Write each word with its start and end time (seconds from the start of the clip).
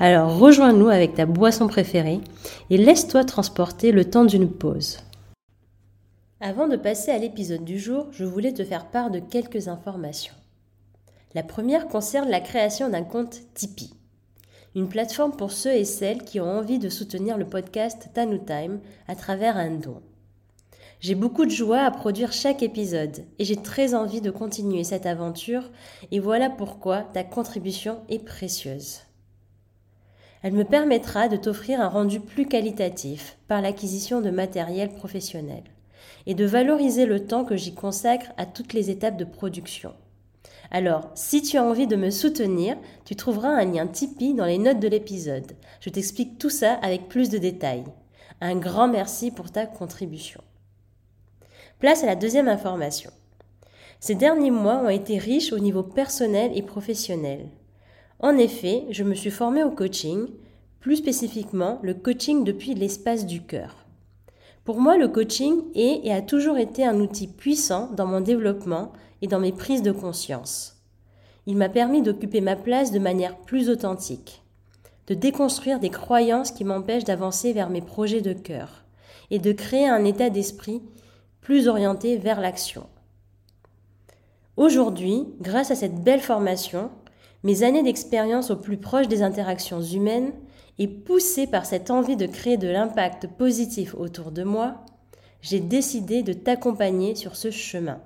Alors 0.00 0.38
rejoins-nous 0.38 0.88
avec 0.88 1.14
ta 1.14 1.26
boisson 1.26 1.66
préférée 1.66 2.20
et 2.70 2.76
laisse-toi 2.76 3.24
transporter 3.24 3.90
le 3.90 4.08
temps 4.08 4.24
d'une 4.24 4.48
pause. 4.48 4.98
Avant 6.40 6.68
de 6.68 6.76
passer 6.76 7.10
à 7.10 7.18
l'épisode 7.18 7.64
du 7.64 7.80
jour, 7.80 8.06
je 8.12 8.24
voulais 8.24 8.52
te 8.52 8.62
faire 8.62 8.86
part 8.86 9.10
de 9.10 9.18
quelques 9.18 9.66
informations. 9.66 10.34
La 11.34 11.42
première 11.42 11.88
concerne 11.88 12.28
la 12.28 12.38
création 12.38 12.88
d'un 12.88 13.02
compte 13.02 13.40
Tipeee, 13.54 13.92
une 14.76 14.88
plateforme 14.88 15.32
pour 15.32 15.50
ceux 15.50 15.74
et 15.74 15.84
celles 15.84 16.22
qui 16.22 16.38
ont 16.38 16.58
envie 16.58 16.78
de 16.78 16.88
soutenir 16.88 17.36
le 17.36 17.46
podcast 17.46 18.08
Tanu 18.14 18.38
Time 18.44 18.78
à 19.08 19.16
travers 19.16 19.56
un 19.56 19.72
don. 19.72 20.00
J'ai 21.00 21.16
beaucoup 21.16 21.44
de 21.44 21.50
joie 21.50 21.80
à 21.80 21.90
produire 21.90 22.32
chaque 22.32 22.62
épisode 22.62 23.24
et 23.40 23.44
j'ai 23.44 23.56
très 23.56 23.94
envie 23.94 24.20
de 24.20 24.30
continuer 24.30 24.84
cette 24.84 25.06
aventure 25.06 25.70
et 26.12 26.20
voilà 26.20 26.50
pourquoi 26.50 27.02
ta 27.02 27.24
contribution 27.24 27.98
est 28.08 28.24
précieuse. 28.24 29.07
Elle 30.42 30.52
me 30.52 30.64
permettra 30.64 31.28
de 31.28 31.36
t'offrir 31.36 31.80
un 31.80 31.88
rendu 31.88 32.20
plus 32.20 32.46
qualitatif 32.46 33.36
par 33.48 33.60
l'acquisition 33.60 34.20
de 34.20 34.30
matériel 34.30 34.90
professionnel 34.90 35.62
et 36.26 36.34
de 36.34 36.44
valoriser 36.44 37.06
le 37.06 37.26
temps 37.26 37.44
que 37.44 37.56
j'y 37.56 37.74
consacre 37.74 38.26
à 38.36 38.46
toutes 38.46 38.72
les 38.72 38.90
étapes 38.90 39.16
de 39.16 39.24
production. 39.24 39.94
Alors, 40.70 41.10
si 41.14 41.42
tu 41.42 41.56
as 41.56 41.64
envie 41.64 41.86
de 41.86 41.96
me 41.96 42.10
soutenir, 42.10 42.76
tu 43.04 43.16
trouveras 43.16 43.48
un 43.48 43.64
lien 43.64 43.86
Tipeee 43.86 44.34
dans 44.34 44.44
les 44.44 44.58
notes 44.58 44.80
de 44.80 44.88
l'épisode. 44.88 45.52
Je 45.80 45.90
t'explique 45.90 46.38
tout 46.38 46.50
ça 46.50 46.74
avec 46.74 47.08
plus 47.08 47.30
de 47.30 47.38
détails. 47.38 47.84
Un 48.40 48.56
grand 48.56 48.86
merci 48.86 49.30
pour 49.30 49.50
ta 49.50 49.66
contribution. 49.66 50.42
Place 51.80 52.02
à 52.02 52.06
la 52.06 52.16
deuxième 52.16 52.48
information. 52.48 53.10
Ces 54.00 54.14
derniers 54.14 54.50
mois 54.50 54.78
ont 54.78 54.90
été 54.90 55.18
riches 55.18 55.52
au 55.52 55.58
niveau 55.58 55.82
personnel 55.82 56.52
et 56.54 56.62
professionnel. 56.62 57.46
En 58.20 58.36
effet, 58.36 58.84
je 58.90 59.04
me 59.04 59.14
suis 59.14 59.30
formée 59.30 59.62
au 59.62 59.70
coaching, 59.70 60.26
plus 60.80 60.96
spécifiquement 60.96 61.78
le 61.82 61.94
coaching 61.94 62.42
depuis 62.42 62.74
l'espace 62.74 63.26
du 63.26 63.42
cœur. 63.42 63.76
Pour 64.64 64.80
moi, 64.80 64.96
le 64.96 65.08
coaching 65.08 65.62
est 65.74 66.00
et 66.04 66.12
a 66.12 66.20
toujours 66.20 66.58
été 66.58 66.84
un 66.84 67.00
outil 67.00 67.28
puissant 67.28 67.90
dans 67.92 68.06
mon 68.06 68.20
développement 68.20 68.92
et 69.22 69.28
dans 69.28 69.38
mes 69.40 69.52
prises 69.52 69.82
de 69.82 69.92
conscience. 69.92 70.82
Il 71.46 71.56
m'a 71.56 71.68
permis 71.68 72.02
d'occuper 72.02 72.40
ma 72.40 72.56
place 72.56 72.90
de 72.90 72.98
manière 72.98 73.36
plus 73.38 73.70
authentique, 73.70 74.42
de 75.06 75.14
déconstruire 75.14 75.78
des 75.78 75.88
croyances 75.88 76.50
qui 76.50 76.64
m'empêchent 76.64 77.04
d'avancer 77.04 77.52
vers 77.52 77.70
mes 77.70 77.80
projets 77.80 78.20
de 78.20 78.32
cœur 78.32 78.84
et 79.30 79.38
de 79.38 79.52
créer 79.52 79.88
un 79.88 80.04
état 80.04 80.28
d'esprit 80.28 80.82
plus 81.40 81.68
orienté 81.68 82.18
vers 82.18 82.40
l'action. 82.40 82.86
Aujourd'hui, 84.58 85.24
grâce 85.40 85.70
à 85.70 85.76
cette 85.76 86.02
belle 86.02 86.20
formation, 86.20 86.90
mes 87.44 87.62
années 87.62 87.82
d'expérience 87.82 88.50
au 88.50 88.56
plus 88.56 88.76
proche 88.76 89.08
des 89.08 89.22
interactions 89.22 89.80
humaines 89.80 90.32
et 90.78 90.88
poussée 90.88 91.46
par 91.46 91.66
cette 91.66 91.90
envie 91.90 92.16
de 92.16 92.26
créer 92.26 92.56
de 92.56 92.68
l'impact 92.68 93.26
positif 93.26 93.94
autour 93.94 94.30
de 94.30 94.42
moi, 94.42 94.84
j'ai 95.40 95.60
décidé 95.60 96.22
de 96.22 96.32
t'accompagner 96.32 97.14
sur 97.14 97.36
ce 97.36 97.50
chemin. 97.50 98.00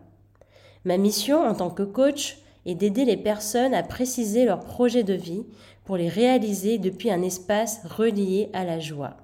Ma 0.84 0.96
mission 0.96 1.42
en 1.42 1.54
tant 1.54 1.70
que 1.70 1.82
coach 1.82 2.38
est 2.66 2.74
d'aider 2.74 3.04
les 3.04 3.16
personnes 3.16 3.74
à 3.74 3.82
préciser 3.82 4.44
leurs 4.44 4.60
projets 4.60 5.02
de 5.02 5.14
vie 5.14 5.44
pour 5.84 5.96
les 5.96 6.08
réaliser 6.08 6.78
depuis 6.78 7.10
un 7.10 7.22
espace 7.22 7.80
relié 7.84 8.50
à 8.52 8.64
la 8.64 8.78
joie. 8.78 9.16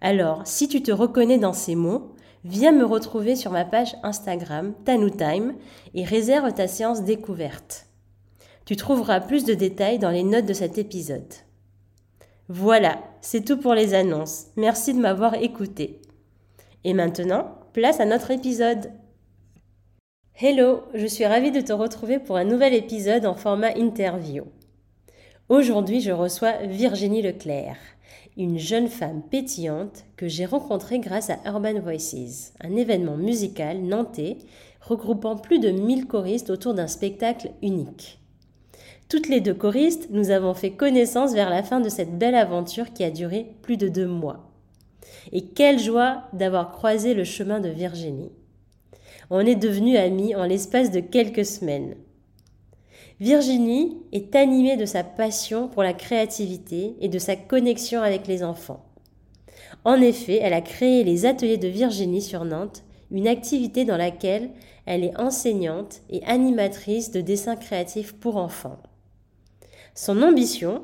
Alors, 0.00 0.42
si 0.46 0.68
tu 0.68 0.82
te 0.82 0.92
reconnais 0.92 1.38
dans 1.38 1.52
ces 1.52 1.74
mots, 1.74 2.12
viens 2.44 2.72
me 2.72 2.84
retrouver 2.84 3.34
sur 3.34 3.50
ma 3.50 3.64
page 3.64 3.96
Instagram 4.02 4.74
TanuTime 4.84 5.54
et 5.94 6.04
réserve 6.04 6.52
ta 6.52 6.68
séance 6.68 7.02
découverte. 7.02 7.87
Tu 8.68 8.76
trouveras 8.76 9.20
plus 9.20 9.46
de 9.46 9.54
détails 9.54 9.98
dans 9.98 10.10
les 10.10 10.22
notes 10.22 10.44
de 10.44 10.52
cet 10.52 10.76
épisode. 10.76 11.32
Voilà, 12.50 12.98
c'est 13.22 13.42
tout 13.42 13.56
pour 13.56 13.72
les 13.72 13.94
annonces. 13.94 14.48
Merci 14.56 14.92
de 14.92 14.98
m'avoir 14.98 15.36
écouté. 15.36 16.02
Et 16.84 16.92
maintenant, 16.92 17.46
place 17.72 17.98
à 17.98 18.04
notre 18.04 18.30
épisode. 18.30 18.92
Hello, 20.38 20.82
je 20.92 21.06
suis 21.06 21.24
ravie 21.24 21.50
de 21.50 21.62
te 21.62 21.72
retrouver 21.72 22.18
pour 22.18 22.36
un 22.36 22.44
nouvel 22.44 22.74
épisode 22.74 23.24
en 23.24 23.34
format 23.34 23.74
interview. 23.74 24.44
Aujourd'hui, 25.48 26.02
je 26.02 26.12
reçois 26.12 26.66
Virginie 26.66 27.22
Leclerc, 27.22 27.78
une 28.36 28.58
jeune 28.58 28.88
femme 28.88 29.22
pétillante 29.22 30.04
que 30.18 30.28
j'ai 30.28 30.44
rencontrée 30.44 30.98
grâce 30.98 31.30
à 31.30 31.38
Urban 31.46 31.80
Voices, 31.80 32.52
un 32.60 32.76
événement 32.76 33.16
musical 33.16 33.80
nantais 33.80 34.36
regroupant 34.82 35.36
plus 35.36 35.58
de 35.58 35.70
1000 35.70 36.06
choristes 36.06 36.50
autour 36.50 36.74
d'un 36.74 36.86
spectacle 36.86 37.48
unique. 37.62 38.17
Toutes 39.08 39.28
les 39.28 39.40
deux 39.40 39.54
choristes, 39.54 40.08
nous 40.10 40.28
avons 40.28 40.52
fait 40.52 40.72
connaissance 40.72 41.32
vers 41.32 41.48
la 41.48 41.62
fin 41.62 41.80
de 41.80 41.88
cette 41.88 42.18
belle 42.18 42.34
aventure 42.34 42.92
qui 42.92 43.04
a 43.04 43.10
duré 43.10 43.46
plus 43.62 43.78
de 43.78 43.88
deux 43.88 44.06
mois. 44.06 44.50
Et 45.32 45.46
quelle 45.46 45.78
joie 45.78 46.24
d'avoir 46.34 46.72
croisé 46.72 47.14
le 47.14 47.24
chemin 47.24 47.58
de 47.58 47.70
Virginie. 47.70 48.32
On 49.30 49.40
est 49.40 49.54
devenus 49.54 49.96
amis 49.98 50.34
en 50.34 50.44
l'espace 50.44 50.90
de 50.90 51.00
quelques 51.00 51.46
semaines. 51.46 51.94
Virginie 53.18 53.96
est 54.12 54.36
animée 54.36 54.76
de 54.76 54.84
sa 54.84 55.04
passion 55.04 55.68
pour 55.68 55.82
la 55.82 55.94
créativité 55.94 56.94
et 57.00 57.08
de 57.08 57.18
sa 57.18 57.34
connexion 57.34 58.02
avec 58.02 58.26
les 58.26 58.44
enfants. 58.44 58.84
En 59.86 60.00
effet, 60.02 60.38
elle 60.42 60.52
a 60.52 60.60
créé 60.60 61.02
les 61.02 61.24
ateliers 61.24 61.56
de 61.56 61.68
Virginie 61.68 62.22
sur 62.22 62.44
Nantes, 62.44 62.84
une 63.10 63.26
activité 63.26 63.86
dans 63.86 63.96
laquelle 63.96 64.50
elle 64.84 65.02
est 65.02 65.18
enseignante 65.18 66.02
et 66.10 66.22
animatrice 66.26 67.10
de 67.10 67.22
dessins 67.22 67.56
créatifs 67.56 68.12
pour 68.12 68.36
enfants. 68.36 68.78
Son 70.00 70.22
ambition 70.22 70.82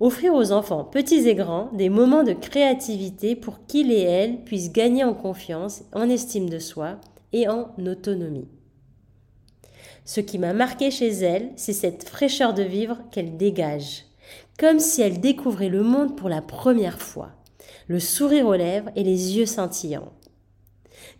Offrir 0.00 0.34
aux 0.34 0.50
enfants 0.50 0.82
petits 0.82 1.28
et 1.28 1.36
grands 1.36 1.70
des 1.72 1.88
moments 1.88 2.24
de 2.24 2.32
créativité 2.32 3.36
pour 3.36 3.64
qu'ils 3.68 3.92
et 3.92 4.00
elles 4.00 4.42
puissent 4.42 4.72
gagner 4.72 5.04
en 5.04 5.14
confiance, 5.14 5.82
en 5.92 6.08
estime 6.10 6.50
de 6.50 6.58
soi 6.58 6.96
et 7.32 7.48
en 7.48 7.70
autonomie. 7.86 8.48
Ce 10.04 10.20
qui 10.20 10.36
m'a 10.36 10.52
marqué 10.52 10.90
chez 10.90 11.10
elle, 11.10 11.52
c'est 11.54 11.72
cette 11.72 12.08
fraîcheur 12.08 12.52
de 12.52 12.64
vivre 12.64 12.98
qu'elle 13.12 13.36
dégage, 13.36 14.06
comme 14.58 14.80
si 14.80 15.00
elle 15.00 15.20
découvrait 15.20 15.68
le 15.68 15.84
monde 15.84 16.16
pour 16.16 16.28
la 16.28 16.42
première 16.42 17.00
fois, 17.00 17.30
le 17.86 18.00
sourire 18.00 18.48
aux 18.48 18.54
lèvres 18.54 18.90
et 18.96 19.04
les 19.04 19.36
yeux 19.36 19.46
scintillants. 19.46 20.12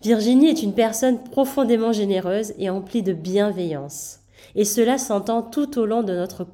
Virginie 0.02 0.48
est 0.48 0.64
une 0.64 0.74
personne 0.74 1.22
profondément 1.22 1.92
généreuse 1.92 2.54
et 2.58 2.70
emplie 2.70 3.04
de 3.04 3.12
bienveillance, 3.12 4.18
et 4.56 4.64
cela 4.64 4.98
s'entend 4.98 5.42
tout 5.42 5.78
au 5.78 5.86
long 5.86 6.02
de 6.02 6.12
notre 6.12 6.44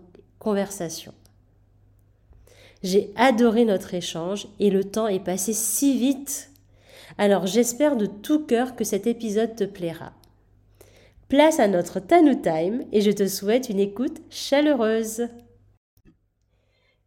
conversation. 0.46 1.12
J'ai 2.84 3.12
adoré 3.16 3.64
notre 3.64 3.94
échange 3.94 4.46
et 4.60 4.70
le 4.70 4.84
temps 4.84 5.08
est 5.08 5.24
passé 5.24 5.52
si 5.52 5.98
vite. 5.98 6.50
Alors 7.18 7.46
j'espère 7.46 7.96
de 7.96 8.06
tout 8.06 8.46
cœur 8.46 8.76
que 8.76 8.84
cet 8.84 9.08
épisode 9.08 9.56
te 9.56 9.64
plaira. 9.64 10.12
Place 11.28 11.58
à 11.58 11.66
notre 11.66 11.98
Tanu 11.98 12.40
Time 12.40 12.84
et 12.92 13.00
je 13.00 13.10
te 13.10 13.26
souhaite 13.26 13.70
une 13.70 13.80
écoute 13.80 14.22
chaleureuse. 14.30 15.26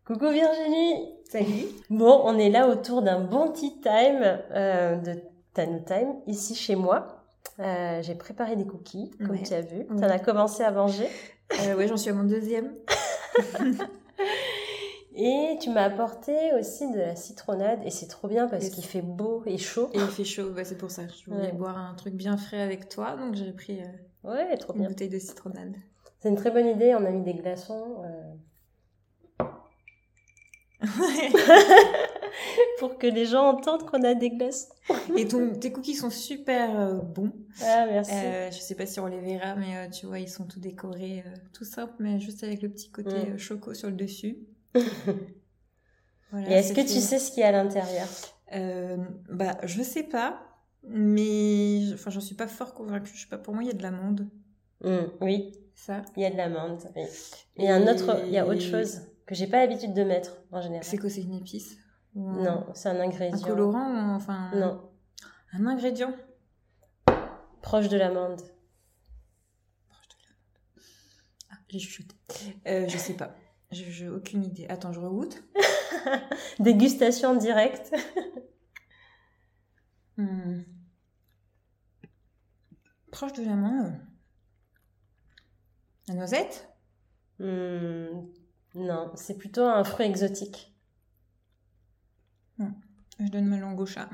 Coucou 0.06 0.32
Virginie 0.32 1.14
Salut 1.32 1.68
Bon, 1.90 2.20
on 2.26 2.38
est 2.38 2.50
là 2.50 2.68
autour 2.68 3.02
d'un 3.02 3.22
bon 3.22 3.54
tea 3.54 3.80
time 3.80 4.38
euh, 4.52 4.98
de 4.98 5.16
Tanu 5.54 5.82
Time, 5.86 6.14
ici 6.28 6.56
chez 6.56 6.76
moi. 6.76 7.24
Euh, 7.60 8.02
j'ai 8.02 8.16
préparé 8.16 8.58
des 8.58 8.66
cookies, 8.66 9.12
comme 9.26 9.42
tu 9.42 9.54
as 9.54 9.62
vu. 9.62 9.86
Tu 9.86 9.94
en 9.94 10.10
as 10.10 10.20
commencé 10.20 10.62
à 10.62 10.72
manger? 10.72 11.08
Euh, 11.54 11.76
Oui, 11.78 11.88
j'en 11.88 11.96
suis 11.96 12.10
à 12.10 12.14
mon 12.14 12.26
deuxième. 12.26 12.74
et 15.16 15.58
tu 15.62 15.70
m'as 15.70 15.84
apporté 15.84 16.54
aussi 16.54 16.92
de 16.92 16.98
la 16.98 17.16
citronnade 17.16 17.80
et 17.86 17.90
c'est 17.90 18.08
trop 18.08 18.28
bien 18.28 18.48
parce 18.48 18.70
qu'il 18.70 18.86
fait 18.86 19.02
beau 19.02 19.44
et 19.46 19.58
chaud. 19.58 19.90
Et 19.94 20.00
il 20.00 20.08
fait 20.08 20.24
chaud, 20.24 20.52
c'est 20.64 20.78
pour 20.78 20.92
ça. 20.92 21.04
Je 21.08 21.32
voulais 21.32 21.52
boire 21.52 21.78
un 21.78 21.94
truc 21.96 22.14
bien 22.14 22.38
frais 22.38 22.62
avec 22.62 22.90
toi, 22.90 23.16
donc 23.16 23.36
j'ai 23.36 23.52
pris 23.52 23.82
euh, 23.82 24.30
ouais, 24.30 24.58
trop 24.58 24.74
une 24.74 24.80
bien. 24.80 24.90
bouteille 24.90 25.10
de 25.10 25.20
citronnade. 25.20 25.76
C'est 26.20 26.30
une 26.30 26.36
très 26.36 26.52
bonne 26.52 26.68
idée, 26.68 26.96
on 26.96 27.06
a 27.06 27.12
mis 27.12 27.24
des 27.24 27.34
glaçons. 27.34 28.04
Euh... 28.04 28.34
pour 32.80 32.98
que 32.98 33.08
les 33.08 33.26
gens 33.26 33.46
entendent 33.50 33.86
qu'on 33.86 34.04
a 34.04 34.14
des 34.14 34.30
glaçons. 34.30 34.70
et 35.18 35.28
ton, 35.28 35.54
tes 35.54 35.72
cookies 35.72 35.96
sont 35.96 36.10
super 36.10 36.80
euh, 36.80 36.94
bons. 36.94 37.34
Ah, 37.62 37.86
merci. 37.90 38.12
Euh, 38.14 38.50
je 38.52 38.60
sais 38.60 38.76
pas 38.76 38.86
si 38.86 39.00
on 39.00 39.08
les 39.08 39.20
verra, 39.20 39.56
mais 39.56 39.76
euh, 39.76 39.90
tu 39.90 40.06
vois, 40.06 40.20
ils 40.20 40.30
sont 40.30 40.46
tout 40.46 40.60
décorés, 40.60 41.24
tout 41.54 41.66
simple, 41.66 41.94
mais 42.00 42.20
juste 42.20 42.44
avec 42.44 42.62
le 42.62 42.70
petit 42.70 42.90
côté 42.92 43.10
Mm. 43.34 43.38
choco 43.38 43.74
sur 43.74 43.90
le 43.90 43.96
dessus. 43.96 44.38
Et 46.48 46.54
est-ce 46.54 46.74
que 46.74 46.82
tu 46.82 47.00
sais 47.00 47.18
ce 47.20 47.32
qu'il 47.32 47.42
y 47.42 47.44
a 47.44 47.48
à 47.50 47.52
l'intérieur? 47.52 48.08
Euh, 48.54 48.98
Bah, 49.30 49.58
je 49.64 49.82
sais 49.82 50.04
pas, 50.04 50.40
mais 50.84 51.82
enfin, 51.94 52.12
j'en 52.12 52.22
suis 52.22 52.36
pas 52.36 52.48
fort 52.48 52.74
convaincue. 52.74 53.12
Je 53.16 53.22
sais 53.22 53.28
pas, 53.28 53.38
pour 53.40 53.54
moi, 53.54 53.64
il 53.64 53.68
y 53.68 53.72
a 53.72 53.74
de 53.74 53.82
l'amande. 53.84 54.28
Mmh, 54.84 54.98
oui. 55.22 55.52
Ça. 55.76 56.04
Il 56.16 56.24
y 56.24 56.26
a 56.26 56.30
de 56.30 56.38
l'amande. 56.38 56.82
Oui. 56.96 57.04
Et, 57.58 57.70
un 57.70 57.88
autre, 57.88 58.22
il 58.26 58.32
y 58.32 58.38
a 58.38 58.46
autre 58.46 58.62
chose? 58.62 59.02
Que 59.30 59.36
j'ai 59.36 59.46
pas 59.46 59.60
l'habitude 59.60 59.94
de 59.94 60.04
mettre 60.04 60.42
en 60.52 60.60
général. 60.60 60.84
C'est 60.84 60.98
quoi 60.98 61.08
C'est 61.08 61.22
une 61.22 61.36
épice 61.36 61.78
Non, 62.16 62.66
c'est 62.74 62.90
un 62.90 63.00
ingrédient. 63.00 63.38
Un 63.38 63.48
colorant, 63.48 64.16
enfin. 64.16 64.50
Non. 64.56 64.90
Un 65.54 65.68
ingrédient. 65.68 66.16
Proche 67.62 67.90
de 67.90 67.98
l'amande. 67.98 68.42
Proche 69.88 70.08
de 70.08 70.16
l'amande. 70.24 70.82
Ah, 71.52 71.58
j'ai 71.68 71.78
chuchoté. 71.78 72.16
Euh, 72.66 72.88
je 72.88 72.98
sais 72.98 73.14
pas. 73.14 73.36
J'ai 73.70 74.10
aucune 74.10 74.44
idée. 74.44 74.66
Attends, 74.68 74.94
je 74.94 75.00
regoute. 75.00 75.44
Dégustation 76.60 77.36
directe. 77.36 77.94
Hmm. 80.18 80.64
Proche 83.10 83.32
de 83.32 83.46
l'amande. 83.46 83.94
La 86.10 86.16
noisette? 86.16 86.68
Hmm. 87.40 88.26
Non, 88.80 89.12
c'est 89.16 89.38
plutôt 89.38 89.64
un 89.64 89.84
fruit 89.84 90.06
exotique. 90.06 90.74
Hmm. 92.58 92.72
Je 93.20 93.28
donne 93.28 93.46
ma 93.46 93.58
langue 93.58 93.80
au 93.80 93.86
chat. 93.86 94.10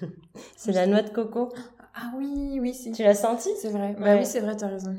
c'est 0.56 0.72
la 0.72 0.86
noix 0.86 1.02
de 1.02 1.10
coco. 1.10 1.52
Ah 1.94 2.12
oui, 2.16 2.58
oui, 2.60 2.74
si. 2.74 2.92
Tu 2.92 3.02
l'as 3.02 3.14
senti? 3.14 3.48
C'est 3.60 3.70
vrai. 3.70 3.94
Bah 3.98 4.16
oui, 4.16 4.26
c'est 4.26 4.40
vrai, 4.40 4.56
t'as 4.56 4.68
raison. 4.68 4.96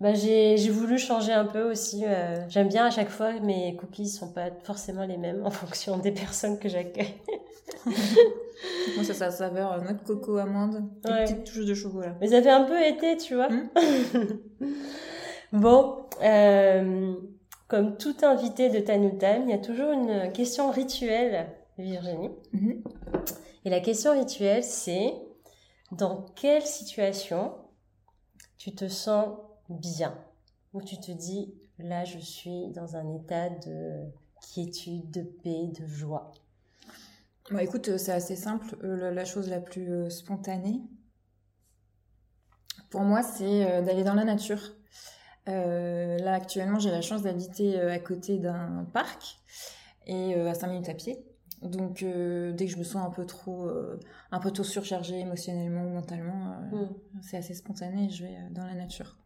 Bah, 0.00 0.14
j'ai 0.14 0.70
voulu 0.70 0.98
changer 0.98 1.32
un 1.32 1.44
peu 1.44 1.70
aussi. 1.70 2.04
Euh, 2.06 2.48
j'aime 2.48 2.68
bien 2.68 2.86
à 2.86 2.90
chaque 2.90 3.10
fois, 3.10 3.38
mes 3.40 3.76
cookies 3.76 4.08
sont 4.08 4.32
pas 4.32 4.50
forcément 4.64 5.04
les 5.04 5.18
mêmes 5.18 5.44
en 5.44 5.50
fonction 5.50 5.98
des 5.98 6.10
personnes 6.10 6.58
que 6.58 6.68
j'accueille. 6.68 7.14
Moi, 7.86 9.04
ça, 9.04 9.14
ça 9.14 9.30
saveur 9.30 9.72
euh, 9.72 9.80
noix 9.80 9.92
de 9.92 10.02
coco, 10.02 10.38
amande, 10.38 10.88
et 11.06 11.10
ouais. 11.10 11.24
petite 11.24 11.44
touche 11.44 11.66
de 11.66 11.74
chocolat. 11.74 12.16
Mais 12.20 12.28
ça 12.28 12.42
fait 12.42 12.50
un 12.50 12.64
peu 12.64 12.82
été, 12.82 13.18
tu 13.18 13.34
vois. 13.34 13.48
Hmm. 13.50 13.68
bon, 15.52 16.06
euh, 16.22 17.14
comme 17.70 17.96
tout 17.96 18.16
invité 18.22 18.68
de 18.68 18.80
Tanu 18.80 19.16
Time, 19.16 19.44
il 19.44 19.50
y 19.50 19.52
a 19.52 19.58
toujours 19.58 19.92
une 19.92 20.32
question 20.32 20.72
rituelle, 20.72 21.46
Virginie. 21.78 22.30
Mhm. 22.52 22.82
Et 23.64 23.70
la 23.70 23.78
question 23.78 24.12
rituelle, 24.12 24.64
c'est 24.64 25.14
dans 25.92 26.26
quelle 26.34 26.66
situation 26.66 27.54
tu 28.58 28.74
te 28.74 28.88
sens 28.88 29.38
bien, 29.68 30.18
où 30.72 30.82
tu 30.82 30.98
te 30.98 31.12
dis, 31.12 31.54
là, 31.78 32.04
je 32.04 32.18
suis 32.18 32.70
dans 32.70 32.96
un 32.96 33.08
état 33.14 33.48
de 33.48 34.02
quiétude, 34.52 35.08
de 35.12 35.22
paix, 35.22 35.68
de 35.68 35.86
joie? 35.86 36.32
Bah, 37.52 37.62
Écoute, 37.62 37.88
euh, 37.88 37.98
c'est 37.98 38.12
assez 38.12 38.34
simple. 38.34 38.76
Euh, 38.82 39.12
la 39.12 39.24
chose 39.24 39.48
la 39.48 39.60
plus 39.60 39.92
euh, 39.92 40.10
spontanée, 40.10 40.82
pour 42.90 43.02
moi, 43.02 43.22
c'est 43.22 43.82
d'aller 43.82 44.02
dans 44.02 44.14
la 44.14 44.24
nature. 44.24 44.74
Là, 45.46 46.34
actuellement, 46.34 46.78
j'ai 46.78 46.90
la 46.90 47.00
chance 47.00 47.22
d'habiter 47.22 47.80
à 47.80 47.98
côté 47.98 48.38
d'un 48.38 48.86
parc 48.92 49.40
et 50.06 50.34
à 50.34 50.54
5 50.54 50.68
minutes 50.68 50.88
à 50.88 50.94
pied. 50.94 51.24
Donc, 51.62 52.04
dès 52.04 52.66
que 52.66 52.72
je 52.72 52.78
me 52.78 52.84
sens 52.84 53.04
un 53.04 53.10
peu 53.10 53.26
trop, 53.26 53.68
un 54.30 54.38
peu 54.40 54.50
trop 54.50 54.64
surchargée 54.64 55.18
émotionnellement 55.18 55.84
ou 55.84 55.90
mentalement, 55.90 56.56
mm. 56.72 56.88
c'est 57.22 57.36
assez 57.36 57.54
spontané. 57.54 58.10
Je 58.10 58.24
vais 58.24 58.36
dans 58.50 58.64
la 58.64 58.74
nature. 58.74 59.20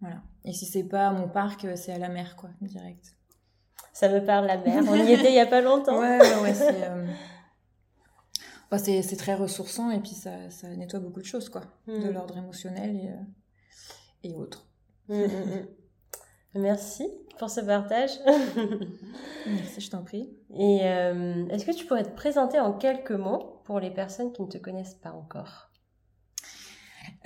Voilà. 0.00 0.22
Et 0.44 0.52
si 0.52 0.66
c'est 0.66 0.84
pas 0.84 1.12
mon 1.12 1.28
parc, 1.28 1.64
euh, 1.64 1.76
c'est 1.76 1.92
à 1.92 1.98
la 1.98 2.08
mer, 2.08 2.36
quoi, 2.36 2.50
direct. 2.60 3.16
Ça 3.92 4.08
me 4.08 4.24
parle 4.24 4.46
la 4.46 4.56
mer. 4.56 4.82
On 4.88 4.94
y 4.94 5.12
était 5.12 5.30
il 5.30 5.34
y 5.34 5.40
a 5.40 5.46
pas 5.46 5.60
longtemps. 5.60 5.98
Ouais, 6.00 6.18
ouais, 6.18 6.40
ouais 6.42 6.54
c'est. 6.54 6.84
Euh, 6.84 7.06
c'est 8.78 9.16
très 9.16 9.34
ressourçant 9.34 9.90
et 9.90 9.98
puis 9.98 10.12
ça, 10.12 10.48
ça, 10.48 10.68
nettoie 10.68 11.00
beaucoup 11.00 11.20
de 11.20 11.26
choses, 11.26 11.48
quoi, 11.48 11.62
de 11.86 12.08
mm. 12.08 12.10
l'ordre 12.12 12.38
émotionnel 12.38 12.96
et, 12.96 13.08
euh, 13.08 14.30
et 14.30 14.34
autres. 14.34 14.69
Mm, 15.08 15.24
mm, 15.24 15.66
Merci 16.54 17.08
pour 17.38 17.50
ce 17.50 17.60
partage. 17.60 18.10
Merci, 19.46 19.80
je 19.80 19.90
t'en 19.90 20.02
prie. 20.02 20.30
Et 20.54 20.78
est-ce 20.78 21.64
que 21.64 21.72
tu 21.74 21.86
pourrais 21.86 22.04
te 22.04 22.14
présenter 22.14 22.58
en 22.58 22.72
quelques 22.72 23.12
mots 23.12 23.60
pour 23.64 23.80
les 23.80 23.90
personnes 23.90 24.32
qui 24.32 24.42
ne 24.42 24.48
te 24.48 24.58
connaissent 24.58 24.96
pas 24.96 25.12
encore? 25.12 25.70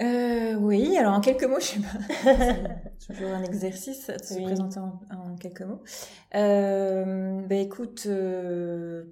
Euh, 0.00 0.54
oui, 0.54 0.96
alors 0.96 1.14
en 1.14 1.20
quelques 1.20 1.44
mots, 1.44 1.60
je 1.60 1.64
sais 1.64 1.80
pas. 1.80 2.24
C'est 2.98 3.14
toujours 3.14 3.30
un 3.30 3.44
exercice 3.44 4.08
de 4.08 4.24
se 4.24 4.42
présenter 4.42 4.80
en, 4.80 5.36
quelques 5.36 5.62
mots. 5.62 5.82
Euh, 6.34 7.40
bah 7.46 7.56
écoute, 7.56 8.04
euh, 8.06 9.04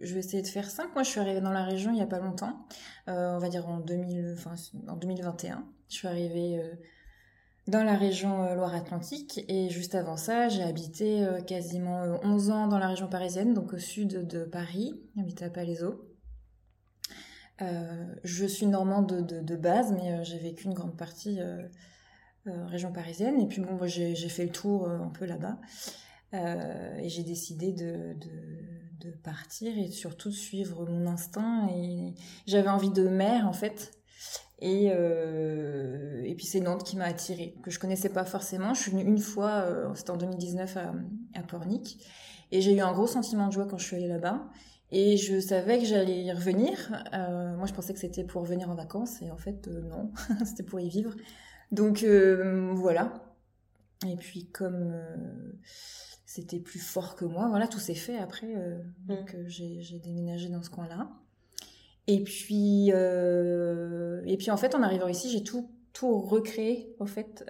je 0.00 0.14
vais 0.14 0.20
essayer 0.20 0.42
de 0.42 0.48
faire 0.48 0.70
simple. 0.70 0.90
Moi, 0.94 1.02
je 1.02 1.10
suis 1.10 1.20
arrivée 1.20 1.40
dans 1.40 1.52
la 1.52 1.64
région 1.64 1.92
il 1.92 1.98
y 1.98 2.02
a 2.02 2.06
pas 2.06 2.18
longtemps, 2.18 2.66
euh, 3.08 3.34
on 3.34 3.38
va 3.38 3.48
dire 3.48 3.68
en, 3.68 3.80
2000, 3.80 4.34
enfin, 4.38 4.54
en 4.88 4.96
2021. 4.96 5.66
Je 5.88 5.94
suis 5.94 6.08
arrivée 6.08 6.58
euh, 6.58 6.72
dans 7.68 7.84
la 7.84 7.96
région 7.96 8.44
euh, 8.44 8.54
Loire-Atlantique 8.54 9.44
et 9.48 9.70
juste 9.70 9.94
avant 9.94 10.16
ça, 10.16 10.48
j'ai 10.48 10.62
habité 10.62 11.26
quasiment 11.46 12.18
11 12.22 12.50
ans 12.50 12.66
dans 12.66 12.78
la 12.78 12.88
région 12.88 13.08
parisienne, 13.08 13.54
donc 13.54 13.72
au 13.72 13.78
sud 13.78 14.26
de 14.26 14.44
Paris, 14.44 15.00
j'habitais 15.16 15.44
à 15.44 15.50
Palaiseau. 15.50 16.12
Euh, 17.62 18.14
je 18.24 18.44
suis 18.46 18.66
normande 18.66 19.26
de, 19.26 19.56
base, 19.56 19.92
mais 19.92 20.12
euh, 20.12 20.24
j'ai 20.24 20.38
vécu 20.38 20.64
une 20.64 20.74
grande 20.74 20.96
partie 20.96 21.38
euh, 21.40 21.68
région 22.66 22.92
parisienne. 22.92 23.40
Et 23.40 23.46
puis 23.46 23.60
bon, 23.60 23.78
j'ai 23.86 24.14
fait 24.14 24.44
le 24.44 24.52
tour 24.52 24.88
un 24.88 25.10
peu 25.10 25.26
là-bas. 25.26 25.58
et 26.32 27.08
j'ai 27.08 27.22
décidé 27.22 27.72
de, 27.72 28.16
partir 29.22 29.76
et 29.78 29.88
surtout 29.88 30.30
de 30.30 30.34
suivre 30.34 30.84
mon 30.86 31.06
instinct. 31.06 31.68
Et 31.76 32.14
j'avais 32.46 32.68
envie 32.68 32.90
de 32.90 33.06
mer, 33.08 33.46
en 33.46 33.52
fait. 33.52 33.92
Et, 34.64 34.86
et 34.86 36.34
puis 36.36 36.46
c'est 36.46 36.60
Nantes 36.60 36.84
qui 36.84 36.96
m'a 36.96 37.06
attirée, 37.06 37.56
que 37.64 37.70
je 37.72 37.80
connaissais 37.80 38.08
pas 38.08 38.24
forcément. 38.24 38.74
Je 38.74 38.82
suis 38.82 38.90
venue 38.92 39.02
une 39.02 39.18
fois, 39.18 39.66
c'était 39.94 40.12
en 40.12 40.16
2019 40.16 40.76
à, 40.76 40.92
à 41.34 41.42
Pornic. 41.42 41.98
Et 42.52 42.60
j'ai 42.60 42.72
eu 42.72 42.80
un 42.80 42.92
gros 42.92 43.08
sentiment 43.08 43.48
de 43.48 43.52
joie 43.52 43.66
quand 43.66 43.78
je 43.78 43.84
suis 43.84 43.96
allée 43.96 44.06
là-bas. 44.06 44.48
Et 44.94 45.16
je 45.16 45.40
savais 45.40 45.78
que 45.78 45.86
j'allais 45.86 46.22
y 46.22 46.30
revenir. 46.32 46.92
Euh, 47.14 47.56
moi, 47.56 47.66
je 47.66 47.72
pensais 47.72 47.94
que 47.94 47.98
c'était 47.98 48.24
pour 48.24 48.44
venir 48.44 48.68
en 48.68 48.74
vacances, 48.74 49.22
et 49.22 49.30
en 49.30 49.38
fait, 49.38 49.66
euh, 49.68 49.80
non, 49.80 50.12
c'était 50.44 50.62
pour 50.62 50.78
y 50.78 50.88
vivre. 50.90 51.14
Donc 51.72 52.02
euh, 52.02 52.70
voilà. 52.74 53.14
Et 54.06 54.16
puis 54.16 54.50
comme 54.50 54.94
c'était 56.26 56.58
plus 56.58 56.78
fort 56.78 57.16
que 57.16 57.24
moi, 57.24 57.48
voilà, 57.48 57.66
tout 57.66 57.78
s'est 57.78 57.94
fait 57.94 58.18
après. 58.18 58.54
Donc 59.06 59.34
mm. 59.34 59.48
j'ai 59.48 59.98
déménagé 60.04 60.50
dans 60.50 60.62
ce 60.62 60.68
coin-là. 60.68 61.08
Et 62.06 62.22
puis 62.22 62.88
et 62.90 64.36
puis 64.36 64.50
en 64.50 64.56
fait, 64.56 64.74
en 64.74 64.82
arrivant 64.82 65.08
ici, 65.08 65.30
j'ai 65.30 65.42
tout 65.42 65.70
tout 65.92 66.20
recréé. 66.20 66.94
En 67.00 67.06
fait. 67.06 67.44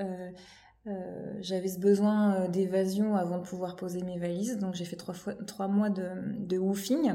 j'avais 1.40 1.68
ce 1.68 1.78
besoin 1.78 2.48
d'évasion 2.48 3.16
avant 3.16 3.38
de 3.38 3.44
pouvoir 3.44 3.76
poser 3.76 4.02
mes 4.02 4.18
valises, 4.18 4.58
donc 4.58 4.74
j'ai 4.74 4.84
fait 4.84 4.96
trois, 4.96 5.14
fois, 5.14 5.34
trois 5.46 5.68
mois 5.68 5.90
de, 5.90 6.08
de 6.38 6.58
woofing. 6.58 7.14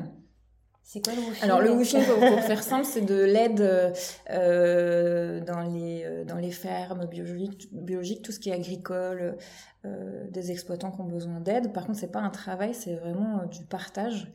C'est 0.90 1.04
quoi 1.04 1.14
le 1.16 1.20
woofing 1.20 1.44
Alors 1.44 1.60
le 1.60 1.70
woofing, 1.72 2.02
pour, 2.06 2.40
faire 2.44 2.64
simple, 2.64 2.86
c'est 2.86 3.02
de 3.02 3.22
l'aide 3.22 3.94
euh, 4.30 5.42
dans 5.42 5.60
les 5.60 6.06
euh, 6.06 6.24
dans 6.24 6.38
les 6.38 6.52
fermes 6.52 7.06
biologiques, 7.08 7.68
biologiques, 7.74 8.22
tout 8.22 8.32
ce 8.32 8.40
qui 8.40 8.52
est 8.52 8.54
agricole, 8.54 9.36
euh, 9.84 10.24
des 10.30 10.50
exploitants 10.50 10.92
qui 10.92 11.02
ont 11.02 11.10
besoin 11.10 11.42
d'aide. 11.42 11.74
Par 11.74 11.86
contre, 11.86 12.00
c'est 12.00 12.12
pas 12.12 12.22
un 12.22 12.30
travail, 12.30 12.74
c'est 12.74 12.96
vraiment 12.96 13.46
du 13.48 13.66
partage. 13.66 14.32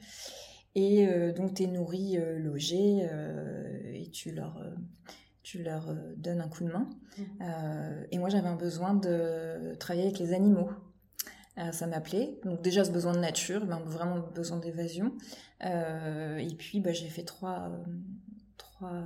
Et 0.74 1.06
donc, 1.36 1.54
tu 1.54 1.64
es 1.64 1.66
nourri, 1.66 2.16
logé, 2.38 3.06
et 3.92 4.08
tu 4.10 4.32
leur 4.32 4.62
tu 5.42 5.62
leur 5.62 5.94
donnes 6.16 6.40
un 6.40 6.48
coup 6.48 6.64
de 6.64 6.72
main. 6.72 6.88
Mmh. 7.18 7.24
et 8.12 8.18
moi, 8.18 8.28
j'avais 8.30 8.48
un 8.48 8.56
besoin 8.56 8.94
de 8.94 9.74
travailler 9.74 10.06
avec 10.06 10.18
les 10.18 10.32
animaux. 10.32 10.70
Euh, 11.58 11.70
ça 11.72 11.86
m'appelait. 11.86 12.38
Donc 12.44 12.62
déjà 12.62 12.84
ce 12.84 12.90
besoin 12.90 13.12
de 13.12 13.18
nature, 13.18 13.66
ben, 13.66 13.80
vraiment 13.80 14.20
besoin 14.34 14.58
d'évasion. 14.58 15.12
Euh, 15.64 16.38
et 16.38 16.54
puis 16.54 16.80
bah, 16.80 16.92
j'ai 16.92 17.08
fait 17.08 17.24
trois, 17.24 17.70
euh, 17.70 17.84
trois 18.56 19.04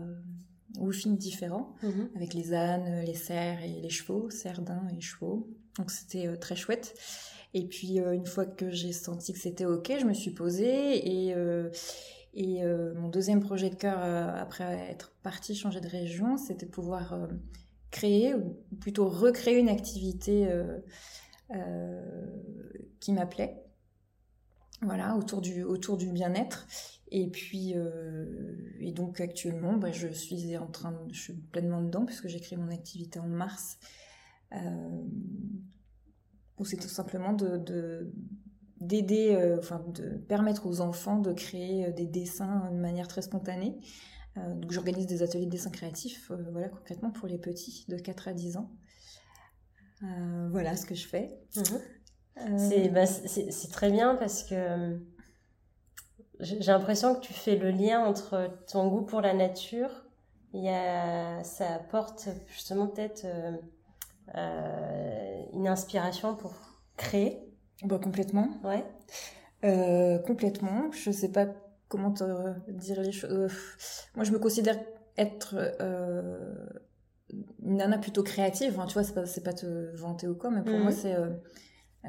différents 1.18 1.74
mhm. 1.82 2.10
avec 2.14 2.34
les 2.34 2.54
ânes, 2.54 3.04
les 3.04 3.14
cerfs 3.14 3.62
et 3.62 3.80
les 3.80 3.90
chevaux, 3.90 4.30
cerdins 4.30 4.86
et 4.96 5.00
chevaux. 5.00 5.48
Donc 5.76 5.90
c'était 5.90 6.36
très 6.36 6.54
chouette. 6.54 6.94
Et 7.58 7.64
puis 7.66 7.98
une 7.98 8.26
fois 8.26 8.44
que 8.44 8.70
j'ai 8.70 8.92
senti 8.92 9.32
que 9.32 9.38
c'était 9.38 9.64
ok, 9.64 9.92
je 9.98 10.04
me 10.04 10.12
suis 10.12 10.30
posée 10.30 11.28
et 11.28 11.34
et 12.34 12.62
mon 12.94 13.08
deuxième 13.08 13.40
projet 13.40 13.70
de 13.70 13.76
cœur 13.76 13.98
après 13.98 14.90
être 14.90 15.12
partie 15.22 15.54
changer 15.54 15.80
de 15.80 15.88
région, 15.88 16.36
c'était 16.36 16.66
de 16.66 16.70
pouvoir 16.70 17.16
créer 17.90 18.34
ou 18.34 18.58
plutôt 18.78 19.08
recréer 19.08 19.58
une 19.58 19.70
activité 19.70 20.46
euh, 21.54 22.26
qui 22.98 23.12
m'appelait. 23.12 23.62
Voilà, 24.82 25.16
autour 25.16 25.40
du, 25.40 25.62
autour 25.62 25.96
du 25.96 26.10
bien-être. 26.10 26.66
Et 27.12 27.28
puis, 27.28 27.74
euh, 27.76 28.26
et 28.80 28.90
donc 28.90 29.20
actuellement, 29.20 29.76
bah, 29.76 29.92
je 29.92 30.08
suis 30.08 30.56
en 30.56 30.66
train, 30.66 30.90
de, 30.90 31.12
je 31.12 31.20
suis 31.20 31.32
pleinement 31.34 31.82
dedans 31.82 32.04
puisque 32.04 32.26
j'ai 32.26 32.40
créé 32.40 32.58
mon 32.58 32.70
activité 32.70 33.20
en 33.20 33.28
mars. 33.28 33.78
Euh, 34.52 34.58
où 36.58 36.64
c'est 36.64 36.76
tout 36.76 36.88
simplement 36.88 37.32
de, 37.32 38.12
d'aider, 38.80 39.56
enfin 39.58 39.84
de 39.88 40.16
permettre 40.28 40.66
aux 40.66 40.80
enfants 40.80 41.18
de 41.18 41.32
créer 41.32 41.92
des 41.92 42.06
dessins 42.06 42.70
de 42.70 42.78
manière 42.78 43.08
très 43.08 43.22
spontanée. 43.22 43.78
donc 44.36 44.70
j'organise 44.70 45.06
des 45.06 45.22
ateliers 45.22 45.46
de 45.46 45.50
dessin 45.50 45.70
créatif, 45.70 46.30
voilà 46.52 46.68
concrètement 46.68 47.10
pour 47.10 47.28
les 47.28 47.38
petits 47.38 47.84
de 47.88 47.96
4 47.96 48.28
à 48.28 48.32
10 48.32 48.56
ans. 48.56 48.70
voilà 50.50 50.76
ce 50.76 50.86
que 50.86 50.94
je 50.94 51.06
fais. 51.06 51.38
Mhm. 51.56 52.92
Bah, 52.92 53.06
c'est 53.06 53.70
très 53.70 53.90
bien 53.90 54.14
parce 54.14 54.44
que 54.44 54.98
j'ai 56.40 56.58
l'impression 56.58 57.14
que 57.14 57.20
tu 57.20 57.32
fais 57.32 57.56
le 57.56 57.70
lien 57.70 58.04
entre 58.04 58.50
ton 58.70 58.88
goût 58.88 59.02
pour 59.02 59.20
la 59.20 59.32
nature, 59.32 59.90
il 60.52 60.62
y 60.62 60.68
a, 60.68 61.42
ça 61.44 61.74
apporte 61.74 62.28
justement 62.48 62.86
peut-être 62.86 63.24
euh, 63.24 63.52
euh, 63.52 63.56
une 64.36 65.68
inspiration 65.68 66.34
pour 66.36 66.54
créer. 66.96 67.40
Bah, 67.82 67.98
complètement. 68.02 68.48
Ouais. 68.64 68.84
Euh, 69.64 70.18
complètement. 70.18 70.90
Je 70.92 71.10
sais 71.10 71.30
pas 71.30 71.46
comment 71.88 72.12
te 72.12 72.24
dire 72.70 73.00
les 73.00 73.12
choses. 73.12 73.50
moi, 74.14 74.24
je 74.24 74.32
me 74.32 74.38
considère 74.38 74.78
être 75.16 75.54
une 77.62 77.76
nana 77.76 77.98
plutôt 77.98 78.22
créative. 78.22 78.78
Hein, 78.78 78.86
tu 78.86 78.94
vois, 78.94 79.04
c'est 79.04 79.14
pas, 79.14 79.50
pas 79.50 79.56
te 79.56 79.96
vanter 79.96 80.28
ou 80.28 80.34
quoi, 80.34 80.50
mais 80.50 80.62
pour 80.62 80.78
moi, 80.78 80.90
mhm. 80.90 80.96
c'est 80.96 81.16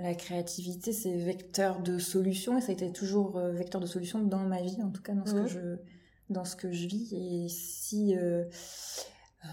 la 0.01 0.13
créativité, 0.15 0.93
c'est 0.93 1.15
vecteur 1.17 1.81
de 1.81 1.97
solution 1.97 2.57
et 2.57 2.61
ça 2.61 2.69
a 2.69 2.73
été 2.73 2.91
toujours 2.91 3.37
euh, 3.37 3.51
vecteur 3.51 3.81
de 3.81 3.85
solution 3.85 4.19
dans 4.19 4.39
ma 4.39 4.61
vie, 4.61 4.81
en 4.83 4.91
tout 4.91 5.01
cas 5.01 5.13
dans 5.13 5.25
ce 5.25 5.33
que 5.33 5.39
mhm. 5.39 5.47
je 5.47 5.59
dans 6.29 6.43
ce 6.43 6.55
que 6.55 6.71
je 6.71 6.87
vis. 6.87 7.13
Et 7.13 7.47
si 7.49 8.15
euh, 8.15 8.43
euh, 9.45 9.47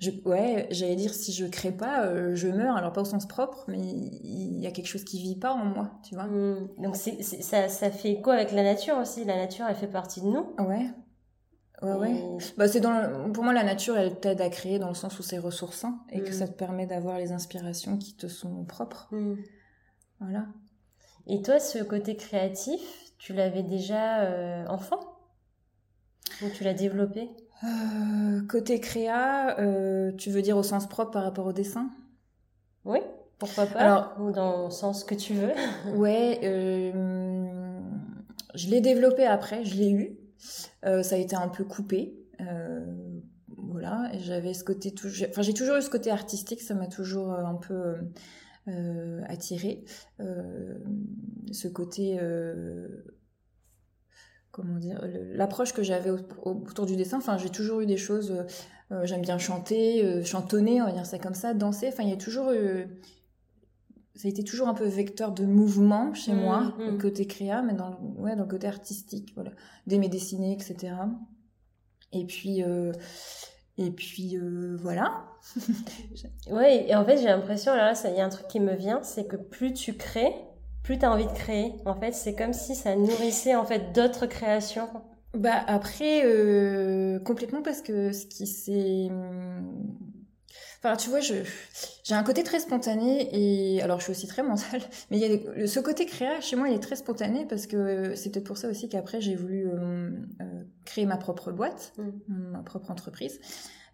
je, 0.00 0.10
ouais, 0.24 0.66
j'allais 0.70 0.96
dire 0.96 1.12
si 1.14 1.32
je 1.32 1.46
crée 1.46 1.72
pas, 1.72 2.34
je 2.34 2.48
meurs. 2.48 2.76
Alors 2.76 2.92
pas 2.92 3.02
au 3.02 3.04
sens 3.04 3.26
propre, 3.26 3.64
mais 3.68 3.78
il 3.78 4.60
y 4.60 4.66
a 4.66 4.70
quelque 4.70 4.86
chose 4.88 5.04
qui 5.04 5.20
vit 5.20 5.36
pas 5.36 5.52
en 5.52 5.64
moi, 5.64 5.92
tu 6.02 6.14
vois. 6.14 6.24
Mhm. 6.24 6.68
Donc 6.78 6.96
c'est, 6.96 7.22
ça, 7.22 7.68
ça 7.68 7.90
fait 7.90 8.20
quoi 8.20 8.34
avec 8.34 8.52
la 8.52 8.62
nature 8.62 8.96
aussi? 8.98 9.24
La 9.24 9.36
nature, 9.36 9.66
elle 9.68 9.76
fait 9.76 9.86
partie 9.86 10.20
de 10.20 10.26
nous? 10.26 10.54
Ouais. 10.58 10.90
Ouais, 11.82 11.92
ouais. 11.92 12.38
Bah, 12.56 12.68
c'est 12.68 12.80
dans 12.80 13.30
Pour 13.32 13.44
moi, 13.44 13.52
la 13.52 13.64
nature, 13.64 13.96
elle 13.98 14.18
t'aide 14.18 14.40
à 14.40 14.48
créer 14.48 14.78
dans 14.78 14.88
le 14.88 14.94
sens 14.94 15.18
où 15.18 15.22
c'est 15.22 15.38
ressourçant 15.38 15.98
et 16.10 16.20
que 16.22 16.30
mm. 16.30 16.32
ça 16.32 16.48
te 16.48 16.52
permet 16.52 16.86
d'avoir 16.86 17.18
les 17.18 17.32
inspirations 17.32 17.98
qui 17.98 18.16
te 18.16 18.26
sont 18.26 18.64
propres. 18.64 19.08
Mm. 19.10 19.36
Voilà. 20.20 20.46
Et 21.26 21.42
toi, 21.42 21.58
ce 21.58 21.82
côté 21.82 22.16
créatif, 22.16 22.80
tu 23.18 23.34
l'avais 23.34 23.62
déjà 23.62 24.22
euh, 24.22 24.66
enfant? 24.66 25.00
Ou 26.42 26.48
tu 26.50 26.64
l'as 26.64 26.74
développé? 26.74 27.28
Euh, 27.62 28.46
Côté 28.48 28.80
créa, 28.80 29.58
euh, 29.60 30.12
tu 30.12 30.30
veux 30.30 30.42
dire 30.42 30.56
au 30.56 30.62
sens 30.62 30.88
propre 30.88 31.12
par 31.12 31.22
rapport 31.22 31.46
au 31.46 31.52
dessin? 31.52 31.90
Oui, 32.84 32.98
pourquoi 33.38 33.66
pas 33.66 33.78
Alors, 33.78 34.16
Ou 34.20 34.32
dans 34.32 34.64
le 34.64 34.70
sens 34.70 35.04
que 35.04 35.14
tu 35.14 35.34
veux 35.34 35.52
Ouais, 35.96 36.40
je 38.54 38.68
l'ai 38.68 38.80
développé 38.80 39.24
après, 39.26 39.64
je 39.64 39.76
l'ai 39.76 39.90
eu. 39.90 40.18
Euh, 40.84 41.02
ça 41.02 41.16
a 41.16 41.18
été 41.18 41.36
un 41.36 41.48
peu 41.48 41.64
coupé. 41.64 42.14
Euh, 42.40 42.84
voilà, 43.56 44.10
j'avais 44.18 44.54
ce 44.54 44.64
côté. 44.64 44.94
Enfin, 45.28 45.42
j'ai 45.42 45.54
toujours 45.54 45.76
eu 45.76 45.82
ce 45.82 45.90
côté 45.90 46.10
artistique, 46.10 46.60
ça 46.60 46.74
m'a 46.74 46.86
toujours 46.86 47.32
euh, 47.32 47.44
un 47.44 47.54
peu 47.54 47.96
attiré. 49.28 49.84
ce 51.52 51.68
côté 51.68 52.18
comment 54.54 54.78
dire, 54.78 55.00
l'approche 55.34 55.72
que 55.72 55.82
j'avais 55.82 56.10
autour 56.10 56.86
du 56.86 56.96
dessin. 56.96 57.18
Enfin, 57.18 57.36
j'ai 57.36 57.50
toujours 57.50 57.80
eu 57.80 57.86
des 57.86 57.96
choses. 57.96 58.32
J'aime 59.02 59.22
bien 59.22 59.38
chanter, 59.38 60.22
chantonner, 60.24 60.80
on 60.80 60.86
va 60.86 60.92
dire 60.92 61.06
ça 61.06 61.18
comme 61.18 61.34
ça, 61.34 61.52
danser. 61.52 61.88
Enfin, 61.88 62.04
il 62.04 62.10
y 62.10 62.12
a 62.12 62.16
toujours 62.16 62.52
eu 62.52 62.86
ça 64.14 64.28
a 64.28 64.30
été 64.30 64.44
toujours 64.44 64.68
un 64.68 64.74
peu 64.74 64.84
vecteur 64.84 65.32
de 65.32 65.44
mouvement 65.44 66.14
chez 66.14 66.32
moi, 66.32 66.60
mmh, 66.60 66.82
mmh. 66.82 66.90
le 66.90 66.98
côté 66.98 67.26
créa, 67.26 67.62
mais 67.62 67.74
dans 67.74 67.88
le, 67.88 67.96
ouais, 68.20 68.36
dans 68.36 68.44
le 68.44 68.48
côté 68.48 68.66
artistique, 68.68 69.32
voilà, 69.34 69.50
d'aimer 69.86 70.08
dessiner, 70.08 70.52
etc. 70.52 70.94
Et 72.12 72.24
puis, 72.24 72.62
euh, 72.62 72.92
et 73.76 73.90
puis 73.90 74.36
euh, 74.36 74.76
voilà. 74.80 75.26
ouais, 76.50 76.88
et 76.88 76.94
en 76.94 77.04
fait, 77.04 77.18
j'ai 77.18 77.24
l'impression, 77.24 77.74
là, 77.74 77.92
il 78.04 78.16
y 78.16 78.20
a 78.20 78.24
un 78.24 78.28
truc 78.28 78.46
qui 78.46 78.60
me 78.60 78.74
vient, 78.74 79.02
c'est 79.02 79.26
que 79.26 79.36
plus 79.36 79.72
tu 79.72 79.94
crées, 79.94 80.32
plus 80.84 80.98
tu 80.98 81.04
as 81.04 81.10
envie 81.10 81.26
de 81.26 81.32
créer. 81.32 81.72
En 81.84 81.96
fait, 81.96 82.12
c'est 82.12 82.36
comme 82.36 82.52
si 82.52 82.76
ça 82.76 82.94
nourrissait 82.94 83.56
en 83.56 83.64
fait 83.64 83.92
d'autres 83.92 84.26
créations. 84.26 84.88
Bah 85.32 85.64
après, 85.66 86.22
euh, 86.24 87.18
complètement 87.18 87.62
parce 87.62 87.82
que 87.82 88.12
ce 88.12 88.26
qui 88.26 88.46
s'est 88.46 89.10
Enfin, 90.84 90.96
tu 90.96 91.08
vois, 91.08 91.20
je, 91.20 91.34
j'ai 92.04 92.14
un 92.14 92.22
côté 92.22 92.42
très 92.42 92.60
spontané 92.60 93.30
et 93.32 93.80
alors 93.80 94.00
je 94.00 94.04
suis 94.04 94.10
aussi 94.10 94.26
très 94.26 94.42
mentale, 94.42 94.82
mais 95.10 95.18
il 95.18 95.22
y 95.22 95.62
a 95.62 95.66
ce 95.66 95.80
côté 95.80 96.04
créa 96.04 96.42
chez 96.42 96.56
moi, 96.56 96.68
il 96.68 96.74
est 96.74 96.82
très 96.82 96.96
spontané 96.96 97.46
parce 97.46 97.66
que 97.66 98.14
c'est 98.14 98.30
peut-être 98.30 98.44
pour 98.44 98.58
ça 98.58 98.68
aussi 98.68 98.90
qu'après 98.90 99.22
j'ai 99.22 99.34
voulu 99.34 99.66
euh, 99.66 100.10
euh, 100.42 100.44
créer 100.84 101.06
ma 101.06 101.16
propre 101.16 101.52
boîte, 101.52 101.94
mm. 101.96 102.34
ma 102.52 102.62
propre 102.62 102.90
entreprise. 102.90 103.40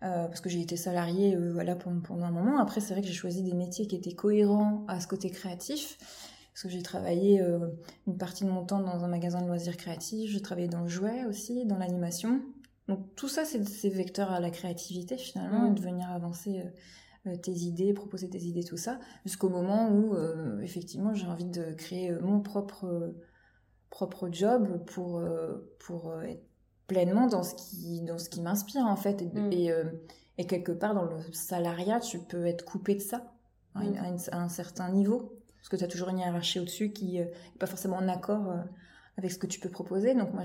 Euh, 0.03 0.27
parce 0.27 0.41
que 0.41 0.49
j'ai 0.49 0.63
été 0.63 0.79
salariée 0.79 1.37
voilà 1.37 1.77
pendant, 1.77 2.01
pendant, 2.01 2.25
un 2.25 2.31
moment. 2.31 2.59
Après, 2.59 2.81
c'est 2.81 2.95
vrai 2.95 3.03
que 3.03 3.07
j'ai 3.07 3.13
choisi 3.13 3.43
des 3.43 3.53
métiers 3.53 3.87
qui 3.87 3.95
étaient 3.95 4.15
cohérents 4.15 4.87
à 4.89 4.99
ce 4.99 5.07
côté 5.07 5.29
créatif. 5.31 5.99
Parce 6.61 6.75
que 6.75 6.79
j'ai 6.79 6.83
travaillé 6.83 7.43
une 8.07 8.19
partie 8.19 8.45
de 8.45 8.51
mon 8.51 8.67
temps 8.67 8.81
dans 8.81 9.03
un 9.03 9.09
magasin 9.09 9.41
de 9.41 9.47
loisirs 9.47 9.79
créatifs, 9.79 10.31
j'ai 10.31 10.43
travaillé 10.43 10.69
dans 10.69 10.83
le 10.83 10.89
jouet 10.89 11.25
aussi, 11.25 11.65
dans 11.65 11.79
l'animation. 11.79 12.43
Donc 12.87 13.15
tout 13.15 13.29
ça, 13.29 13.47
c'est 13.47 13.67
ces 13.67 13.89
vecteurs 13.89 14.31
à 14.31 14.41
la 14.41 14.51
créativité 14.51 15.17
finalement, 15.17 15.71
et 15.71 15.71
de 15.71 15.81
venir 15.81 16.11
avancer 16.11 16.61
euh, 16.61 17.31
euh, 17.31 17.37
tes 17.37 17.53
idées, 17.53 17.95
proposer 17.95 18.29
tes 18.29 18.43
idées, 18.43 18.63
tout 18.63 18.77
ça, 18.77 18.99
jusqu'au 19.25 19.49
moment 19.49 19.89
où 19.91 20.15
euh, 20.15 20.61
effectivement 20.61 21.15
j'ai 21.15 21.27
envie 21.29 21.47
de 21.47 21.73
créer 21.73 22.13
mon 22.21 22.41
propre 22.41 23.15
propre 23.89 24.29
job 24.31 24.85
pour 24.85 25.23
pour 25.79 26.21
être 26.21 26.45
pleinement 26.89 27.27
dans 27.27 27.43
ce 27.43 27.55
qui 27.55 28.03
dans 28.03 28.19
ce 28.19 28.29
qui 28.29 28.43
m'inspire 28.43 28.85
en 28.85 28.97
fait 28.97 29.23
et, 29.23 29.29
mm. 29.29 29.93
et, 30.37 30.47
quelque 30.47 30.73
part 30.73 30.95
dans 30.95 31.05
le 31.07 31.21
salariat 31.33 32.01
tu 32.01 32.19
peux 32.19 32.45
être 32.45 32.67
coupé 32.67 32.97
de 32.97 33.01
ça 33.01 33.33
à, 33.75 33.83
mm. 33.83 34.19
un 34.33 34.49
certain 34.51 34.93
niveau 34.93 35.40
parce 35.61 35.69
que 35.69 35.77
tu 35.77 35.85
as 35.85 35.89
toujours 35.89 36.09
une 36.09 36.19
hiérarchie 36.19 36.59
au-dessus 36.61 36.93
qui 36.93 37.19
n'est 37.19 37.33
pas 37.59 37.67
forcément 37.67 37.97
en 37.97 38.09
accord 38.09 38.53
avec 39.19 39.31
ce 39.31 39.39
que 39.39 39.47
tu 39.47 39.61
peux 39.61 39.69
proposer. 39.69 40.15
Donc 40.15 40.33
moi, 40.33 40.43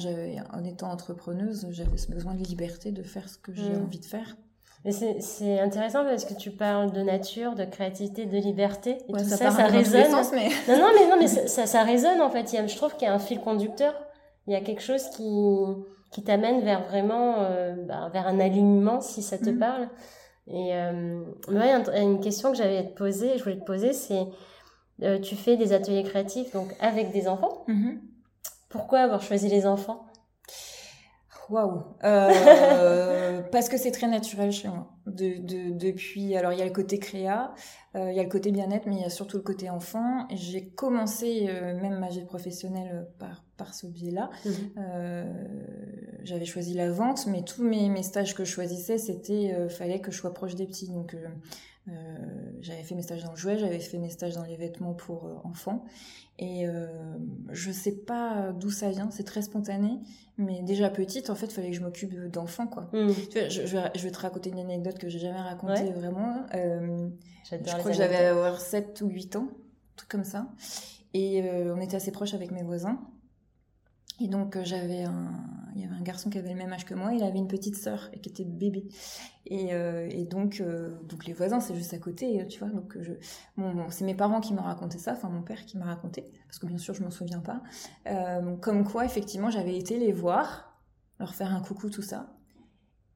en 0.53 0.63
étant 0.63 0.91
entrepreneuse, 0.91 1.67
j'avais 1.71 1.97
ce 1.97 2.11
besoin 2.11 2.33
de 2.33 2.43
liberté 2.43 2.91
de 2.91 3.03
faire 3.03 3.29
ce 3.29 3.37
que 3.37 3.53
j'ai 3.53 3.69
mm. 3.69 3.83
envie 3.83 3.99
de 3.99 4.05
faire. 4.05 4.35
Mais 4.83 4.91
c'est 4.91 5.59
intéressant 5.59 6.03
parce 6.03 6.25
que 6.25 6.35
tu 6.35 6.51
parles 6.51 6.91
de 6.91 7.01
nature, 7.01 7.55
de 7.55 7.65
créativité, 7.65 8.27
de 8.27 8.37
liberté. 8.37 8.99
Et 9.09 9.13
tout 9.13 9.19
ça, 9.19 9.37
ça, 9.37 9.49
ça 9.49 9.65
résonne. 9.65 10.11
Sens, 10.11 10.31
mais... 10.31 10.49
non, 10.67 10.77
non, 10.77 10.89
mais, 10.93 11.09
non, 11.09 11.15
mais 11.19 11.27
ça, 11.47 11.65
ça, 11.65 11.83
résonne 11.83 12.21
en 12.21 12.29
fait. 12.29 12.47
je 12.67 12.75
trouve 12.75 12.95
qu'il 12.95 13.07
y 13.07 13.09
a 13.09 13.13
un 13.13 13.19
fil 13.19 13.39
conducteur. 13.39 13.95
Il 14.45 14.53
y 14.53 14.55
a 14.55 14.61
quelque 14.61 14.83
chose 14.83 15.09
qui, 15.09 15.23
qui 16.11 16.23
t'amène 16.23 16.61
vers 16.61 16.83
vraiment 16.83 17.37
euh, 17.39 17.73
bah, 17.87 18.09
vers 18.13 18.27
un 18.27 18.39
alignement 18.39 19.01
si 19.01 19.23
ça 19.23 19.39
te 19.39 19.49
mm. 19.49 19.57
parle. 19.57 19.89
Et 20.47 20.75
euh, 20.75 21.23
ouais, 21.47 21.73
une 21.99 22.19
question 22.19 22.51
que 22.51 22.57
j'avais 22.57 22.83
te 22.83 22.95
poser, 22.95 23.39
je 23.39 23.43
voulais 23.43 23.57
te 23.57 23.65
poser, 23.65 23.91
c'est 23.91 24.27
euh, 25.01 25.19
tu 25.19 25.35
fais 25.35 25.57
des 25.57 25.73
ateliers 25.73 26.03
créatifs 26.03 26.51
donc 26.53 26.73
avec 26.79 27.11
des 27.11 27.27
enfants. 27.27 27.65
Mm-hmm. 27.67 27.99
Pourquoi 28.69 28.99
avoir 28.99 29.21
choisi 29.21 29.47
les 29.47 29.65
enfants? 29.65 30.05
Waouh 31.49 31.83
euh, 32.03 33.41
Parce 33.51 33.69
que 33.69 33.77
c'est 33.77 33.91
très 33.91 34.07
naturel 34.07 34.51
chez 34.51 34.67
moi. 34.67 34.91
De, 35.05 35.37
depuis, 35.71 36.35
alors 36.35 36.53
il 36.53 36.59
y 36.59 36.61
a 36.61 36.65
le 36.65 36.71
côté 36.71 36.97
créa, 36.97 37.53
euh, 37.95 38.11
il 38.11 38.17
y 38.17 38.19
a 38.19 38.23
le 38.23 38.29
côté 38.29 38.51
bien-être, 38.51 38.87
mais 38.87 38.95
il 38.95 39.01
y 39.01 39.05
a 39.05 39.09
surtout 39.09 39.37
le 39.37 39.43
côté 39.43 39.69
enfant. 39.69 40.27
J'ai 40.31 40.69
commencé 40.69 41.47
euh, 41.47 41.79
même 41.79 41.99
ma 41.99 42.09
vie 42.09 42.25
professionnelle 42.25 43.07
par, 43.19 43.43
par 43.57 43.73
ce 43.73 43.85
biais-là. 43.87 44.29
Mhm. 44.45 45.25
J'avais 46.23 46.45
choisi 46.45 46.73
la 46.73 46.91
vente, 46.91 47.27
mais 47.27 47.43
tous 47.43 47.63
mes, 47.63 47.89
mes 47.89 48.03
stages 48.03 48.33
que 48.33 48.43
je 48.43 48.51
choisissais, 48.51 48.97
c'était 48.97 49.69
fallait 49.69 49.99
que 49.99 50.11
je 50.11 50.17
sois 50.17 50.33
proche 50.33 50.55
des 50.55 50.65
petits. 50.65 50.89
Donc 50.89 51.15
j'avais 52.61 52.83
fait 52.83 52.95
mes 52.95 53.01
stages 53.01 53.23
dans 53.23 53.31
le 53.31 53.37
jouet, 53.37 53.57
j'avais 53.57 53.79
fait 53.79 53.97
mes 53.97 54.09
stages 54.09 54.33
dans 54.33 54.43
les 54.43 54.55
vêtements 54.55 54.93
pour 54.93 55.41
enfants. 55.43 55.85
Et 56.37 56.67
euh, 56.67 56.87
je 57.51 57.71
sais 57.71 57.93
pas 57.93 58.51
d'où 58.53 58.69
ça 58.69 58.89
vient, 58.89 59.09
c'est 59.09 59.23
très 59.23 59.41
spontané. 59.41 59.99
Mais 60.37 60.61
déjà 60.63 60.89
petite, 60.89 61.29
en 61.29 61.35
fait, 61.35 61.45
il 61.45 61.53
fallait 61.53 61.69
que 61.69 61.77
je 61.77 61.81
m'occupe 61.81 62.13
d'enfants, 62.29 62.67
quoi. 62.67 62.89
Hmm. 62.91 63.11
Tu 63.31 63.39
vois, 63.39 63.47
je, 63.47 63.61
vais, 64.03 64.11
te 64.11 64.19
raconter 64.19 64.49
une 64.49 64.59
anecdote 64.59 64.97
que 64.97 65.07
j'ai 65.07 65.19
jamais 65.19 65.39
racontée 65.39 65.91
vraiment. 65.91 66.45
Euh, 66.53 67.07
je 67.49 67.77
crois 67.77 67.91
que 67.91 67.93
j'avais 67.93 68.25
avoir 68.25 68.59
7 68.59 69.01
ou 69.01 69.07
8 69.07 69.37
ans, 69.37 69.47
un 69.49 69.95
truc 69.95 70.09
comme 70.09 70.25
ça. 70.25 70.47
Et 71.13 71.41
euh, 71.43 71.73
on 71.73 71.79
était 71.79 71.95
assez 71.95 72.11
proches 72.11 72.33
avec 72.33 72.51
mes 72.51 72.63
voisins. 72.63 72.99
Et 74.21 74.27
donc 74.27 74.55
euh, 74.55 74.61
j'avais 74.63 75.03
un, 75.03 75.31
il 75.75 75.81
y 75.81 75.85
avait 75.85 75.95
un 75.95 76.01
garçon 76.01 76.29
qui 76.29 76.37
avait 76.37 76.49
le 76.49 76.55
même 76.55 76.71
âge 76.71 76.85
que 76.85 76.93
moi, 76.93 77.13
il 77.13 77.21
avait 77.23 77.37
une 77.37 77.49
petite 77.49 77.75
sœur 77.75 78.09
et 78.13 78.19
qui 78.19 78.29
était 78.29 78.45
bébé. 78.45 78.87
Et, 79.45 79.73
euh, 79.73 80.07
et 80.09 80.23
donc 80.23 80.61
euh, 80.61 80.95
donc 81.03 81.25
les 81.25 81.33
voisins 81.33 81.59
c'est 81.59 81.75
juste 81.75 81.93
à 81.93 81.97
côté, 81.97 82.47
tu 82.47 82.59
vois. 82.59 82.69
Donc 82.69 82.97
je, 82.99 83.11
bon, 83.57 83.87
c'est 83.89 84.05
mes 84.05 84.15
parents 84.15 84.39
qui 84.39 84.53
m'ont 84.53 84.63
raconté 84.63 84.97
ça, 84.97 85.13
enfin 85.13 85.29
mon 85.29 85.41
père 85.41 85.65
qui 85.65 85.77
m'a 85.77 85.85
raconté, 85.85 86.31
parce 86.47 86.59
que 86.59 86.65
bien 86.65 86.77
sûr 86.77 86.93
je 86.93 87.03
m'en 87.03 87.11
souviens 87.11 87.41
pas. 87.41 87.61
comme 88.61 88.85
quoi 88.85 89.05
effectivement 89.05 89.49
j'avais 89.49 89.77
été 89.77 89.99
les 89.99 90.13
voir, 90.13 90.79
leur 91.19 91.35
faire 91.35 91.53
un 91.53 91.61
coucou 91.61 91.89
tout 91.89 92.01
ça. 92.01 92.31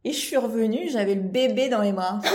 Et 0.06 0.12
je 0.14 0.18
suis 0.18 0.38
revenue, 0.38 0.90
j'avais 0.90 1.16
le 1.16 1.24
bébé 1.24 1.68
dans 1.70 1.82
les 1.82 1.92
bras. 1.92 2.20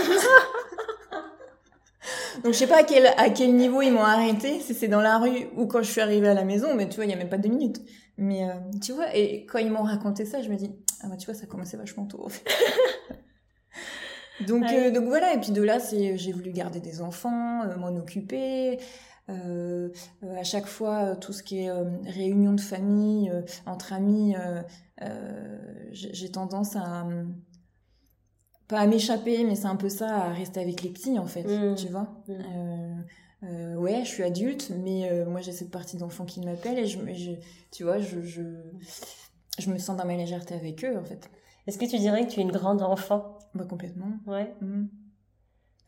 Donc 2.42 2.52
je 2.52 2.58
sais 2.58 2.66
pas 2.66 2.80
à 2.80 2.82
quel, 2.82 3.06
à 3.06 3.30
quel 3.30 3.54
niveau 3.54 3.80
ils 3.80 3.92
m'ont 3.92 4.02
arrêté, 4.02 4.60
si 4.60 4.74
c'est 4.74 4.88
dans 4.88 5.00
la 5.00 5.18
rue 5.18 5.46
ou 5.56 5.66
quand 5.66 5.82
je 5.82 5.90
suis 5.90 6.02
arrivée 6.02 6.28
à 6.28 6.34
la 6.34 6.44
maison, 6.44 6.74
mais 6.74 6.88
tu 6.88 6.96
vois, 6.96 7.06
il 7.06 7.10
y 7.10 7.14
a 7.14 7.16
même 7.16 7.30
pas 7.30 7.38
deux 7.38 7.48
minutes. 7.48 7.80
Mais 8.16 8.48
euh, 8.48 8.54
tu 8.80 8.92
vois, 8.92 9.14
et 9.14 9.44
quand 9.46 9.58
ils 9.58 9.70
m'ont 9.70 9.82
raconté 9.82 10.24
ça, 10.24 10.40
je 10.40 10.48
me 10.48 10.56
dis, 10.56 10.70
ah 11.00 11.08
bah 11.08 11.16
tu 11.16 11.26
vois, 11.26 11.34
ça 11.34 11.46
commençait 11.46 11.76
vachement 11.76 12.06
tôt. 12.06 12.28
donc, 14.46 14.64
euh, 14.64 14.90
donc 14.92 15.04
voilà, 15.04 15.34
et 15.34 15.40
puis 15.40 15.50
de 15.50 15.62
là, 15.62 15.80
c'est, 15.80 16.16
j'ai 16.16 16.32
voulu 16.32 16.52
garder 16.52 16.80
des 16.80 17.00
enfants, 17.00 17.62
euh, 17.64 17.76
m'en 17.76 17.96
occuper. 17.96 18.78
à 19.28 20.44
chaque 20.44 20.66
fois, 20.66 21.16
tout 21.16 21.32
ce 21.32 21.42
qui 21.42 21.60
est 21.60 21.72
réunion 22.06 22.52
de 22.52 22.60
famille, 22.60 23.32
entre 23.66 23.92
amis, 23.92 24.36
j'ai 25.90 26.30
tendance 26.30 26.76
à 26.76 27.06
pas 28.68 28.80
à 28.80 28.86
m'échapper, 28.86 29.44
mais 29.44 29.56
c'est 29.56 29.66
un 29.66 29.76
peu 29.76 29.90
ça, 29.90 30.08
à 30.08 30.32
rester 30.32 30.60
avec 30.60 30.82
les 30.82 30.90
petits 30.90 31.18
en 31.18 31.26
fait, 31.26 31.44
mmh. 31.44 31.74
tu 31.74 31.88
vois. 31.88 32.08
Mmh. 32.28 32.32
Euh, 33.44 33.74
ouais, 33.74 34.00
je 34.04 34.08
suis 34.08 34.22
adulte, 34.22 34.70
mais 34.82 35.10
euh, 35.10 35.26
moi 35.26 35.40
j'ai 35.40 35.52
cette 35.52 35.70
partie 35.70 35.96
d'enfant 35.96 36.24
qui 36.24 36.40
m'appelle 36.40 36.78
et 36.78 36.86
je, 36.86 36.98
je, 37.12 37.32
tu 37.70 37.84
vois, 37.84 37.98
je, 37.98 38.22
je, 38.22 38.42
je 39.58 39.70
me 39.70 39.78
sens 39.78 39.96
dans 39.96 40.06
ma 40.06 40.16
légèreté 40.16 40.54
avec 40.54 40.84
eux 40.84 40.96
en 40.96 41.04
fait. 41.04 41.30
Est-ce 41.66 41.78
que 41.78 41.84
tu 41.84 41.98
dirais 41.98 42.26
que 42.26 42.32
tu 42.32 42.40
es 42.40 42.42
une 42.42 42.52
grande 42.52 42.82
enfant? 42.82 43.38
Bah 43.54 43.64
complètement. 43.64 44.12
Ouais. 44.26 44.54
Mmh. 44.60 44.86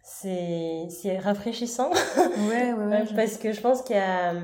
C'est 0.03 0.87
c'est 0.91 1.19
rafraîchissant. 1.19 1.91
Ouais, 2.49 2.73
ouais, 2.73 2.87
ouais. 2.87 3.05
Parce 3.17 3.39
que 3.39 3.53
je 3.53 3.61
pense 3.61 3.83
qu'il 3.83 3.97
y 3.97 3.99
a 3.99 4.35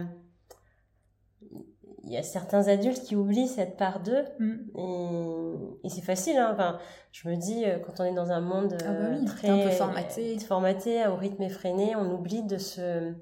il 2.04 2.12
y 2.12 2.16
a 2.16 2.22
certains 2.22 2.68
adultes 2.68 3.02
qui 3.02 3.16
oublient 3.16 3.48
cette 3.48 3.76
part 3.76 4.00
d'eux 4.00 4.24
mm. 4.38 4.54
et, 4.76 5.86
et 5.86 5.88
c'est 5.88 6.02
facile 6.02 6.36
hein. 6.36 6.50
enfin 6.52 6.78
je 7.12 7.28
me 7.28 7.36
dis 7.36 7.64
euh, 7.64 7.78
quand 7.78 8.00
on 8.00 8.04
est 8.04 8.14
dans 8.14 8.30
un 8.30 8.40
monde 8.40 8.76
ah 8.80 8.92
bah 8.92 8.92
euh, 8.92 9.24
très 9.24 9.48
un 9.48 9.58
peu 9.58 9.70
formaté 9.70 10.38
formaté 10.38 11.06
au 11.06 11.16
rythme 11.16 11.42
effréné 11.42 11.94
on 11.96 12.12
oublie 12.12 12.42
de 12.42 12.58
se 12.58 13.12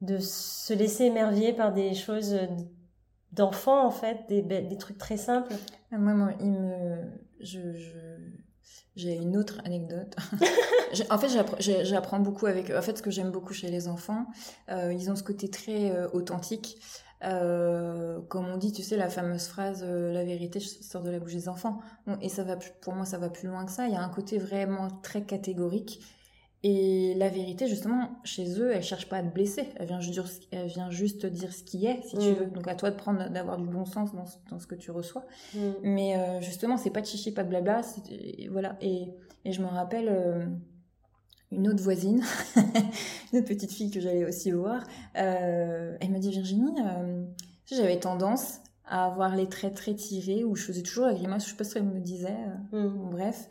de 0.00 0.18
se 0.18 0.74
laisser 0.74 1.04
émerveiller 1.04 1.52
par 1.52 1.72
des 1.72 1.94
choses 1.94 2.38
d'enfants 3.32 3.84
en 3.84 3.90
fait 3.90 4.18
des, 4.28 4.42
des 4.42 4.78
trucs 4.78 4.98
très 4.98 5.16
simples 5.16 5.54
ah, 5.92 5.98
moi, 5.98 6.14
moi 6.14 6.30
il 6.40 6.52
me 6.52 6.96
je, 7.40 7.72
je... 7.74 7.98
J'ai 8.98 9.14
une 9.14 9.36
autre 9.36 9.60
anecdote. 9.64 10.16
en 11.10 11.18
fait, 11.18 11.28
j'apprends 11.60 12.18
beaucoup 12.18 12.46
avec 12.46 12.72
eux. 12.72 12.76
En 12.76 12.82
fait, 12.82 12.98
ce 12.98 13.02
que 13.02 13.12
j'aime 13.12 13.30
beaucoup 13.30 13.54
chez 13.54 13.70
les 13.70 13.86
enfants, 13.86 14.26
euh, 14.70 14.92
ils 14.92 15.08
ont 15.08 15.14
ce 15.14 15.22
côté 15.22 15.48
très 15.48 15.92
euh, 15.92 16.08
authentique. 16.12 16.80
Euh, 17.24 18.20
comme 18.28 18.46
on 18.46 18.56
dit, 18.56 18.72
tu 18.72 18.82
sais, 18.82 18.96
la 18.96 19.08
fameuse 19.08 19.46
phrase 19.48 19.84
euh, 19.84 20.12
la 20.12 20.24
vérité 20.24 20.60
sort 20.60 21.02
de 21.02 21.10
la 21.10 21.18
bouche 21.18 21.34
des 21.34 21.48
enfants. 21.48 21.80
Et 22.20 22.28
ça 22.28 22.44
va, 22.44 22.56
pour 22.56 22.94
moi, 22.94 23.04
ça 23.04 23.18
va 23.18 23.28
plus 23.28 23.48
loin 23.48 23.64
que 23.64 23.72
ça. 23.72 23.86
Il 23.86 23.92
y 23.92 23.96
a 23.96 24.02
un 24.02 24.08
côté 24.08 24.38
vraiment 24.38 24.88
très 25.02 25.22
catégorique. 25.22 26.00
Et 26.64 27.14
la 27.16 27.28
vérité, 27.28 27.68
justement, 27.68 28.18
chez 28.24 28.60
eux, 28.60 28.72
elle 28.72 28.82
cherche 28.82 29.08
pas 29.08 29.18
à 29.18 29.22
te 29.22 29.32
blesser. 29.32 29.68
Elle 29.76 29.86
vient 29.86 30.00
juste, 30.00 30.48
elle 30.50 30.66
vient 30.66 30.90
juste 30.90 31.24
dire 31.26 31.52
ce 31.52 31.62
qui 31.62 31.86
est, 31.86 32.02
si 32.02 32.18
tu 32.18 32.30
mm. 32.30 32.34
veux. 32.34 32.46
Donc 32.46 32.66
à 32.66 32.74
toi 32.74 32.90
de 32.90 32.96
prendre, 32.96 33.28
d'avoir 33.30 33.58
du 33.58 33.68
bon 33.68 33.84
sens 33.84 34.12
dans, 34.12 34.24
dans 34.50 34.58
ce 34.58 34.66
que 34.66 34.74
tu 34.74 34.90
reçois. 34.90 35.24
Mm. 35.54 35.58
Mais 35.82 36.16
euh, 36.16 36.40
justement, 36.40 36.76
c'est 36.76 36.90
pas 36.90 37.00
de 37.00 37.06
chichi, 37.06 37.32
pas 37.32 37.44
de 37.44 37.48
blabla. 37.48 37.82
Voilà. 38.50 38.76
Et, 38.80 39.08
et 39.44 39.52
je 39.52 39.62
me 39.62 39.68
rappelle. 39.68 40.08
Une 41.50 41.66
autre 41.68 41.82
voisine, 41.82 42.22
une 43.32 43.42
petite 43.42 43.72
fille 43.72 43.90
que 43.90 44.00
j'allais 44.00 44.26
aussi 44.26 44.50
voir, 44.50 44.84
euh, 45.16 45.96
elle 45.98 46.10
m'a 46.10 46.18
dit 46.18 46.30
Virginie, 46.30 46.74
euh, 46.84 47.24
j'avais 47.64 47.98
tendance 47.98 48.58
à 48.84 49.06
avoir 49.06 49.34
les 49.34 49.48
traits 49.48 49.74
très 49.74 49.94
tirés, 49.94 50.44
où 50.44 50.54
je 50.56 50.64
faisais 50.64 50.82
toujours 50.82 51.06
la 51.06 51.14
grimace, 51.14 51.44
je 51.44 51.50
sais 51.50 51.56
pas 51.56 51.64
ce 51.64 51.74
qu'elle 51.74 51.84
me 51.84 52.00
disait, 52.00 52.36
euh, 52.74 52.90
mm. 52.90 53.10
bref. 53.10 53.48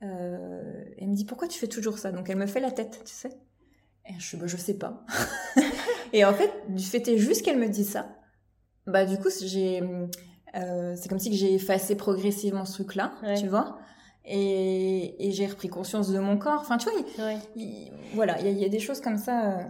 Elle 0.00 1.08
me 1.08 1.14
dit 1.14 1.24
pourquoi 1.24 1.48
tu 1.48 1.58
fais 1.58 1.66
toujours 1.66 1.98
ça? 1.98 2.12
Donc 2.12 2.30
elle 2.30 2.36
me 2.36 2.46
fait 2.46 2.60
la 2.60 2.70
tête, 2.70 3.02
tu 3.04 3.12
sais. 3.12 3.30
Et 4.08 4.12
je 4.18 4.36
bah, 4.36 4.46
je 4.46 4.56
sais 4.56 4.74
pas. 4.74 5.04
et 6.12 6.24
en 6.24 6.32
fait, 6.32 6.52
du 6.68 6.84
fait 6.84 7.16
juste 7.16 7.42
qu'elle 7.42 7.58
me 7.58 7.68
dit 7.68 7.84
ça, 7.84 8.16
bah 8.86 9.04
du 9.04 9.18
coup 9.18 9.28
j'ai, 9.42 9.82
c'est 10.54 11.08
comme 11.08 11.18
si 11.18 11.30
que 11.30 11.36
j'ai 11.36 11.54
effacé 11.54 11.96
progressivement 11.96 12.64
ce 12.64 12.74
truc-là, 12.74 13.14
tu 13.36 13.48
vois 13.48 13.78
et, 14.26 15.28
et 15.28 15.32
j'ai 15.32 15.46
repris 15.46 15.68
conscience 15.68 16.10
de 16.10 16.18
mon 16.18 16.36
corps. 16.36 16.60
Enfin, 16.60 16.78
tu 16.78 16.88
vois, 16.90 17.34
voilà, 18.14 18.40
il 18.40 18.58
y, 18.58 18.64
a 18.64 18.68
des 18.68 18.80
choses 18.80 19.00
comme 19.00 19.18
ça. 19.18 19.58
Euh. 19.58 19.62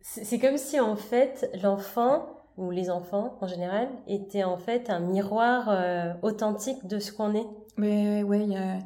C'est 0.00 0.38
comme 0.38 0.56
si 0.56 0.80
en 0.80 0.96
fait 0.96 1.50
l'enfant 1.62 2.26
ou 2.56 2.70
les 2.70 2.90
enfants 2.90 3.38
en 3.40 3.46
général 3.46 3.88
étaient 4.08 4.44
en 4.44 4.58
fait 4.58 4.90
un 4.90 4.98
miroir 4.98 5.68
euh, 5.68 6.12
authentique 6.22 6.86
de 6.86 6.98
ce 6.98 7.12
qu'on 7.12 7.34
est. 7.34 7.46
Mais 7.76 8.22
ouais, 8.24 8.46
y 8.46 8.56
a... 8.56 8.78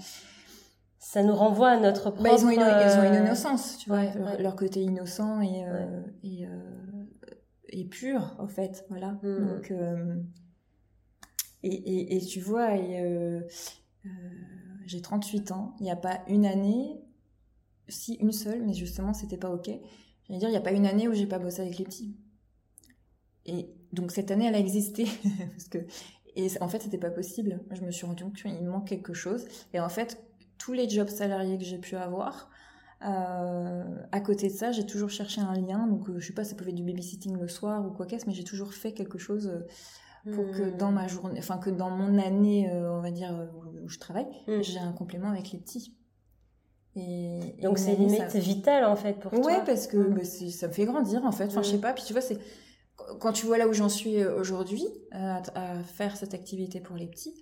ça 0.98 1.22
nous 1.22 1.34
renvoie 1.34 1.70
à 1.70 1.80
notre 1.80 2.10
propre. 2.10 2.22
Bah, 2.22 2.30
ils, 2.36 2.44
ont 2.44 2.50
une, 2.50 2.60
ils, 2.60 2.98
ont 2.98 3.04
une, 3.04 3.14
euh, 3.14 3.24
innocence, 3.24 3.78
tu 3.78 3.88
vois, 3.88 4.02
leur, 4.38 4.56
côté 4.56 4.82
innocent 4.82 5.40
et 5.40 5.64
et, 6.22 6.46
et, 7.68 7.84
pur 7.86 8.36
en 8.38 8.46
fait, 8.46 8.84
voilà. 8.90 9.12
Mm. 9.22 9.48
Donc 9.48 9.72
et, 11.62 11.72
et, 11.72 12.16
et, 12.16 12.20
tu 12.20 12.40
vois 12.40 12.74
et 12.74 13.40
j'ai 14.86 15.00
38 15.00 15.52
ans, 15.52 15.74
il 15.80 15.84
n'y 15.84 15.90
a 15.90 15.96
pas 15.96 16.20
une 16.28 16.46
année, 16.46 17.00
si 17.88 18.14
une 18.14 18.32
seule, 18.32 18.62
mais 18.64 18.74
justement 18.74 19.12
c'était 19.12 19.36
pas 19.36 19.50
ok. 19.50 19.68
Veux 20.30 20.38
dire, 20.38 20.48
il 20.48 20.52
n'y 20.52 20.56
a 20.56 20.62
pas 20.62 20.72
une 20.72 20.86
année 20.86 21.06
où 21.08 21.12
j'ai 21.12 21.26
pas 21.26 21.38
bossé 21.38 21.60
avec 21.60 21.78
les 21.78 21.84
petits. 21.84 22.16
Et 23.46 23.68
donc 23.92 24.10
cette 24.10 24.30
année, 24.30 24.46
elle 24.46 24.54
a 24.54 24.58
existé 24.58 25.06
parce 25.52 25.68
que 25.68 25.78
et 26.36 26.48
en 26.60 26.68
fait 26.68 26.82
c'était 26.82 26.98
pas 26.98 27.10
possible. 27.10 27.60
Je 27.70 27.82
me 27.82 27.90
suis 27.90 28.06
rendu 28.06 28.24
compte 28.24 28.36
qu'il 28.36 28.64
manque 28.64 28.88
quelque 28.88 29.12
chose. 29.12 29.44
Et 29.72 29.80
en 29.80 29.88
fait, 29.88 30.22
tous 30.58 30.72
les 30.72 30.88
jobs 30.88 31.08
salariés 31.08 31.58
que 31.58 31.64
j'ai 31.64 31.78
pu 31.78 31.96
avoir, 31.96 32.50
euh, 33.04 33.84
à 34.12 34.20
côté 34.20 34.48
de 34.48 34.52
ça, 34.52 34.72
j'ai 34.72 34.86
toujours 34.86 35.10
cherché 35.10 35.40
un 35.40 35.54
lien. 35.54 35.86
Donc 35.86 36.08
euh, 36.08 36.18
je 36.18 36.26
sais 36.26 36.32
pas, 36.32 36.44
ça 36.44 36.54
pouvait 36.54 36.70
être 36.70 36.76
du 36.76 36.84
babysitting 36.84 37.38
le 37.38 37.48
soir 37.48 37.86
ou 37.86 37.90
quoi 37.90 38.06
qu'est-ce, 38.06 38.26
mais 38.26 38.32
j'ai 38.32 38.44
toujours 38.44 38.72
fait 38.72 38.92
quelque 38.92 39.18
chose. 39.18 39.64
Pour 40.32 40.50
que 40.52 40.70
dans 40.70 40.90
ma 40.90 41.06
journée, 41.06 41.38
enfin 41.38 41.58
que 41.58 41.68
dans 41.68 41.90
mon 41.90 42.18
année, 42.18 42.70
euh, 42.70 42.90
on 42.96 43.02
va 43.02 43.10
dire, 43.10 43.30
euh, 43.34 43.46
où, 43.82 43.88
je 43.88 43.98
travaille, 43.98 44.26
mm. 44.48 44.62
j'ai 44.62 44.78
un 44.78 44.92
complément 44.92 45.28
avec 45.28 45.52
les 45.52 45.58
petits. 45.58 45.94
Et, 46.96 47.56
Donc 47.62 47.78
c'est 47.78 47.94
limite 47.94 48.30
ça... 48.30 48.38
vital 48.38 48.84
en 48.84 48.96
fait 48.96 49.18
pour 49.18 49.32
ouais, 49.34 49.40
toi. 49.40 49.52
Ouais, 49.52 49.62
parce 49.66 49.86
que 49.86 49.98
mm. 49.98 50.14
bah, 50.14 50.24
ça 50.24 50.68
me 50.68 50.72
fait 50.72 50.86
grandir 50.86 51.24
en 51.26 51.32
fait. 51.32 51.46
Enfin, 51.46 51.62
je 51.62 51.70
sais 51.70 51.78
pas. 51.78 51.92
Puis 51.92 52.04
tu 52.04 52.14
vois, 52.14 52.22
c'est 52.22 52.38
quand 53.20 53.32
tu 53.32 53.44
vois 53.44 53.58
là 53.58 53.68
où 53.68 53.74
j'en 53.74 53.90
suis 53.90 54.16
euh, 54.22 54.38
aujourd'hui, 54.38 54.86
à, 55.10 55.42
faire 55.84 56.16
cette 56.16 56.32
activité 56.32 56.80
pour 56.80 56.96
les 56.96 57.06
petits, 57.06 57.34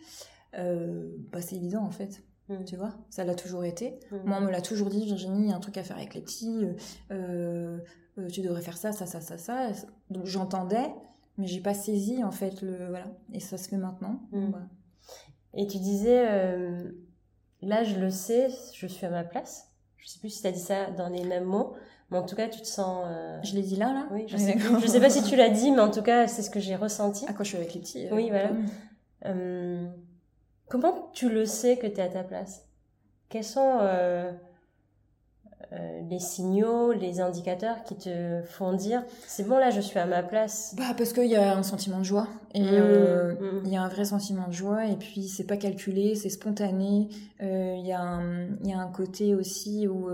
bah, 0.52 1.40
c'est 1.40 1.56
évident 1.56 1.84
en 1.84 1.92
fait. 1.92 2.22
Tu 2.66 2.76
vois, 2.76 2.92
ça 3.08 3.24
l'a 3.24 3.34
toujours 3.34 3.64
été. 3.64 3.98
Moi, 4.24 4.36
on 4.38 4.44
me 4.44 4.50
l'a 4.50 4.60
toujours 4.60 4.90
dit, 4.90 5.06
Virginie, 5.06 5.44
il 5.44 5.50
y 5.50 5.52
a 5.52 5.56
un 5.56 5.60
truc 5.60 5.78
à 5.78 5.84
faire 5.84 5.96
avec 5.96 6.14
les 6.14 6.20
petits. 6.20 6.66
tu 7.08 8.40
devrais 8.40 8.60
faire 8.60 8.76
ça, 8.76 8.90
ça, 8.90 9.06
ça, 9.06 9.20
ça, 9.20 9.38
ça. 9.38 9.68
Donc 10.10 10.26
j'entendais, 10.26 10.90
mais 11.38 11.46
j'ai 11.46 11.60
pas 11.60 11.74
saisi 11.74 12.22
en 12.24 12.30
fait 12.30 12.62
le 12.62 12.88
voilà. 12.88 13.06
Et 13.32 13.40
ça 13.40 13.58
se 13.58 13.68
fait 13.68 13.76
maintenant. 13.76 14.20
Mm. 14.32 14.52
et 15.54 15.66
tu 15.66 15.78
disais 15.78 16.26
euh, 16.28 16.92
là 17.62 17.84
je 17.84 17.98
le 17.98 18.10
sais 18.10 18.48
je 18.74 18.86
suis 18.86 19.06
à 19.06 19.10
ma 19.10 19.24
place. 19.24 19.68
Je 19.96 20.08
sais 20.08 20.18
plus 20.18 20.30
si 20.30 20.42
tu 20.42 20.48
as 20.48 20.52
dit 20.52 20.60
ça 20.60 20.90
dans 20.90 21.08
les 21.08 21.24
mêmes 21.24 21.44
mots 21.44 21.74
mais 22.10 22.18
en 22.18 22.24
tout 22.24 22.36
cas 22.36 22.48
tu 22.48 22.60
te 22.60 22.66
sens 22.66 23.06
euh, 23.06 23.38
je 23.42 23.54
l'ai 23.54 23.62
dit 23.62 23.76
là 23.76 23.92
là 23.92 24.06
oui 24.10 24.24
je, 24.26 24.36
sais, 24.36 24.58
je 24.58 24.86
sais 24.86 25.00
pas 25.00 25.10
si 25.10 25.22
tu 25.22 25.36
l'as 25.36 25.48
dit 25.48 25.70
mais 25.70 25.80
en 25.80 25.90
tout 25.90 26.02
cas 26.02 26.26
c'est 26.26 26.42
ce 26.42 26.50
que 26.50 26.60
j'ai 26.60 26.76
ressenti. 26.76 27.24
Ah 27.28 27.32
quand 27.32 27.44
je 27.44 27.50
suis 27.50 27.58
avec 27.58 27.72
les 27.74 27.80
petits 27.80 28.06
euh, 28.06 28.14
oui 28.14 28.30
voilà. 28.30 28.50
comment 30.68 31.10
tu 31.12 31.28
le 31.28 31.46
sais 31.46 31.76
que 31.76 31.86
tu 31.86 31.94
es 31.94 32.02
à 32.02 32.08
ta 32.08 32.24
place? 32.24 32.66
Quels 33.28 33.44
sont 33.44 33.78
les 36.08 36.18
signaux, 36.18 36.92
les 36.92 37.20
indicateurs 37.20 37.82
qui 37.84 37.96
te 37.96 38.42
font 38.42 38.72
dire 38.72 39.02
c'est 39.26 39.46
bon 39.46 39.58
là 39.58 39.70
je 39.70 39.80
suis 39.80 39.98
à 39.98 40.06
ma 40.06 40.22
place 40.22 40.74
Bah 40.76 40.94
parce 40.96 41.12
qu'il 41.12 41.26
y 41.26 41.36
a 41.36 41.56
un 41.56 41.62
sentiment 41.62 41.98
de 41.98 42.04
joie 42.04 42.28
et 42.54 42.60
mmh, 42.60 42.68
euh, 42.70 43.34
mmh. 43.34 43.62
il 43.64 43.72
y 43.72 43.76
a 43.76 43.82
un 43.82 43.88
vrai 43.88 44.04
sentiment 44.04 44.46
de 44.48 44.52
joie 44.52 44.86
et 44.86 44.96
puis 44.96 45.22
c'est 45.28 45.46
pas 45.46 45.56
calculé, 45.56 46.14
c'est 46.14 46.28
spontané. 46.28 47.08
Euh, 47.42 47.74
il 47.78 47.86
y 47.86 47.92
a 47.92 48.00
un 48.00 48.48
il 48.62 48.68
y 48.68 48.72
a 48.72 48.78
un 48.78 48.88
côté 48.88 49.34
aussi 49.34 49.88
où 49.88 50.08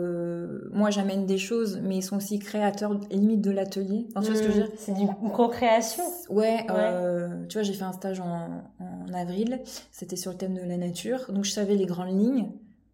moi 0.73 0.91
j'amène 0.91 1.27
des 1.27 1.39
choses 1.39 1.81
mais 1.83 1.97
ils 1.97 2.03
sont 2.03 2.17
aussi 2.17 2.39
créateurs 2.39 2.95
limite 3.11 3.41
de 3.41 3.51
l'atelier. 3.51 4.07
tu 4.09 4.21
vois 4.21 4.23
ce 4.23 4.43
que 4.43 4.49
je 4.49 4.61
veux 4.61 4.63
dire 4.63 4.71
C'est 4.77 4.93
une 4.93 5.15
co-création. 5.35 6.05
Ouais, 6.31 6.65
tu 7.49 7.55
vois 7.55 7.63
j'ai 7.63 7.73
fait 7.73 7.85
un 7.85 7.93
stage 7.93 8.21
en, 8.21 8.63
en 8.81 9.15
avril, 9.15 9.61
c'était 9.91 10.17
sur 10.17 10.33
le 10.33 10.37
thème 10.37 10.55
de 10.55 10.63
la 10.63 10.77
nature 10.77 11.27
donc 11.33 11.45
je 11.45 11.51
savais 11.51 11.75
les 11.75 11.87
grandes 11.87 12.19
lignes. 12.19 12.49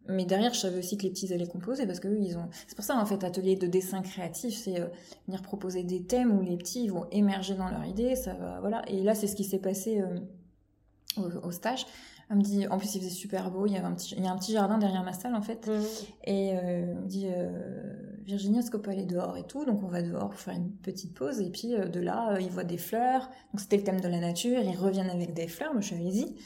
Mais 0.08 0.24
derrière, 0.26 0.52
je 0.52 0.60
savais 0.60 0.78
aussi 0.78 0.96
que 0.98 1.04
les 1.04 1.10
petits 1.10 1.32
allaient 1.32 1.46
composer 1.46 1.86
parce 1.86 2.00
que 2.00 2.08
ils 2.08 2.36
ont. 2.36 2.48
C'est 2.66 2.76
pour 2.76 2.84
ça 2.84 2.96
en 2.96 3.06
fait, 3.06 3.24
atelier 3.24 3.56
de 3.56 3.66
dessin 3.66 4.02
créatif, 4.02 4.54
c'est 4.54 4.80
euh, 4.80 4.86
venir 5.26 5.42
proposer 5.42 5.82
des 5.82 6.02
thèmes 6.02 6.38
où 6.38 6.42
les 6.42 6.56
petits 6.56 6.88
vont 6.88 7.06
émerger 7.10 7.54
dans 7.54 7.68
leur 7.68 7.84
idée. 7.86 8.14
Ça 8.14 8.34
va, 8.34 8.60
voilà. 8.60 8.82
Et 8.88 9.02
là, 9.02 9.14
c'est 9.14 9.26
ce 9.26 9.34
qui 9.34 9.44
s'est 9.44 9.58
passé 9.58 10.02
euh, 10.02 11.40
au, 11.42 11.50
stage. 11.50 11.86
Elle 12.28 12.36
me 12.36 12.42
dit, 12.42 12.66
en 12.68 12.78
plus, 12.78 12.94
il 12.94 13.00
faisait 13.00 13.10
super 13.10 13.50
beau. 13.50 13.66
Il 13.66 13.72
y 13.72 13.76
avait 13.76 13.86
un 13.86 13.94
petit, 13.94 14.14
il 14.16 14.24
y 14.24 14.26
a 14.26 14.32
un 14.32 14.36
petit 14.36 14.52
jardin 14.52 14.76
derrière 14.76 15.04
ma 15.04 15.12
salle 15.14 15.34
en 15.34 15.42
fait. 15.42 15.68
Mmh. 15.68 15.72
Et 16.24 16.52
euh, 16.52 16.58
elle 16.60 16.96
me 16.96 17.06
dit, 17.06 17.26
Virginie, 18.24 18.58
est-ce 18.58 18.70
qu'on 18.70 18.80
peut 18.80 18.90
aller 18.90 19.06
dehors 19.06 19.38
et 19.38 19.44
tout? 19.44 19.64
Donc 19.64 19.82
on 19.82 19.88
va 19.88 20.02
dehors 20.02 20.28
pour 20.28 20.40
faire 20.40 20.54
une 20.54 20.70
petite 20.70 21.14
pause. 21.14 21.40
Et 21.40 21.48
puis 21.48 21.68
de 21.68 22.00
là, 22.00 22.38
ils 22.40 22.50
voient 22.50 22.64
des 22.64 22.78
fleurs. 22.78 23.30
Donc 23.52 23.60
c'était 23.60 23.78
le 23.78 23.84
thème 23.84 24.00
de 24.02 24.08
la 24.08 24.20
nature. 24.20 24.60
Ils 24.60 24.76
reviennent 24.76 25.10
avec 25.10 25.32
des 25.32 25.48
fleurs. 25.48 25.72
Moi, 25.72 25.80
je 25.80 25.86
suis 25.86 25.96
allez-y. 25.96 26.36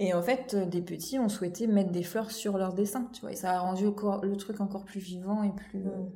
Et 0.00 0.14
en 0.14 0.22
fait, 0.22 0.54
euh, 0.54 0.64
des 0.64 0.80
petits 0.80 1.18
ont 1.18 1.28
souhaité 1.28 1.66
mettre 1.66 1.92
des 1.92 2.02
fleurs 2.02 2.30
sur 2.30 2.56
leur 2.56 2.72
dessin, 2.72 3.08
tu 3.12 3.20
vois. 3.20 3.32
Et 3.32 3.36
ça 3.36 3.52
a 3.52 3.60
rendu 3.60 3.84
le, 3.84 4.36
truc 4.36 4.60
encore 4.62 4.84
plus 4.86 4.98
vivant 4.98 5.44
et 5.44 5.52
plus. 5.52 5.86
Euh, 5.86 6.06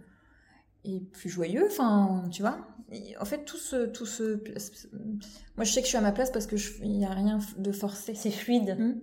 et 0.86 1.00
plus 1.00 1.28
joyeux. 1.28 1.66
Enfin, 1.66 2.24
tu 2.30 2.42
vois. 2.42 2.58
en 3.20 3.24
fait, 3.24 3.44
tout 3.44 3.58
ce, 3.58 3.86
tout 3.86 4.06
ce, 4.06 4.42
moi, 5.56 5.64
je 5.64 5.72
sais 5.72 5.80
que 5.80 5.86
je 5.86 5.90
suis 5.90 5.98
à 5.98 6.02
ma 6.02 6.12
place 6.12 6.30
parce 6.30 6.46
que 6.46 6.56
il 6.82 6.98
n'y 6.98 7.04
a 7.04 7.10
rien 7.10 7.38
de 7.58 7.72
forcé. 7.72 8.14
C'est 8.14 8.30
fluide. 8.30 8.76
Hmm. 8.78 9.00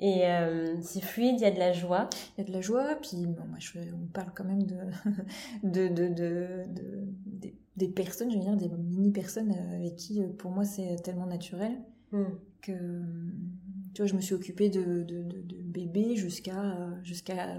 Et 0.00 0.26
euh, 0.26 0.80
c'est 0.80 1.02
fluide, 1.02 1.34
il 1.38 1.42
y 1.42 1.44
a 1.44 1.50
de 1.50 1.58
la 1.58 1.72
joie. 1.72 2.08
Il 2.36 2.40
y 2.42 2.44
a 2.44 2.48
de 2.48 2.52
la 2.52 2.60
joie, 2.60 2.96
puis 3.02 3.26
bon, 3.26 3.44
moi, 3.48 3.58
je, 3.58 3.78
on 3.78 4.06
parle 4.06 4.30
quand 4.32 4.44
même 4.44 4.62
de, 4.62 4.76
de, 5.64 5.88
de, 5.88 6.08
de, 6.08 6.66
des, 7.26 7.56
des, 7.76 7.88
personnes, 7.88 8.30
je 8.30 8.36
veux 8.36 8.44
dire, 8.44 8.56
des 8.56 8.68
mini-personnes 8.68 9.52
avec 9.74 9.96
qui, 9.96 10.22
pour 10.38 10.52
moi, 10.52 10.64
c'est 10.64 11.02
tellement 11.02 11.26
naturel 11.26 11.72
hmm. 12.12 12.24
que, 12.62 13.02
tu 13.98 14.02
vois, 14.02 14.08
je 14.08 14.14
me 14.14 14.20
suis 14.20 14.34
occupée 14.34 14.68
de, 14.68 15.02
de, 15.02 15.24
de, 15.24 15.56
bébés 15.60 16.14
jusqu'à 16.14 16.62
jusqu'à 17.02 17.56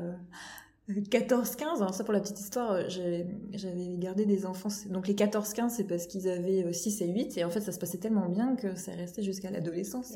14-15, 0.89 1.82
alors 1.82 1.93
ça 1.93 2.06
pour 2.06 2.13
la 2.13 2.21
petite 2.21 2.39
histoire, 2.39 2.71
euh, 2.71 2.84
j'avais 2.88 3.97
gardé 3.97 4.25
des 4.25 4.45
enfants. 4.45 4.69
Donc 4.89 5.10
les 5.10 5.15
14-15, 5.15 5.71
c'est 5.71 5.84
parce 5.84 6.08
qu'ils 6.08 6.30
avaient 6.30 6.71
6 6.71 7.02
euh, 7.02 7.06
et 7.06 7.10
8, 7.10 7.38
et 7.39 7.43
en 7.43 7.49
fait 7.49 7.60
ça 7.60 7.73
se 7.73 7.78
passait 7.78 7.97
tellement 7.97 8.30
bien 8.30 8.56
que 8.56 8.73
ça 8.75 8.93
restait 8.93 9.21
jusqu'à 9.21 9.52
l'adolescence. 9.52 10.15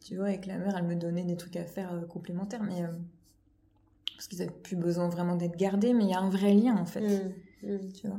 Tu 0.00 0.16
vois, 0.16 0.26
avec 0.26 0.46
la 0.46 0.58
mère, 0.58 0.74
elle 0.76 0.86
me 0.86 0.96
donnait 0.96 1.22
des 1.22 1.36
trucs 1.36 1.54
à 1.54 1.64
faire 1.64 1.94
euh, 1.94 2.00
complémentaires, 2.06 2.64
mais 2.64 2.82
parce 4.16 4.26
qu'ils 4.26 4.40
n'avaient 4.40 4.50
plus 4.50 4.74
besoin 4.74 5.08
vraiment 5.08 5.36
d'être 5.36 5.56
gardés, 5.56 5.94
mais 5.94 6.06
il 6.06 6.10
y 6.10 6.14
a 6.14 6.18
un 6.18 6.28
vrai 6.28 6.54
lien 6.54 6.76
en 6.76 6.86
fait. 6.86 7.02
Mmh, 7.62 7.68
mmh. 7.70 7.92
Tu 7.92 8.08
vois. 8.08 8.18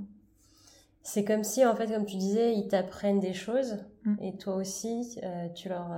C'est 1.01 1.25
comme 1.25 1.43
si, 1.43 1.65
en 1.65 1.75
fait, 1.75 1.87
comme 1.87 2.05
tu 2.05 2.15
disais, 2.15 2.55
ils 2.55 2.69
t'apprennent 2.69 3.19
des 3.19 3.33
choses, 3.33 3.79
mmh. 4.05 4.15
et 4.21 4.37
toi 4.37 4.55
aussi, 4.55 5.19
tu 5.55 5.67
leur 5.67 5.91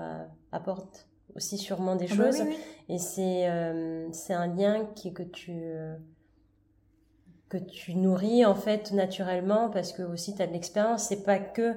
apportes 0.51 1.08
aussi 1.36 1.58
sûrement 1.58 1.95
des 1.95 2.08
ah 2.12 2.15
bah 2.15 2.24
choses. 2.32 2.43
Et 2.89 2.98
c'est 2.98 3.50
euh, 3.50 4.08
c'est 4.12 4.34
un 4.34 4.48
lien 4.48 4.86
qui, 4.95 5.13
que 5.13 5.24
tu 5.24 5.52
euh, 5.54 5.95
que 7.50 7.58
tu 7.58 7.95
nourris 7.95 8.45
en 8.45 8.56
fait 8.56 8.91
naturellement 8.91 9.69
parce 9.69 9.93
que 9.93 10.04
aussi 10.04 10.36
tu 10.36 10.41
as 10.41 10.48
de 10.48 10.54
l'expérience. 10.54 11.04
C'est 11.04 11.24
pas 11.24 11.39
que 11.39 11.76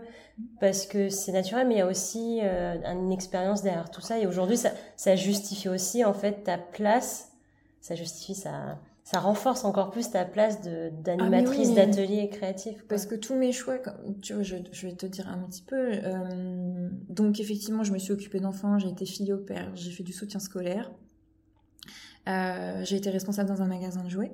parce 0.61 0.87
que 0.87 1.09
c'est 1.09 1.33
naturel, 1.33 1.67
mais 1.67 1.75
il 1.75 1.79
y 1.79 1.83
a 1.83 1.87
aussi 1.87 2.41
euh, 2.43 2.77
une 2.85 3.13
expérience 3.13 3.63
derrière 3.63 3.91
tout 3.91 4.01
ça. 4.01 4.19
Et 4.19 4.27
aujourd'hui, 4.27 4.57
ça, 4.57 4.71
ça 4.97 5.17
justifie 5.17 5.69
aussi 5.69 6.05
en 6.05 6.15
fait 6.15 6.45
ta 6.45 6.59
place. 6.59 7.33
Ça 7.81 7.95
justifie 7.95 8.35
ça 8.35 8.79
ça 9.11 9.21
renforce 9.21 9.65
encore 9.65 9.91
plus 9.91 10.11
ta 10.11 10.27
place 10.27 10.61
d'animatrice 10.61 11.71
ah, 11.73 11.77
d'atelier 11.77 12.29
créatif. 12.29 12.85
Parce 12.89 13.07
que 13.07 13.15
tous 13.15 13.35
mes 13.35 13.53
choix, 13.53 13.79
tu 14.21 14.35
vois, 14.35 14.43
je, 14.43 14.57
vais 14.57 14.93
te 14.93 15.07
dire 15.07 15.27
un 15.31 15.39
petit 15.49 15.63
peu. 15.63 15.93
Euh, 15.95 16.91
donc 17.09 17.41
effectivement, 17.41 17.85
je 17.85 17.93
me 17.95 17.99
suis 17.99 18.13
occupée 18.13 18.39
d'enfants, 18.39 18.79
j'ai 18.79 18.91
été 18.91 19.07
fille 19.07 19.33
au 19.33 19.39
père, 19.39 19.71
j'ai 19.75 19.93
fait 19.93 20.03
du 20.03 20.13
soutien 20.13 20.41
scolaire, 20.41 20.93
euh, 22.29 22.85
j'ai 22.85 22.97
été 22.97 23.09
responsable 23.09 23.49
dans 23.49 23.63
un 23.63 23.67
magasin 23.67 24.05
de 24.05 24.11
jouets. 24.11 24.33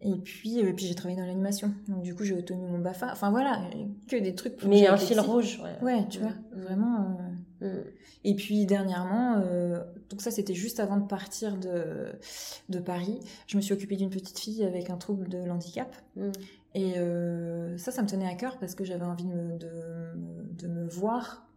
Et 0.00 0.14
puis, 0.14 0.64
euh, 0.64 0.72
puis 0.72 0.86
j'ai 0.86 0.94
travaillé 0.94 1.18
dans 1.18 1.26
l'animation. 1.26 1.74
Donc 1.88 2.02
du 2.02 2.14
coup, 2.14 2.22
j'ai 2.22 2.34
obtenu 2.34 2.68
mon 2.68 2.78
BAFA. 2.78 3.10
Enfin 3.10 3.30
voilà, 3.30 3.62
que 4.06 4.14
des 4.14 4.36
trucs. 4.36 4.62
Mais 4.62 4.86
un 4.86 4.96
fil 4.96 5.18
rouge. 5.18 5.60
Ouais, 5.82 5.84
ouais 5.84 6.06
tu 6.08 6.20
vois, 6.20 6.34
vraiment. 6.52 7.18
Mm. 7.60 7.66
Et 8.22 8.34
puis 8.36 8.64
dernièrement, 8.64 9.42
euh, 9.44 9.82
donc 10.10 10.22
ça 10.22 10.30
c'était 10.30 10.54
juste 10.54 10.80
avant 10.80 10.96
de 10.96 11.06
partir 11.06 11.56
de, 11.56 12.12
de 12.68 12.78
Paris, 12.78 13.20
je 13.46 13.56
me 13.56 13.62
suis 13.62 13.72
occupée 13.72 13.96
d'une 13.96 14.10
petite 14.10 14.38
fille 14.38 14.64
avec 14.64 14.90
un 14.90 14.96
trouble 14.96 15.28
de 15.28 15.38
l'handicap. 15.38 15.94
Mm. 16.16 16.30
Et 16.74 16.98
euh, 16.98 17.78
ça, 17.78 17.90
ça 17.90 18.02
me 18.02 18.08
tenait 18.08 18.28
à 18.28 18.34
cœur 18.34 18.58
parce 18.58 18.74
que 18.74 18.84
j'avais 18.84 19.04
envie 19.04 19.24
de 19.24 19.32
me, 19.32 19.56
de, 19.56 20.68
me 20.68 20.86
voir, 20.88 21.48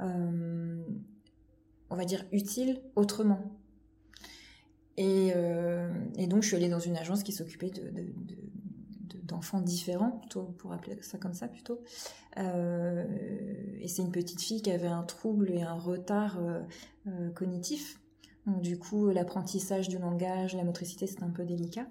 euh, 0.00 0.82
on 1.88 1.96
va 1.96 2.04
dire, 2.04 2.24
utile 2.32 2.82
autrement. 2.94 3.40
Et, 4.98 5.28
et, 6.16 6.26
donc 6.26 6.42
je 6.42 6.48
suis 6.48 6.56
allée 6.56 6.68
dans 6.68 6.80
une 6.80 6.96
agence 6.96 7.22
qui 7.22 7.30
s'occupait 7.30 7.70
de, 7.70 7.92
d'enfants 9.28 9.60
différents, 9.60 10.10
plutôt 10.10 10.42
pour 10.58 10.72
appeler 10.72 10.96
ça 11.02 11.18
comme 11.18 11.34
ça 11.34 11.48
plutôt. 11.48 11.80
Euh, 12.38 13.04
et 13.80 13.88
c'est 13.88 14.02
une 14.02 14.10
petite 14.10 14.40
fille 14.40 14.62
qui 14.62 14.70
avait 14.70 14.88
un 14.88 15.02
trouble 15.02 15.50
et 15.50 15.62
un 15.62 15.74
retard 15.74 16.38
euh, 16.40 16.60
euh, 17.06 17.30
cognitif. 17.30 18.00
Donc 18.46 18.62
du 18.62 18.78
coup, 18.78 19.10
l'apprentissage 19.10 19.88
du 19.88 19.98
langage, 19.98 20.56
la 20.56 20.64
motricité, 20.64 21.06
c'est 21.06 21.22
un 21.22 21.30
peu 21.30 21.44
délicat. 21.44 21.86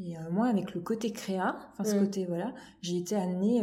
Et 0.00 0.14
moi, 0.30 0.46
avec 0.46 0.74
le 0.74 0.80
côté 0.80 1.10
créa, 1.10 1.58
enfin 1.72 1.82
ce 1.82 1.96
mm. 1.96 2.00
côté 2.00 2.24
voilà, 2.24 2.54
j'ai 2.82 2.96
été 2.96 3.16
amenée. 3.16 3.62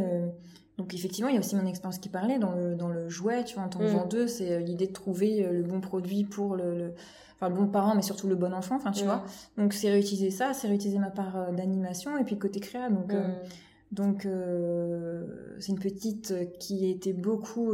Donc 0.78 0.94
effectivement, 0.94 1.30
il 1.30 1.36
y 1.36 1.38
a 1.38 1.40
aussi 1.40 1.56
mon 1.56 1.66
expérience 1.66 2.00
qui 2.00 2.10
parlait 2.10 2.38
dans 2.38 2.52
le 2.52 2.76
dans 2.76 2.90
le 2.90 3.08
jouet, 3.10 3.44
tu 3.46 3.56
vois, 3.56 3.64
en 3.64 3.70
tant 3.70 3.80
que 3.80 3.86
mm. 3.86 3.96
vendeuse, 3.96 4.30
c'est 4.30 4.60
l'idée 4.60 4.88
de 4.88 4.94
trouver 4.94 5.48
le 5.50 5.64
bon 5.64 5.80
produit 5.80 6.26
pour 6.26 6.56
le 6.56 6.94
enfin 7.36 7.50
le 7.50 7.56
bon 7.56 7.68
parent 7.68 7.96
mais 7.96 8.02
surtout 8.02 8.28
le 8.28 8.36
bon 8.36 8.54
enfant 8.54 8.76
enfin 8.76 8.92
tu 8.92 9.04
vois. 9.04 9.24
Donc 9.58 9.74
c'est 9.74 9.90
réutiliser 9.90 10.32
ça 10.32 10.54
c'est 10.54 10.68
réutiliser 10.68 11.00
ma 11.00 11.12
part 11.12 11.36
euh, 11.36 11.52
d'animation 11.52 12.18
et 12.18 12.24
puis 12.24 12.38
côté 12.38 12.60
créa. 12.60 12.90
Donc 12.90 13.14
euh, 13.14 13.28
donc 13.92 14.26
euh, 14.26 15.56
c'est 15.60 15.72
une 15.72 15.80
petite 15.80 16.34
qui 16.60 16.90
était 16.90 17.14
beaucoup 17.14 17.74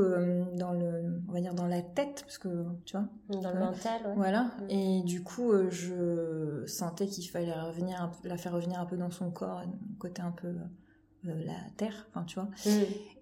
dans 0.55 0.73
le 0.73 1.21
on 1.29 1.31
va 1.31 1.41
dire 1.41 1.53
dans 1.53 1.67
la 1.67 1.81
tête 1.81 2.23
parce 2.25 2.37
que 2.37 2.65
tu 2.85 2.97
vois. 2.97 3.07
Dans 3.41 3.51
le 3.51 3.59
mental 3.59 4.01
ouais. 4.05 4.13
voilà. 4.15 4.51
Et 4.69 5.01
du 5.03 5.23
coup 5.23 5.51
je 5.69 6.63
sentais 6.65 7.07
qu'il 7.07 7.29
fallait 7.29 7.53
revenir 7.53 8.11
la 8.23 8.37
faire 8.37 8.53
revenir 8.53 8.79
un 8.79 8.85
peu 8.85 8.97
dans 8.97 9.11
son 9.11 9.31
corps 9.31 9.61
côté 9.99 10.21
un 10.21 10.31
peu 10.31 10.49
la 11.23 11.53
terre, 11.77 12.07
enfin 12.10 12.25
tu 12.25 12.39
vois. 12.39 12.49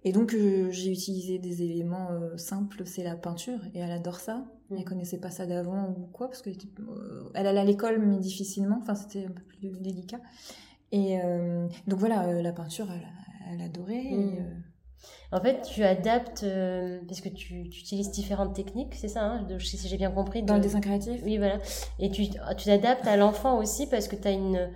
Et 0.04 0.12
donc 0.12 0.30
j'ai 0.30 0.90
utilisé 0.90 1.38
des 1.38 1.62
éléments 1.62 2.08
simples, 2.36 2.82
c'est 2.86 3.04
la 3.04 3.16
peinture 3.16 3.60
et 3.74 3.80
elle 3.80 3.92
adore 3.92 4.20
ça. 4.20 4.46
Elle 4.70 4.80
mm. 4.80 4.84
connaissait 4.84 5.18
pas 5.18 5.30
ça 5.30 5.46
d'avant 5.46 5.88
ou 5.90 6.06
quoi, 6.12 6.28
parce 6.28 6.42
qu'elle 6.42 6.54
euh, 6.80 7.30
elle 7.34 7.46
allait 7.46 7.60
à 7.60 7.64
l'école, 7.64 7.98
mais 7.98 8.18
difficilement. 8.18 8.78
Enfin, 8.80 8.94
c'était 8.94 9.24
un 9.24 9.30
peu 9.30 9.42
plus 9.42 9.80
délicat. 9.80 10.20
Et 10.92 11.20
euh, 11.20 11.68
donc 11.86 11.98
voilà, 11.98 12.26
euh, 12.28 12.42
la 12.42 12.52
peinture, 12.52 12.88
elle, 13.50 13.60
adorait. 13.60 14.10
Mm. 14.10 14.62
En 15.32 15.40
fait, 15.40 15.62
tu 15.62 15.82
adaptes, 15.82 16.44
parce 17.08 17.20
que 17.20 17.28
tu, 17.30 17.60
utilises 17.60 18.10
différentes 18.10 18.54
techniques, 18.54 18.94
c'est 18.94 19.08
ça, 19.08 19.24
hein, 19.24 19.46
si 19.58 19.88
j'ai 19.88 19.96
bien 19.96 20.10
compris. 20.10 20.42
Dans 20.42 20.56
le 20.56 20.60
dessin 20.60 20.80
créatif 20.80 21.22
Oui, 21.24 21.38
voilà. 21.38 21.58
Et 21.98 22.10
tu 22.10 22.28
t'adaptes 22.64 23.06
à 23.06 23.16
l'enfant 23.16 23.58
aussi, 23.58 23.86
parce 23.86 24.08
que 24.08 24.16
tu 24.16 24.28
as 24.28 24.32
une 24.32 24.70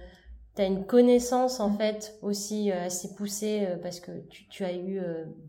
tu 0.57 0.63
as 0.63 0.67
une 0.67 0.85
connaissance 0.85 1.61
en 1.61 1.71
mm. 1.71 1.79
fait 1.79 2.19
aussi 2.23 2.71
assez 2.71 3.15
poussée 3.15 3.67
parce 3.83 4.01
que 4.01 4.13
tu, 4.31 4.47
tu 4.49 4.65
as 4.65 4.75
eu 4.75 5.01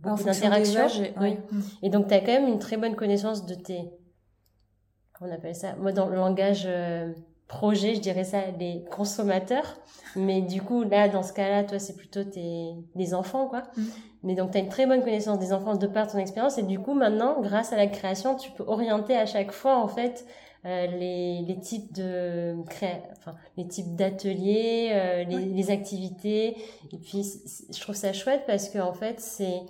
beaucoup 0.02 0.24
d'interactions. 0.24 0.88
Oui. 1.22 1.38
Et 1.84 1.90
donc 1.90 2.08
tu 2.08 2.14
as 2.14 2.20
quand 2.20 2.34
même 2.34 2.48
une 2.48 2.60
très 2.60 2.78
bonne 2.78 2.96
connaissance 2.96 3.46
de 3.46 3.56
tes 3.56 3.92
on 5.22 5.32
appelle 5.32 5.56
ça? 5.56 5.76
Moi, 5.80 5.92
dans 5.92 6.08
le 6.08 6.16
langage 6.16 6.66
euh, 6.68 7.14
projet, 7.48 7.96
je 7.96 8.00
dirais 8.00 8.24
ça 8.24 8.40
les 8.60 8.84
consommateurs. 8.92 9.78
Mais 10.16 10.42
du 10.42 10.62
coup, 10.62 10.84
là, 10.84 11.08
dans 11.08 11.24
ce 11.24 11.34
cas-là, 11.34 11.64
toi, 11.64 11.80
c'est 11.80 11.96
plutôt 11.96 12.24
tes, 12.24 12.74
des 12.96 13.14
enfants, 13.14 13.48
quoi. 13.48 13.64
Mm. 13.78 13.84
Mais 14.24 14.36
donc, 14.36 14.52
tu 14.52 14.58
as 14.58 14.62
une 14.62 14.70
très 14.70 14.86
bonne 14.86 15.04
connaissance 15.04 15.40
des 15.40 15.54
enfants 15.54 15.76
de 15.76 15.88
par 15.88 16.08
ton 16.08 16.18
expérience. 16.18 16.58
Et 16.58 16.64
du 16.64 16.80
coup, 16.80 16.94
maintenant, 16.94 17.40
grâce 17.42 17.72
à 17.72 17.78
la 17.78 17.88
création, 17.88 18.36
tu 18.36 18.52
peux 18.52 18.64
orienter 18.68 19.16
à 19.16 19.26
chaque 19.26 19.52
fois, 19.52 19.78
en 19.78 19.88
fait, 19.88 20.26
euh, 20.66 20.88
les, 20.88 21.42
les 21.42 21.60
types 21.60 21.94
de 21.94 22.56
cré... 22.68 23.02
enfin, 23.18 23.36
les 23.58 23.68
types 23.68 23.96
d'ateliers, 23.96 24.90
euh, 24.94 25.24
les, 25.24 25.46
les, 25.46 25.72
activités. 25.72 26.58
Et 26.92 26.98
puis, 26.98 27.24
je 27.74 27.80
trouve 27.80 27.96
ça 27.96 28.14
chouette 28.14 28.44
parce 28.48 28.70
que, 28.70 28.80
en 28.80 28.94
fait, 28.94 29.20
c'est, 29.20 29.62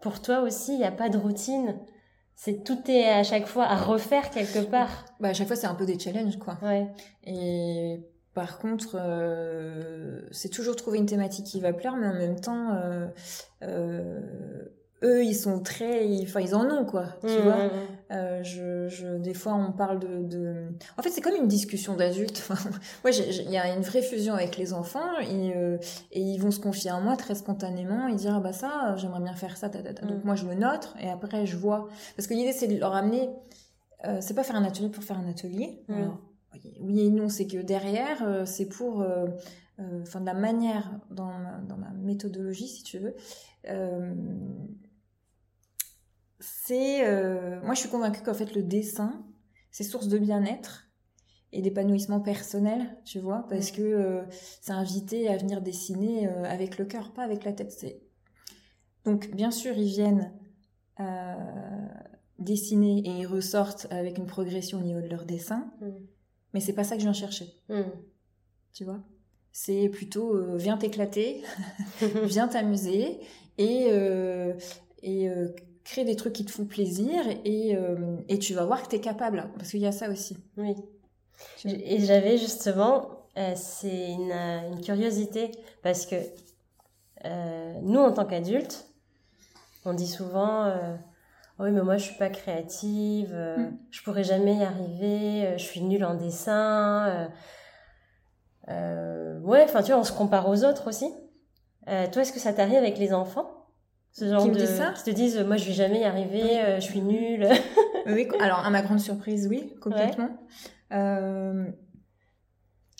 pour 0.00 0.20
toi 0.20 0.40
aussi, 0.40 0.72
il 0.72 0.78
n'y 0.78 0.84
a 0.84 0.92
pas 0.92 1.08
de 1.08 1.18
routine 1.18 1.74
c'est 2.34 2.64
tout 2.64 2.90
est 2.90 3.08
à 3.08 3.22
chaque 3.22 3.46
fois 3.46 3.66
à 3.66 3.76
refaire 3.76 4.30
quelque 4.30 4.58
part. 4.68 5.04
Bah 5.20 5.28
à 5.28 5.32
chaque 5.32 5.46
fois 5.46 5.54
c'est 5.54 5.68
un 5.68 5.76
peu 5.76 5.86
des 5.86 5.96
challenges 5.96 6.38
quoi. 6.38 6.58
Ouais. 6.60 6.88
Et 7.22 8.00
par 8.34 8.58
contre, 8.58 8.96
euh, 8.98 10.22
c'est 10.30 10.48
toujours 10.48 10.74
trouver 10.74 10.98
une 10.98 11.06
thématique 11.06 11.46
qui 11.46 11.60
va 11.60 11.72
plaire, 11.72 11.96
mais 11.96 12.06
en 12.06 12.14
même 12.14 12.40
temps, 12.40 12.72
euh, 12.72 13.06
euh, 13.62 14.20
eux, 15.02 15.24
ils 15.24 15.34
sont 15.34 15.60
très, 15.60 16.06
enfin, 16.22 16.40
ils 16.40 16.54
en 16.54 16.68
ont 16.70 16.84
quoi, 16.84 17.06
tu 17.20 17.26
mmh, 17.26 17.42
vois. 17.42 17.64
Mmh, 17.64 17.66
mmh. 17.66 18.12
Euh, 18.12 18.42
je, 18.42 18.88
je, 18.88 19.18
des 19.18 19.34
fois, 19.34 19.54
on 19.54 19.72
parle 19.72 19.98
de, 19.98 20.22
de... 20.22 20.68
en 20.96 21.02
fait, 21.02 21.10
c'est 21.10 21.20
comme 21.20 21.34
une 21.34 21.48
discussion 21.48 21.96
d'adultes. 21.96 22.48
moi, 23.04 23.10
il 23.10 23.50
y 23.50 23.56
a 23.56 23.74
une 23.74 23.82
vraie 23.82 24.02
fusion 24.02 24.34
avec 24.34 24.56
les 24.56 24.72
enfants 24.72 25.18
et, 25.20 25.54
euh, 25.56 25.78
et 26.12 26.20
ils 26.20 26.38
vont 26.38 26.50
se 26.50 26.60
confier 26.60 26.90
à 26.90 27.00
moi 27.00 27.16
très 27.16 27.34
spontanément 27.34 28.06
et 28.08 28.14
dire 28.14 28.34
ah 28.36 28.40
bah 28.40 28.52
ça, 28.52 28.94
j'aimerais 28.96 29.20
bien 29.20 29.34
faire 29.34 29.56
ça, 29.56 29.68
donc 29.68 30.24
moi 30.24 30.34
je 30.34 30.46
le 30.46 30.54
note 30.54 30.94
et 31.00 31.08
après 31.08 31.46
je 31.46 31.56
vois. 31.56 31.88
Parce 32.16 32.28
que 32.28 32.34
l'idée 32.34 32.52
c'est 32.52 32.68
de 32.68 32.78
leur 32.78 32.94
amener, 32.94 33.30
euh, 34.06 34.18
c'est 34.20 34.34
pas 34.34 34.44
faire 34.44 34.56
un 34.56 34.64
atelier 34.64 34.90
pour 34.90 35.04
faire 35.04 35.18
un 35.18 35.28
atelier. 35.28 35.82
oui 36.80 37.00
et 37.00 37.10
non, 37.10 37.28
c'est 37.28 37.46
que 37.46 37.58
derrière, 37.58 38.22
euh, 38.22 38.44
c'est 38.44 38.66
pour, 38.66 39.04
enfin 40.02 40.20
de 40.20 40.26
la 40.26 40.34
manière 40.34 40.90
dans 41.10 41.32
ma, 41.32 41.58
dans 41.66 41.76
ma 41.76 41.90
méthodologie, 41.90 42.68
si 42.68 42.82
tu 42.82 42.98
veux 42.98 43.14
c'est 46.72 47.06
euh, 47.06 47.60
moi 47.62 47.74
je 47.74 47.80
suis 47.80 47.90
convaincue 47.90 48.22
qu'en 48.22 48.32
fait 48.32 48.54
le 48.54 48.62
dessin 48.62 49.22
c'est 49.70 49.84
source 49.84 50.08
de 50.08 50.16
bien-être 50.16 50.88
et 51.52 51.60
d'épanouissement 51.60 52.20
personnel 52.20 52.96
tu 53.04 53.18
vois 53.18 53.46
parce 53.50 53.70
que 53.70 53.82
euh, 53.82 54.22
c'est 54.30 54.72
invité 54.72 55.28
à 55.28 55.36
venir 55.36 55.60
dessiner 55.60 56.28
euh, 56.28 56.44
avec 56.44 56.78
le 56.78 56.86
cœur 56.86 57.12
pas 57.12 57.24
avec 57.24 57.44
la 57.44 57.52
tête 57.52 57.72
c'est 57.72 58.00
donc 59.04 59.30
bien 59.32 59.50
sûr 59.50 59.76
ils 59.76 59.88
viennent 59.88 60.32
dessiner 62.38 63.00
et 63.00 63.10
ils 63.20 63.26
ressortent 63.26 63.86
avec 63.90 64.16
une 64.16 64.26
progression 64.26 64.78
au 64.78 64.82
niveau 64.82 65.00
de 65.00 65.08
leur 65.08 65.26
dessin 65.26 65.70
mm. 65.80 65.90
mais 66.54 66.60
c'est 66.60 66.72
pas 66.72 66.84
ça 66.84 66.94
que 66.94 67.02
je 67.02 67.06
viens 67.06 67.12
chercher 67.12 67.52
mm. 67.68 67.82
tu 68.72 68.84
vois? 68.84 69.02
C'est 69.54 69.90
plutôt 69.90 70.34
euh, 70.34 70.56
viens 70.56 70.78
t'éclater, 70.78 71.42
viens 72.24 72.48
t'amuser 72.48 73.20
et, 73.58 73.88
euh, 73.90 74.54
et 75.02 75.28
euh, 75.28 75.48
crée 75.84 76.04
des 76.04 76.16
trucs 76.16 76.32
qui 76.32 76.44
te 76.44 76.50
font 76.50 76.64
plaisir 76.64 77.22
et, 77.44 77.76
et 78.28 78.38
tu 78.38 78.54
vas 78.54 78.64
voir 78.64 78.82
que 78.82 78.88
tu 78.88 78.96
es 78.96 79.00
capable. 79.00 79.50
Parce 79.56 79.70
qu'il 79.70 79.80
y 79.80 79.86
a 79.86 79.92
ça 79.92 80.08
aussi. 80.10 80.36
Oui. 80.56 80.74
Et 81.64 81.98
j'avais 82.00 82.38
justement, 82.38 83.26
c'est 83.56 84.12
une, 84.12 84.32
une, 84.32 84.80
curiosité 84.80 85.50
parce 85.82 86.06
que 86.06 86.16
nous, 87.82 87.98
en 87.98 88.12
tant 88.12 88.24
qu'adultes, 88.24 88.86
on 89.84 89.94
dit 89.94 90.06
souvent 90.06 90.72
oui, 91.62 91.70
mais 91.70 91.82
moi 91.82 91.96
je 91.96 92.04
suis 92.04 92.16
pas 92.16 92.28
créative, 92.28 93.30
euh, 93.32 93.56
mm. 93.56 93.78
je 93.90 94.02
pourrais 94.02 94.24
jamais 94.24 94.56
y 94.56 94.64
arriver, 94.64 95.46
euh, 95.46 95.58
je 95.58 95.62
suis 95.62 95.80
nulle 95.80 96.04
en 96.04 96.14
dessin. 96.14 97.28
Euh, 98.68 99.38
ouais, 99.40 99.62
enfin 99.64 99.82
tu 99.82 99.92
vois, 99.92 100.00
on 100.00 100.04
se 100.04 100.12
compare 100.12 100.48
aux 100.48 100.64
autres 100.64 100.88
aussi. 100.88 101.12
toi, 101.86 102.22
est-ce 102.22 102.32
que 102.32 102.40
ça 102.40 102.52
t'arrive 102.52 102.78
avec 102.78 102.98
les 102.98 103.12
enfants? 103.12 103.61
Ce 104.12 104.28
genre 104.28 104.44
qui 104.44 104.50
de 104.50 104.66
ça 104.66 104.92
qui 104.92 105.04
te 105.04 105.10
disent 105.10 105.38
moi 105.38 105.56
je 105.56 105.66
vais 105.66 105.72
jamais 105.72 106.00
y 106.00 106.04
arriver, 106.04 106.76
je 106.76 106.84
suis 106.84 107.00
nulle. 107.00 107.48
oui, 108.06 108.28
alors 108.40 108.58
à 108.58 108.70
ma 108.70 108.82
grande 108.82 109.00
surprise, 109.00 109.46
oui, 109.48 109.74
complètement. 109.80 110.38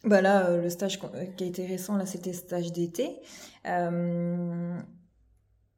Bah 0.04 0.20
là, 0.20 0.56
le 0.56 0.68
stage 0.68 0.98
qui 1.36 1.44
a 1.44 1.46
été 1.46 1.64
récent, 1.64 1.96
là, 1.96 2.06
c'était 2.06 2.32
stage 2.32 2.72
d'été. 2.72 3.20
Euh, 3.68 4.76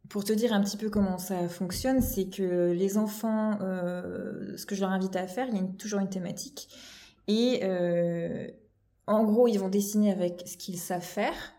pour 0.09 0.25
te 0.25 0.33
dire 0.33 0.53
un 0.53 0.63
petit 0.63 0.77
peu 0.77 0.89
comment 0.89 1.19
ça 1.19 1.49
fonctionne, 1.49 2.01
c'est 2.01 2.27
que 2.27 2.73
les 2.73 2.97
enfants, 2.97 3.59
euh, 3.61 4.57
ce 4.57 4.65
que 4.65 4.75
je 4.75 4.81
leur 4.81 4.91
invite 4.91 5.17
à 5.17 5.27
faire, 5.27 5.49
il 5.49 5.57
y 5.57 5.61
a 5.61 5.65
toujours 5.79 6.01
une 6.01 6.09
thématique. 6.09 6.69
Et 7.27 7.61
euh, 7.65 8.49
en 9.07 9.25
gros, 9.25 9.47
ils 9.47 9.59
vont 9.59 9.69
dessiner 9.69 10.11
avec 10.11 10.45
ce 10.47 10.57
qu'ils 10.57 10.79
savent 10.79 11.03
faire 11.03 11.55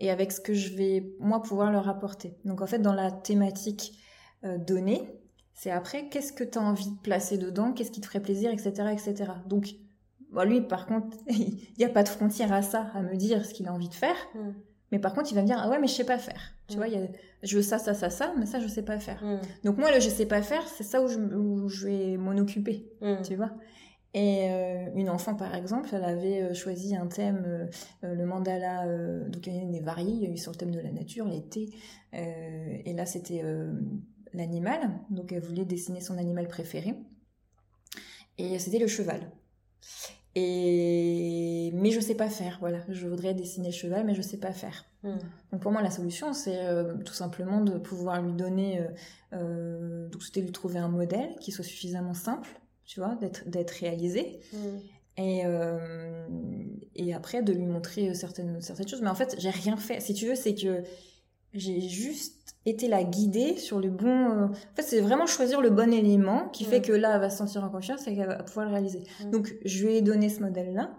et 0.00 0.10
avec 0.10 0.32
ce 0.32 0.40
que 0.40 0.54
je 0.54 0.74
vais, 0.74 1.14
moi, 1.20 1.42
pouvoir 1.42 1.70
leur 1.70 1.88
apporter. 1.88 2.36
Donc 2.44 2.62
en 2.62 2.66
fait, 2.66 2.80
dans 2.80 2.94
la 2.94 3.10
thématique 3.10 3.92
euh, 4.44 4.58
donnée, 4.58 5.08
c'est 5.52 5.70
après, 5.70 6.08
qu'est-ce 6.08 6.32
que 6.32 6.42
tu 6.42 6.58
as 6.58 6.62
envie 6.62 6.90
de 6.90 6.98
placer 7.02 7.36
dedans, 7.36 7.72
qu'est-ce 7.72 7.90
qui 7.90 8.00
te 8.00 8.06
ferait 8.06 8.20
plaisir, 8.20 8.50
etc. 8.50 8.72
etc. 8.92 9.32
Donc, 9.46 9.74
bah, 10.32 10.46
lui, 10.46 10.62
par 10.62 10.86
contre, 10.86 11.16
il 11.28 11.74
n'y 11.78 11.84
a 11.84 11.90
pas 11.90 12.02
de 12.02 12.08
frontière 12.08 12.52
à 12.52 12.62
ça, 12.62 12.90
à 12.94 13.02
me 13.02 13.14
dire 13.14 13.44
ce 13.44 13.52
qu'il 13.52 13.68
a 13.68 13.72
envie 13.72 13.90
de 13.90 13.94
faire. 13.94 14.16
Mm. 14.34 14.52
Mais 14.92 14.98
par 14.98 15.12
contre, 15.12 15.30
il 15.30 15.34
va 15.34 15.42
me 15.42 15.46
dire, 15.46 15.58
ah 15.60 15.68
ouais, 15.68 15.78
mais 15.78 15.86
je 15.86 15.92
sais 15.92 16.04
pas 16.04 16.18
faire. 16.18 16.40
Tu 16.66 16.76
vois, 16.76 16.88
il 16.88 17.10
je 17.42 17.56
veux 17.56 17.62
ça, 17.62 17.78
ça, 17.78 17.94
ça, 17.94 18.10
ça, 18.10 18.32
mais 18.38 18.46
ça, 18.46 18.58
je 18.60 18.68
sais 18.68 18.82
pas 18.82 18.98
faire. 18.98 19.22
Mm. 19.22 19.40
Donc 19.64 19.76
moi, 19.76 19.92
le 19.92 20.00
je 20.00 20.08
sais 20.08 20.26
pas 20.26 20.42
faire, 20.42 20.66
c'est 20.66 20.82
ça 20.82 21.02
où 21.02 21.08
je, 21.68 21.86
vais 21.86 22.16
m'en 22.16 22.36
occuper. 22.38 22.90
Mm. 23.02 23.22
Tu 23.22 23.36
vois 23.36 23.50
et 24.12 24.50
euh, 24.50 24.88
une 24.96 25.08
enfant, 25.08 25.34
par 25.36 25.54
exemple, 25.54 25.88
elle 25.92 26.04
avait 26.04 26.42
euh, 26.42 26.54
choisi 26.54 26.96
un 26.96 27.06
thème, 27.06 27.70
euh, 28.02 28.14
le 28.14 28.26
mandala, 28.26 28.84
donc 29.28 29.46
il 29.46 29.54
y 29.54 29.78
en 29.78 29.80
a 29.80 29.84
variés, 29.84 30.12
il 30.12 30.22
y 30.22 30.26
a 30.26 30.30
eu 30.30 30.36
sur 30.36 30.50
le 30.50 30.56
thème 30.56 30.72
de 30.72 30.80
la 30.80 30.90
nature, 30.90 31.26
l'été, 31.26 31.72
et 32.12 32.92
là 32.92 33.06
c'était 33.06 33.44
l'animal, 34.32 34.80
donc 35.10 35.30
elle 35.32 35.42
voulait 35.42 35.64
dessiner 35.64 36.00
son 36.00 36.18
animal 36.18 36.48
préféré, 36.48 36.96
et 38.38 38.58
c'était 38.58 38.80
le 38.80 38.88
cheval. 38.88 39.30
Et 40.34 41.72
mais 41.74 41.90
je 41.90 42.00
sais 42.00 42.14
pas 42.14 42.28
faire, 42.28 42.58
voilà. 42.60 42.78
Je 42.88 43.08
voudrais 43.08 43.34
dessiner 43.34 43.68
le 43.68 43.74
cheval, 43.74 44.06
mais 44.06 44.14
je 44.14 44.22
sais 44.22 44.38
pas 44.38 44.52
faire. 44.52 44.84
Hmm. 45.02 45.18
Donc 45.50 45.60
pour 45.60 45.72
moi, 45.72 45.82
la 45.82 45.90
solution, 45.90 46.32
c'est 46.32 46.58
tout 47.04 47.14
simplement 47.14 47.60
de 47.62 47.78
pouvoir 47.78 48.22
lui 48.22 48.32
donner. 48.32 48.80
Donc 49.32 50.22
c'était 50.22 50.40
lui 50.40 50.52
trouver 50.52 50.78
un 50.78 50.88
modèle 50.88 51.36
qui 51.40 51.52
soit 51.52 51.64
suffisamment 51.64 52.14
simple, 52.14 52.60
tu 52.90 52.98
vois, 52.98 53.16
d'être 53.46 53.70
réalisé. 53.70 54.40
Hmm. 54.52 54.78
Et, 55.16 55.42
et 56.96 57.14
après 57.14 57.42
de 57.42 57.52
lui 57.52 57.66
montrer 57.66 58.14
certaines 58.14 58.60
certaines 58.62 58.88
choses. 58.88 59.02
Mais 59.02 59.10
en 59.10 59.14
fait, 59.14 59.36
j'ai 59.38 59.50
rien 59.50 59.76
fait. 59.76 60.00
Si 60.00 60.14
tu 60.14 60.26
veux, 60.26 60.34
c'est 60.34 60.54
que 60.54 60.82
j'ai 61.52 61.80
juste 61.80 62.56
été 62.66 62.88
la 62.88 63.02
guider 63.02 63.56
sur 63.56 63.80
le 63.80 63.90
bon. 63.90 64.30
Euh, 64.30 64.46
en 64.46 64.74
fait, 64.76 64.82
c'est 64.82 65.00
vraiment 65.00 65.26
choisir 65.26 65.60
le 65.60 65.70
bon 65.70 65.92
élément 65.92 66.48
qui 66.48 66.64
fait 66.64 66.80
que 66.80 66.92
là, 66.92 67.14
elle 67.14 67.20
va 67.20 67.30
se 67.30 67.38
sentir 67.38 67.64
en 67.64 67.70
confiance 67.70 68.06
et 68.06 68.14
qu'elle 68.14 68.28
va 68.28 68.42
pouvoir 68.42 68.66
le 68.66 68.72
réaliser. 68.72 69.02
Donc, 69.32 69.54
je 69.64 69.84
lui 69.84 69.94
ai 69.94 70.02
donné 70.02 70.28
ce 70.28 70.40
modèle-là, 70.40 70.90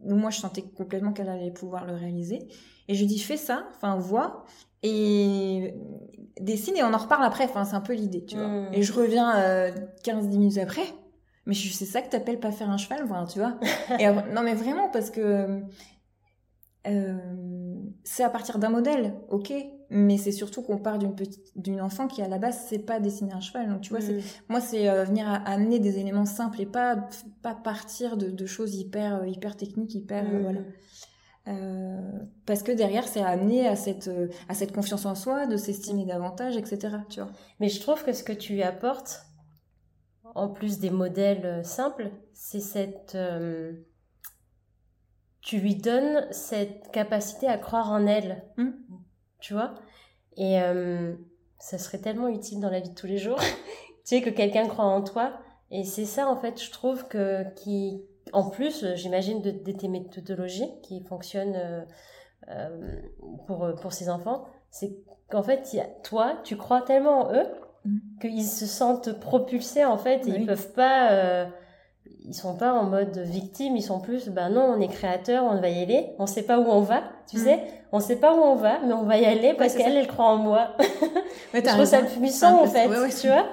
où 0.00 0.14
moi, 0.14 0.30
je 0.30 0.40
sentais 0.40 0.62
complètement 0.62 1.12
qu'elle 1.12 1.28
allait 1.28 1.50
pouvoir 1.50 1.86
le 1.86 1.94
réaliser. 1.94 2.48
Et 2.88 2.94
je 2.94 2.98
lui 2.98 3.04
ai 3.04 3.08
dit, 3.08 3.18
fais 3.18 3.36
ça, 3.36 3.66
enfin, 3.74 3.96
vois, 3.96 4.44
et 4.82 5.74
dessine, 6.40 6.76
et 6.76 6.82
on 6.82 6.92
en 6.92 6.98
reparle 6.98 7.24
après. 7.24 7.44
Enfin, 7.44 7.64
c'est 7.64 7.76
un 7.76 7.80
peu 7.80 7.94
l'idée, 7.94 8.24
tu 8.24 8.36
vois. 8.36 8.68
Et 8.72 8.82
je 8.82 8.92
reviens 8.92 9.36
euh, 9.38 9.70
15-10 10.04 10.28
minutes 10.28 10.58
après. 10.58 10.84
Mais 11.46 11.54
c'est 11.54 11.84
ça 11.84 12.00
que 12.00 12.08
t'appelles 12.08 12.40
pas 12.40 12.52
faire 12.52 12.70
un 12.70 12.78
cheval, 12.78 13.00
enfin, 13.04 13.26
tu 13.26 13.38
vois. 13.38 13.58
et, 13.98 14.06
non, 14.32 14.42
mais 14.42 14.54
vraiment, 14.54 14.88
parce 14.88 15.10
que 15.10 15.62
euh, 16.86 17.16
c'est 18.02 18.22
à 18.22 18.28
partir 18.28 18.58
d'un 18.58 18.68
modèle, 18.68 19.14
ok, 19.30 19.52
mais 19.88 20.18
c'est 20.18 20.32
surtout 20.32 20.60
qu'on 20.62 20.76
part 20.76 20.98
d'une 20.98 21.14
petite, 21.14 21.52
d'une 21.56 21.80
enfant 21.80 22.08
qui 22.08 22.20
à 22.20 22.28
la 22.28 22.38
base 22.38 22.66
c'est 22.68 22.78
pas 22.78 23.00
dessiner 23.00 23.32
un 23.32 23.40
cheval. 23.40 23.70
Donc 23.70 23.80
tu 23.80 23.90
vois, 23.90 24.00
mm. 24.00 24.20
moi 24.48 24.60
c'est 24.60 24.88
euh, 24.88 25.04
venir 25.04 25.26
à, 25.26 25.36
amener 25.36 25.78
des 25.78 25.98
éléments 25.98 26.26
simples 26.26 26.60
et 26.60 26.66
pas 26.66 27.08
pas 27.42 27.54
partir 27.54 28.18
de, 28.18 28.46
choses 28.46 28.74
hyper 28.74 29.22
euh, 29.22 29.26
hyper 29.26 29.56
techniques, 29.56 29.94
hyper 29.94 30.24
mm. 30.24 30.42
voilà. 30.42 30.60
parce 32.44 32.62
que 32.62 32.72
derrière, 32.72 33.08
c'est 33.08 33.22
amener 33.22 33.66
à 33.66 33.76
cette, 33.76 34.10
à 34.48 34.54
cette 34.54 34.72
confiance 34.72 35.06
en 35.06 35.14
soi, 35.14 35.46
de 35.46 35.56
s'estimer 35.56 36.04
davantage, 36.04 36.56
etc. 36.58 36.96
Tu 37.08 37.20
vois. 37.20 37.30
Mais 37.60 37.70
je 37.70 37.80
trouve 37.80 38.04
que 38.04 38.12
ce 38.12 38.24
que 38.24 38.32
tu 38.32 38.60
apportes, 38.62 39.22
en 40.34 40.48
plus 40.48 40.78
des 40.78 40.90
modèles 40.90 41.64
simples, 41.64 42.10
c'est 42.32 42.60
cette, 42.60 43.16
tu 45.44 45.58
lui 45.58 45.76
donnes 45.76 46.26
cette 46.32 46.90
capacité 46.90 47.46
à 47.46 47.58
croire 47.58 47.92
en 47.92 48.06
elle. 48.06 48.44
Hmm. 48.56 48.70
Tu 49.40 49.52
vois? 49.52 49.74
Et 50.36 50.60
euh, 50.60 51.14
ça 51.58 51.76
serait 51.76 51.98
tellement 51.98 52.28
utile 52.28 52.60
dans 52.60 52.70
la 52.70 52.80
vie 52.80 52.88
de 52.88 52.94
tous 52.94 53.06
les 53.06 53.18
jours. 53.18 53.38
tu 53.38 53.46
sais, 54.04 54.22
que 54.22 54.30
quelqu'un 54.30 54.66
croit 54.66 54.86
en 54.86 55.02
toi. 55.02 55.38
Et 55.70 55.84
c'est 55.84 56.06
ça, 56.06 56.28
en 56.28 56.36
fait, 56.36 56.62
je 56.62 56.70
trouve 56.70 57.06
que 57.08 57.44
qui, 57.56 58.02
en 58.32 58.48
plus, 58.48 58.86
j'imagine, 58.94 59.42
de, 59.42 59.50
tes 59.50 59.88
méthodologies 59.88 60.80
qui 60.82 61.04
fonctionnent 61.04 61.56
euh, 61.56 61.84
euh, 62.48 63.02
pour, 63.46 63.74
pour 63.80 63.92
ces 63.92 64.08
enfants, 64.08 64.46
c'est 64.70 64.96
qu'en 65.28 65.42
fait, 65.42 65.76
toi, 66.02 66.38
tu 66.42 66.56
crois 66.56 66.80
tellement 66.80 67.28
en 67.28 67.34
eux 67.34 67.46
hmm. 67.84 67.98
qu'ils 68.20 68.44
se 68.44 68.66
sentent 68.66 69.18
propulsés, 69.20 69.84
en 69.84 69.98
fait, 69.98 70.26
et 70.26 70.30
ils 70.30 70.46
peuvent 70.46 70.72
pas 70.72 71.48
ils 72.26 72.34
sont 72.34 72.56
pas 72.56 72.72
en 72.72 72.84
mode 72.84 73.18
victime, 73.18 73.76
ils 73.76 73.82
sont 73.82 74.00
plus, 74.00 74.28
ben 74.28 74.48
non, 74.48 74.74
on 74.76 74.80
est 74.80 74.88
créateur, 74.88 75.44
on 75.44 75.60
va 75.60 75.68
y 75.68 75.82
aller, 75.82 76.10
on 76.18 76.26
sait 76.26 76.42
pas 76.42 76.58
où 76.58 76.64
on 76.66 76.80
va, 76.80 77.02
tu 77.28 77.36
mm. 77.36 77.40
sais, 77.40 77.60
on 77.92 78.00
sait 78.00 78.16
pas 78.16 78.34
où 78.34 78.40
on 78.40 78.54
va, 78.54 78.80
mais 78.80 78.94
on 78.94 79.04
va 79.04 79.18
y 79.18 79.26
aller 79.26 79.54
parce 79.54 79.74
qu'elle, 79.74 79.96
elle 79.96 80.06
croit 80.06 80.26
en 80.26 80.36
moi. 80.36 80.76
je 81.54 81.60
trouve 81.60 81.84
ça 81.84 82.02
puissant, 82.02 82.62
en 82.62 82.66
fait, 82.66 82.88
tu 83.20 83.28
vois. 83.28 83.46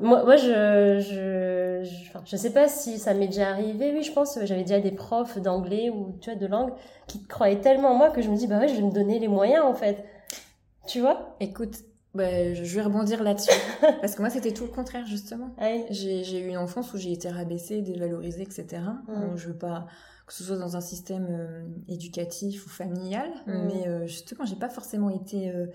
Moi, 0.00 0.22
moi, 0.22 0.36
je, 0.36 1.00
je, 1.00 1.90
je 2.24 2.36
sais 2.36 2.52
pas 2.52 2.68
si 2.68 2.98
ça 2.98 3.14
m'est 3.14 3.26
déjà 3.26 3.48
arrivé. 3.48 3.90
Oui, 3.94 4.02
je 4.02 4.12
pense, 4.12 4.38
j'avais 4.42 4.62
déjà 4.62 4.80
des 4.80 4.90
profs 4.90 5.38
d'anglais 5.38 5.88
ou, 5.88 6.14
tu 6.20 6.30
vois, 6.30 6.38
de 6.38 6.46
langue 6.46 6.72
qui 7.06 7.26
croyaient 7.26 7.60
tellement 7.60 7.92
en 7.92 7.94
moi 7.94 8.10
que 8.10 8.20
je 8.20 8.28
me 8.28 8.36
dis, 8.36 8.46
bah 8.46 8.58
ouais, 8.58 8.68
je 8.68 8.74
vais 8.74 8.82
me 8.82 8.92
donner 8.92 9.18
les 9.18 9.28
moyens, 9.28 9.64
en 9.64 9.74
fait. 9.74 10.04
Tu 10.86 11.00
vois? 11.00 11.34
Écoute, 11.40 11.76
bah, 12.18 12.52
je 12.52 12.74
vais 12.74 12.82
rebondir 12.82 13.22
là-dessus. 13.22 13.50
Parce 14.00 14.14
que 14.14 14.20
moi, 14.20 14.30
c'était 14.30 14.52
tout 14.52 14.64
le 14.64 14.70
contraire, 14.70 15.06
justement. 15.06 15.54
Ah 15.58 15.70
j'ai 15.90 16.40
eu 16.40 16.48
une 16.48 16.58
enfance 16.58 16.92
où 16.92 16.98
j'ai 16.98 17.12
été 17.12 17.28
rabaissée, 17.28 17.80
dévalorisée, 17.80 18.42
etc. 18.42 18.82
Mm. 19.06 19.36
je 19.36 19.48
veux 19.48 19.56
pas 19.56 19.86
que 20.26 20.34
ce 20.34 20.44
soit 20.44 20.58
dans 20.58 20.76
un 20.76 20.80
système 20.82 21.26
euh, 21.30 21.62
éducatif 21.88 22.66
ou 22.66 22.68
familial, 22.68 23.30
mm. 23.46 23.52
mais 23.66 23.88
euh, 23.88 24.06
justement, 24.06 24.44
j'ai 24.44 24.56
pas 24.56 24.68
forcément 24.68 25.08
été 25.08 25.50
euh, 25.50 25.66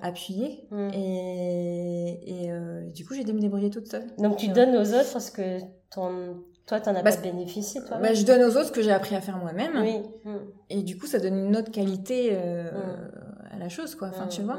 appuyée. 0.00 0.66
Mm. 0.70 0.88
Et, 0.94 2.46
et 2.46 2.50
du 2.94 3.04
coup, 3.04 3.14
j'ai 3.14 3.24
dû 3.24 3.34
me 3.34 3.40
débrouiller 3.40 3.70
toute 3.70 3.88
seule. 3.88 4.06
Donc, 4.16 4.38
tu 4.38 4.48
donnes 4.48 4.74
aux 4.76 4.94
autres 4.94 5.12
parce 5.12 5.30
que 5.30 5.58
ton, 5.90 6.38
toi, 6.66 6.80
t'en 6.80 6.94
as 6.94 7.02
pas 7.02 7.16
bénéficié, 7.16 7.82
toi 7.84 7.98
bah, 7.98 8.14
Je 8.14 8.24
donne 8.24 8.42
aux 8.42 8.56
autres 8.56 8.68
ce 8.68 8.72
que 8.72 8.82
j'ai 8.82 8.92
appris 8.92 9.14
à 9.14 9.20
faire 9.20 9.36
moi-même. 9.36 9.72
Oui. 9.76 10.32
Et 10.70 10.82
du 10.82 10.96
coup, 10.96 11.06
ça 11.06 11.18
donne 11.18 11.36
une 11.36 11.56
autre 11.56 11.70
qualité 11.70 12.34
à 12.36 13.58
la 13.58 13.68
chose, 13.68 13.94
quoi. 13.94 14.08
Enfin, 14.08 14.28
tu 14.28 14.40
vois 14.42 14.58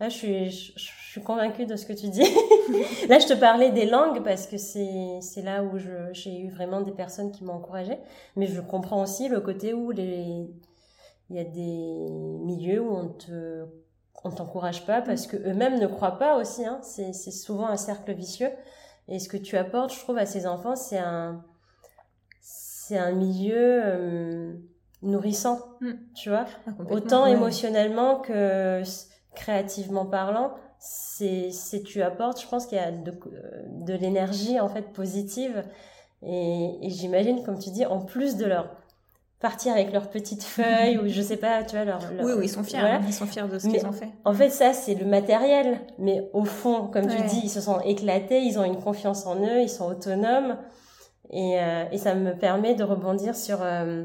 Là, 0.00 0.08
je 0.08 0.16
suis, 0.16 0.50
je, 0.50 0.72
suis 0.76 1.22
convaincue 1.22 1.66
de 1.66 1.74
ce 1.74 1.86
que 1.86 1.92
tu 1.92 2.08
dis. 2.08 2.22
là, 3.08 3.18
je 3.18 3.26
te 3.26 3.34
parlais 3.34 3.72
des 3.72 3.86
langues 3.86 4.22
parce 4.22 4.46
que 4.46 4.56
c'est, 4.56 5.42
là 5.42 5.64
où 5.64 5.76
j'ai 6.12 6.40
eu 6.40 6.50
vraiment 6.50 6.82
des 6.82 6.92
personnes 6.92 7.32
qui 7.32 7.44
m'ont 7.44 7.54
encouragée. 7.54 7.98
Mais 8.36 8.46
je 8.46 8.60
comprends 8.60 9.02
aussi 9.02 9.28
le 9.28 9.40
côté 9.40 9.74
où 9.74 9.90
les, 9.90 10.48
il 11.30 11.36
y 11.36 11.40
a 11.40 11.44
des 11.44 12.10
milieux 12.44 12.80
où 12.80 12.94
on 12.94 13.08
te, 13.08 13.64
on 14.22 14.30
t'encourage 14.30 14.86
pas 14.86 15.02
parce 15.02 15.26
que 15.26 15.36
eux-mêmes 15.36 15.80
ne 15.80 15.86
croient 15.86 16.18
pas 16.18 16.36
aussi. 16.36 16.64
Hein. 16.64 16.78
C'est, 16.82 17.12
c'est 17.12 17.32
souvent 17.32 17.66
un 17.66 17.76
cercle 17.76 18.12
vicieux. 18.12 18.50
Et 19.08 19.18
ce 19.18 19.28
que 19.28 19.36
tu 19.36 19.56
apportes, 19.56 19.92
je 19.92 19.98
trouve, 19.98 20.18
à 20.18 20.26
ces 20.26 20.46
enfants, 20.46 20.76
c'est 20.76 20.98
un, 20.98 21.42
c'est 22.40 22.98
un 22.98 23.12
milieu 23.12 23.80
euh, 23.84 24.54
nourrissant, 25.02 25.60
mm. 25.80 25.92
tu 26.14 26.28
vois, 26.28 26.46
ah, 26.66 26.70
autant 26.90 27.26
émotionnellement 27.26 28.18
que 28.18 28.82
créativement 29.38 30.06
parlant, 30.06 30.52
c'est 30.78 31.50
tu 31.84 32.02
apportes, 32.02 32.40
je 32.40 32.46
pense 32.46 32.66
qu'il 32.66 32.78
y 32.78 32.80
a 32.80 32.90
de, 32.90 33.12
de 33.70 33.94
l'énergie 33.94 34.60
en 34.60 34.68
fait 34.68 34.92
positive 34.92 35.64
et, 36.22 36.78
et 36.82 36.90
j'imagine, 36.90 37.42
comme 37.44 37.58
tu 37.58 37.70
dis, 37.70 37.86
en 37.86 38.00
plus 38.00 38.36
de 38.36 38.44
leur 38.46 38.68
partir 39.40 39.72
avec 39.72 39.92
leurs 39.92 40.10
petites 40.10 40.42
feuilles 40.56 40.98
ou 40.98 41.08
je 41.08 41.22
sais 41.22 41.36
pas, 41.36 41.62
tu 41.62 41.76
vois, 41.76 41.84
leur, 41.84 42.00
Oui, 42.20 42.32
oui, 42.36 42.44
ils 42.44 42.48
sont 42.48 42.64
fiers, 42.64 42.78
hein. 42.78 43.00
ils 43.06 43.12
sont 43.12 43.26
fiers 43.26 43.46
de 43.48 43.58
ce 43.58 43.68
qu'ils 43.68 43.86
ont 43.86 43.92
fait. 43.92 44.10
En 44.24 44.34
fait, 44.34 44.50
ça, 44.50 44.72
c'est 44.72 44.94
le 44.94 45.06
matériel. 45.06 45.80
Mais 45.98 46.28
au 46.32 46.44
fond, 46.44 46.88
comme 46.88 47.06
tu 47.06 47.22
dis, 47.22 47.40
ils 47.44 47.50
se 47.50 47.60
sont 47.60 47.80
éclatés, 47.80 48.40
ils 48.42 48.58
ont 48.58 48.64
une 48.64 48.80
confiance 48.80 49.26
en 49.26 49.36
eux, 49.36 49.60
ils 49.60 49.70
sont 49.70 49.86
autonomes. 49.86 50.58
Et, 51.30 51.60
euh, 51.60 51.84
et 51.92 51.98
ça 51.98 52.14
me 52.14 52.32
permet 52.36 52.74
de 52.74 52.82
rebondir 52.84 53.36
sur, 53.36 53.58
euh, 53.62 54.04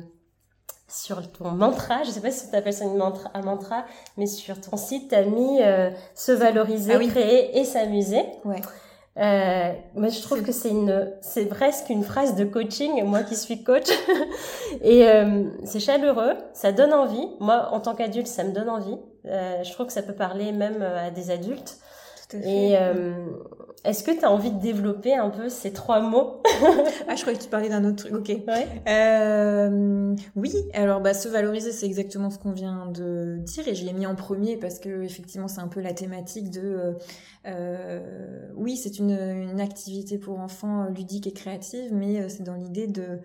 sur 0.93 1.31
ton 1.31 1.51
mantra. 1.51 2.03
Je 2.03 2.11
sais 2.11 2.21
pas 2.21 2.31
si 2.31 2.49
tu 2.49 2.55
appelles 2.55 2.73
ça 2.73 2.85
une 2.85 2.97
mantra, 2.97 3.31
un 3.33 3.41
mantra, 3.41 3.85
mais 4.17 4.27
sur 4.27 4.59
ton 4.61 4.77
site, 4.77 5.09
tu 5.09 5.15
as 5.15 5.23
mis 5.23 5.61
euh, 5.61 5.89
se 6.15 6.31
valoriser, 6.31 6.93
ah 6.93 7.07
créer 7.07 7.57
et 7.57 7.65
s'amuser. 7.65 8.23
Ouais. 8.45 8.61
Euh, 9.17 9.71
moi, 9.95 10.07
je 10.07 10.21
trouve 10.21 10.41
que 10.41 10.51
c'est 10.51 10.69
une, 10.69 11.11
c'est 11.21 11.45
presque 11.45 11.89
une 11.89 12.03
phrase 12.03 12.35
de 12.35 12.45
coaching. 12.45 13.03
Moi 13.03 13.23
qui 13.23 13.35
suis 13.35 13.63
coach, 13.63 13.89
et 14.81 15.07
euh, 15.07 15.45
c'est 15.65 15.79
chaleureux, 15.79 16.33
ça 16.53 16.71
donne 16.71 16.93
envie. 16.93 17.27
Moi, 17.39 17.69
en 17.71 17.79
tant 17.79 17.95
qu'adulte, 17.95 18.27
ça 18.27 18.43
me 18.43 18.51
donne 18.51 18.69
envie. 18.69 18.97
Euh, 19.25 19.63
je 19.63 19.71
trouve 19.71 19.87
que 19.87 19.93
ça 19.93 20.01
peut 20.01 20.13
parler 20.13 20.51
même 20.51 20.81
euh, 20.81 21.07
à 21.07 21.11
des 21.11 21.31
adultes. 21.31 21.77
Tout 22.33 22.39
à 22.39 22.41
fait. 22.41 22.69
Et 22.69 22.77
euh, 22.77 23.13
est-ce 23.83 24.03
que 24.03 24.11
tu 24.11 24.25
as 24.25 24.31
envie 24.31 24.49
de 24.49 24.59
développer 24.59 25.13
un 25.13 25.29
peu 25.29 25.49
ces 25.49 25.71
trois 25.71 26.01
mots? 26.01 26.41
Ah, 27.07 27.15
je 27.15 27.21
croyais 27.21 27.37
que 27.37 27.43
tu 27.43 27.49
parlais 27.49 27.69
d'un 27.69 27.83
autre 27.83 28.05
truc. 28.05 28.13
Ok. 28.13 28.29
Ouais. 28.47 28.67
Euh, 28.87 30.15
oui. 30.35 30.53
Alors, 30.73 31.01
bah, 31.01 31.13
se 31.13 31.27
valoriser, 31.27 31.71
c'est 31.71 31.85
exactement 31.85 32.29
ce 32.29 32.39
qu'on 32.39 32.53
vient 32.53 32.87
de 32.87 33.37
dire, 33.41 33.67
et 33.67 33.75
je 33.75 33.85
l'ai 33.85 33.93
mis 33.93 34.07
en 34.07 34.15
premier 34.15 34.57
parce 34.57 34.79
que 34.79 35.03
effectivement, 35.03 35.47
c'est 35.47 35.59
un 35.59 35.67
peu 35.67 35.81
la 35.81 35.93
thématique 35.93 36.49
de 36.49 36.95
euh, 37.45 37.99
oui, 38.55 38.77
c'est 38.77 38.99
une, 38.99 39.11
une, 39.11 39.59
activité 39.59 40.17
pour 40.17 40.39
enfants 40.39 40.85
ludique 40.85 41.27
et 41.27 41.33
créative, 41.33 41.93
mais 41.93 42.29
c'est 42.29 42.43
dans 42.43 42.55
l'idée 42.55 42.87
de 42.87 43.19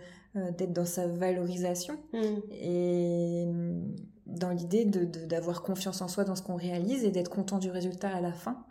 d'être 0.57 0.73
dans 0.73 0.85
sa 0.85 1.07
valorisation 1.07 1.95
mm. 2.13 2.19
et 2.53 3.47
mm, 3.47 3.81
dans 4.27 4.51
l'idée 4.51 4.85
de, 4.85 5.05
d'avoir 5.05 5.63
confiance 5.63 6.03
en 6.03 6.09
soi 6.09 6.25
dans 6.25 6.37
ce 6.37 6.43
qu'on 6.43 6.57
réalise 6.57 7.05
et 7.05 7.11
d'être 7.11 7.31
content 7.31 7.59
du 7.59 7.71
résultat 7.71 8.11
à 8.11 8.21
la 8.21 8.33
fin. 8.33 8.65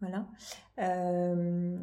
Voilà. 0.00 0.26
Euh, 0.80 1.76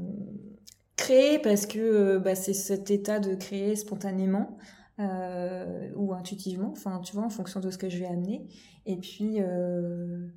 créer 0.95 1.39
parce 1.39 1.65
que 1.65 2.17
bah, 2.17 2.36
c'est 2.36 2.54
cet 2.54 2.91
état 2.91 3.19
de 3.19 3.36
créer 3.36 3.76
spontanément 3.76 4.58
euh, 5.00 5.89
ou 5.95 6.13
intuitivement, 6.13 6.69
enfin 6.71 7.00
tu 7.04 7.15
vois, 7.15 7.24
en 7.24 7.30
fonction 7.30 7.60
de 7.60 7.69
ce 7.71 7.78
que 7.78 7.89
je 7.89 7.97
vais 7.97 8.06
amener. 8.06 8.47
Et 8.86 8.97
puis 8.97 9.38
euh, 9.39 10.28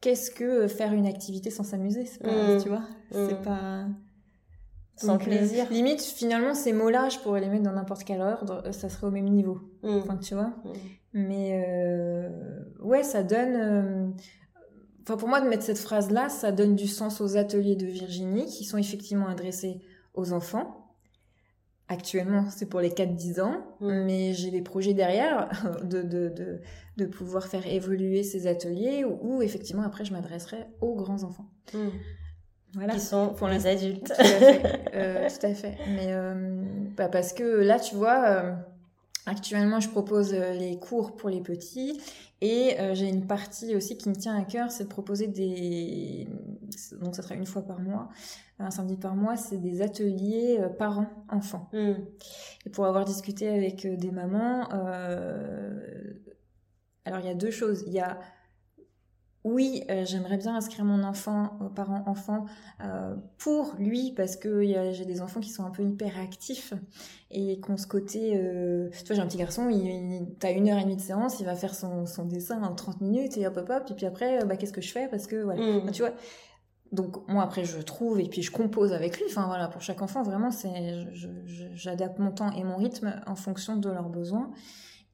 qu'est-ce 0.00 0.30
que 0.30 0.44
euh, 0.44 0.68
faire 0.68 0.92
une 0.92 1.06
activité 1.06 1.50
sans 1.50 1.64
s'amuser? 1.64 2.04
C'est 2.04 2.22
pas, 2.22 2.54
mmh. 2.54 2.62
tu 2.62 2.68
vois, 2.68 2.82
c'est 3.10 3.40
mmh. 3.40 3.42
pas 3.42 3.86
sans 4.96 5.14
euh, 5.14 5.18
plaisir. 5.18 5.70
limite, 5.70 6.02
finalement, 6.02 6.54
ces 6.54 6.72
mots-là, 6.72 7.08
je 7.08 7.18
pourrais 7.18 7.40
les 7.40 7.48
mettre 7.48 7.62
dans 7.62 7.72
n'importe 7.72 8.04
quel 8.04 8.20
ordre, 8.20 8.62
euh, 8.66 8.72
ça 8.72 8.88
serait 8.88 9.06
au 9.06 9.10
même 9.10 9.28
niveau. 9.28 9.60
Mmh. 9.82 9.88
Enfin, 9.98 10.16
tu 10.16 10.34
vois? 10.34 10.52
Mais 11.12 11.62
euh, 11.66 12.28
ouais, 12.80 13.02
ça 13.02 13.22
donne. 13.22 14.14
Enfin, 15.02 15.16
pour 15.16 15.28
moi, 15.28 15.40
de 15.40 15.48
mettre 15.48 15.64
cette 15.64 15.78
phrase-là, 15.78 16.28
ça 16.28 16.52
donne 16.52 16.76
du 16.76 16.86
sens 16.86 17.20
aux 17.20 17.36
ateliers 17.36 17.76
de 17.76 17.86
Virginie 17.86 18.46
qui 18.46 18.64
sont 18.64 18.78
effectivement 18.78 19.26
adressés 19.26 19.80
aux 20.14 20.32
enfants 20.32 20.82
Actuellement, 21.92 22.46
c'est 22.48 22.66
pour 22.66 22.80
les 22.80 22.88
4-10 22.88 23.42
ans, 23.42 23.66
mm. 23.80 24.04
mais 24.04 24.32
j'ai 24.32 24.50
des 24.50 24.62
projets 24.62 24.94
derrière 24.94 25.50
de, 25.84 26.00
de, 26.00 26.28
de, 26.28 26.60
de, 26.96 27.04
pouvoir 27.04 27.46
faire 27.46 27.66
évoluer 27.66 28.22
ces 28.22 28.46
ateliers 28.46 29.04
où, 29.04 29.42
effectivement 29.42 29.82
après 29.82 30.04
je 30.06 30.12
m'adresserai 30.12 30.64
aux 30.80 30.94
grands 30.94 31.22
enfants. 31.22 31.50
Mm. 31.74 31.88
Voilà. 32.74 32.94
Qui 32.94 33.00
sont 33.00 33.34
pour 33.34 33.48
les 33.48 33.66
adultes. 33.66 34.06
Tout 34.06 34.22
à 34.22 34.24
fait. 34.24 34.82
Euh, 34.94 35.28
tout 35.28 35.46
à 35.46 35.54
fait. 35.54 35.76
Mais 35.88 36.06
euh, 36.08 36.62
bah 36.96 37.08
parce 37.08 37.34
que 37.34 37.44
là, 37.44 37.78
tu 37.78 37.94
vois, 37.94 38.24
euh, 38.26 38.52
actuellement, 39.26 39.80
je 39.80 39.88
propose 39.88 40.34
euh, 40.34 40.52
les 40.52 40.78
cours 40.78 41.16
pour 41.16 41.30
les 41.30 41.40
petits 41.40 42.00
et 42.40 42.80
euh, 42.80 42.94
j'ai 42.94 43.08
une 43.08 43.26
partie 43.26 43.76
aussi 43.76 43.96
qui 43.96 44.08
me 44.08 44.14
tient 44.14 44.36
à 44.36 44.44
cœur, 44.44 44.70
c'est 44.70 44.84
de 44.84 44.88
proposer 44.88 45.28
des... 45.28 46.28
Donc 47.00 47.14
ça 47.14 47.22
sera 47.22 47.34
une 47.34 47.46
fois 47.46 47.62
par 47.62 47.80
mois, 47.80 48.08
un 48.58 48.70
samedi 48.70 48.96
par 48.96 49.14
mois, 49.14 49.36
c'est 49.36 49.58
des 49.58 49.82
ateliers 49.82 50.58
euh, 50.60 50.68
parents-enfants. 50.68 51.68
Mm. 51.72 51.92
Et 52.66 52.70
pour 52.70 52.86
avoir 52.86 53.04
discuté 53.04 53.48
avec 53.48 53.86
des 53.86 54.10
mamans, 54.10 54.68
euh... 54.72 56.14
alors 57.04 57.20
il 57.20 57.26
y 57.26 57.30
a 57.30 57.34
deux 57.34 57.50
choses. 57.50 57.84
Il 57.86 57.92
y 57.92 58.00
a 58.00 58.18
oui, 59.44 59.82
euh, 59.90 60.04
j'aimerais 60.04 60.36
bien 60.36 60.54
inscrire 60.54 60.84
mon 60.84 61.02
enfant, 61.02 61.58
euh, 61.60 61.68
parent 61.68 62.04
enfant, 62.06 62.46
euh, 62.84 63.16
pour 63.38 63.74
lui, 63.78 64.12
parce 64.12 64.36
que 64.36 64.62
j'ai 64.92 65.04
des 65.04 65.20
enfants 65.20 65.40
qui 65.40 65.50
sont 65.50 65.64
un 65.64 65.70
peu 65.70 65.82
hyper 65.82 66.18
actifs 66.20 66.74
et 67.30 67.58
qu'on 67.58 67.76
ce 67.76 67.88
côté... 67.88 68.36
Euh, 68.36 68.88
tu 68.90 69.06
vois, 69.06 69.16
j'ai 69.16 69.22
un 69.22 69.26
petit 69.26 69.38
garçon, 69.38 69.68
il, 69.68 69.84
il 69.84 70.28
t'as 70.38 70.52
une 70.52 70.68
heure 70.68 70.78
et 70.78 70.84
demie 70.84 70.96
de 70.96 71.00
séance, 71.00 71.40
il 71.40 71.46
va 71.46 71.56
faire 71.56 71.74
son, 71.74 72.06
son 72.06 72.24
dessin 72.24 72.62
en 72.62 72.74
30 72.74 73.00
minutes 73.00 73.36
et 73.36 73.46
hop 73.46 73.56
hop 73.56 73.68
hop, 73.68 73.90
et 73.90 73.94
puis 73.94 74.06
après, 74.06 74.44
bah, 74.44 74.56
qu'est-ce 74.56 74.72
que 74.72 74.80
je 74.80 74.92
fais 74.92 75.08
Parce 75.08 75.26
que, 75.26 75.42
voilà, 75.42 75.60
mmh. 75.60 75.90
tu 75.90 76.02
vois... 76.02 76.12
Donc 76.92 77.26
moi 77.26 77.42
après 77.42 77.64
je 77.64 77.80
trouve 77.80 78.20
et 78.20 78.28
puis 78.28 78.42
je 78.42 78.50
compose 78.50 78.92
avec 78.92 79.16
lui. 79.16 79.24
Enfin 79.26 79.46
voilà 79.46 79.66
pour 79.66 79.80
chaque 79.80 80.02
enfant 80.02 80.22
vraiment 80.22 80.50
c'est 80.50 81.06
j'adapte 81.74 82.18
mon 82.18 82.32
temps 82.32 82.52
et 82.52 82.64
mon 82.64 82.76
rythme 82.76 83.18
en 83.26 83.34
fonction 83.34 83.76
de 83.76 83.88
leurs 83.88 84.10
besoins. 84.10 84.50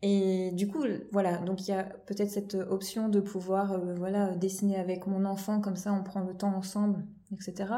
Et 0.02 0.50
du 0.52 0.68
coup, 0.68 0.84
voilà, 1.10 1.38
donc 1.38 1.66
il 1.66 1.72
y 1.72 1.74
a 1.74 1.82
peut-être 1.82 2.30
cette 2.30 2.54
option 2.54 3.08
de 3.08 3.20
pouvoir 3.20 3.72
euh, 3.72 3.94
voilà, 3.96 4.28
dessiner 4.28 4.78
avec 4.78 5.06
mon 5.06 5.24
enfant, 5.24 5.60
comme 5.60 5.76
ça 5.76 5.92
on 5.92 6.04
prend 6.04 6.20
le 6.20 6.34
temps 6.34 6.54
ensemble, 6.54 7.04
etc. 7.32 7.72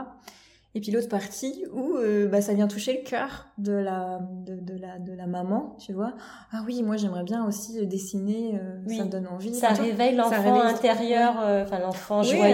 Et 0.74 0.80
puis 0.80 0.92
l'autre 0.92 1.08
partie 1.08 1.64
où 1.72 1.96
euh, 1.96 2.28
bah, 2.28 2.42
ça 2.42 2.52
vient 2.52 2.68
toucher 2.68 3.00
le 3.02 3.08
cœur 3.08 3.46
de 3.58 3.72
la, 3.72 4.20
de, 4.44 4.60
de, 4.60 4.78
la, 4.78 4.98
de 4.98 5.12
la 5.14 5.26
maman, 5.26 5.76
tu 5.80 5.94
vois. 5.94 6.12
Ah 6.52 6.62
oui, 6.66 6.82
moi 6.82 6.96
j'aimerais 6.96 7.24
bien 7.24 7.44
aussi 7.46 7.86
dessiner, 7.86 8.60
euh, 8.62 8.96
ça 8.96 9.04
me 9.04 9.10
donne 9.10 9.26
envie. 9.26 9.54
Ça 9.54 9.70
réveille 9.70 10.14
l'enfant 10.14 10.60
intérieur, 10.60 11.36
enfin 11.38 11.78
l'enfant 11.78 12.22
joyeux 12.22 12.44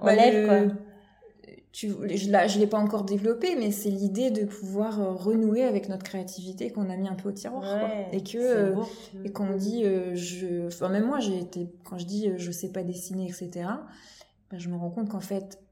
en 0.00 0.06
bah, 0.06 0.14
quoi 0.46 0.74
tu, 1.78 1.90
je 1.90 2.28
ne 2.28 2.58
l'ai 2.58 2.66
pas 2.66 2.78
encore 2.78 3.04
développé, 3.04 3.54
mais 3.54 3.70
c'est 3.70 3.90
l'idée 3.90 4.32
de 4.32 4.44
pouvoir 4.44 5.00
euh, 5.00 5.12
renouer 5.12 5.62
avec 5.62 5.88
notre 5.88 6.02
créativité 6.02 6.72
qu'on 6.72 6.90
a 6.90 6.96
mis 6.96 7.06
un 7.06 7.14
peu 7.14 7.28
au 7.28 7.32
tiroir. 7.32 7.62
Et 8.10 8.20
que 8.24 8.36
euh, 8.36 8.74
et 9.24 9.30
qu'on 9.30 9.54
dit, 9.54 9.84
euh, 9.84 10.12
je, 10.16 10.66
enfin 10.66 10.88
même 10.88 11.06
moi 11.06 11.20
j'ai 11.20 11.38
été, 11.38 11.70
quand 11.84 11.96
je 11.96 12.04
dis 12.04 12.32
je 12.36 12.50
sais 12.50 12.72
pas 12.72 12.82
dessiner, 12.82 13.26
etc. 13.26 13.68
Ben, 14.50 14.58
je 14.58 14.68
me 14.68 14.74
rends 14.74 14.90
compte 14.90 15.08
qu'en 15.08 15.20
fait, 15.20 15.62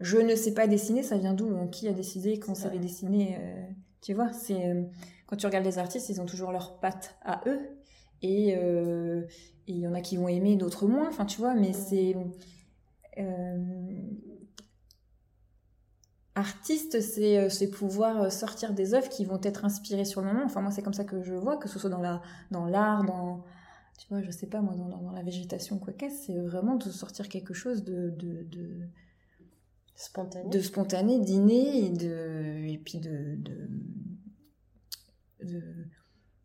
je 0.00 0.16
ne 0.16 0.34
sais 0.34 0.54
pas 0.54 0.66
dessiner, 0.66 1.02
ça 1.02 1.18
vient 1.18 1.34
d'où 1.34 1.52
Qui 1.70 1.86
a 1.86 1.92
décidé 1.92 2.38
qu'on 2.38 2.54
savait 2.54 2.78
dessiner 2.78 3.38
Tu 4.00 4.14
vois, 4.14 4.32
c'est 4.32 4.88
quand 5.26 5.36
tu 5.36 5.44
regardes 5.44 5.66
les 5.66 5.78
artistes, 5.78 6.08
ils 6.08 6.22
ont 6.22 6.26
toujours 6.26 6.50
leurs 6.50 6.78
pattes 6.78 7.14
à 7.22 7.42
eux, 7.46 7.60
et 8.22 8.56
il 9.66 9.78
y 9.78 9.86
en 9.86 9.92
a 9.92 10.00
qui 10.00 10.16
vont 10.16 10.28
aimer, 10.28 10.56
d'autres 10.56 10.86
moins. 10.86 11.08
Enfin, 11.08 11.26
tu 11.26 11.40
vois, 11.40 11.54
mais 11.54 11.74
c'est 11.74 12.16
artiste, 16.34 16.96
euh, 16.96 17.48
c'est 17.48 17.70
pouvoir 17.70 18.22
euh, 18.22 18.30
sortir 18.30 18.72
des 18.72 18.94
œuvres 18.94 19.08
qui 19.08 19.24
vont 19.24 19.40
être 19.42 19.64
inspirées 19.64 20.04
sur 20.04 20.20
le 20.20 20.28
moment. 20.28 20.44
Enfin, 20.44 20.60
moi, 20.60 20.70
c'est 20.70 20.82
comme 20.82 20.94
ça 20.94 21.04
que 21.04 21.22
je 21.22 21.34
vois, 21.34 21.56
que 21.56 21.68
ce 21.68 21.78
soit 21.78 21.90
dans 21.90 22.00
la 22.00 22.22
dans 22.50 22.66
l'art, 22.66 23.04
dans 23.04 23.44
tu 23.98 24.08
vois, 24.08 24.22
je 24.22 24.30
sais 24.30 24.48
pas 24.48 24.60
moi, 24.60 24.74
dans, 24.74 24.88
dans 24.88 25.12
la 25.12 25.22
végétation, 25.22 25.78
quoi 25.78 25.92
qu'est-ce, 25.92 26.26
c'est 26.26 26.38
vraiment 26.38 26.74
de 26.74 26.90
sortir 26.90 27.28
quelque 27.28 27.54
chose 27.54 27.84
de, 27.84 28.10
de, 28.10 28.42
de 28.42 28.80
spontané, 29.94 30.48
de 30.50 30.60
spontané, 30.60 31.18
d'inné 31.20 31.86
et 31.86 31.90
de 31.90 32.66
et 32.66 32.78
puis 32.78 32.98
de, 32.98 33.36
de, 33.36 33.68
de 35.44 35.62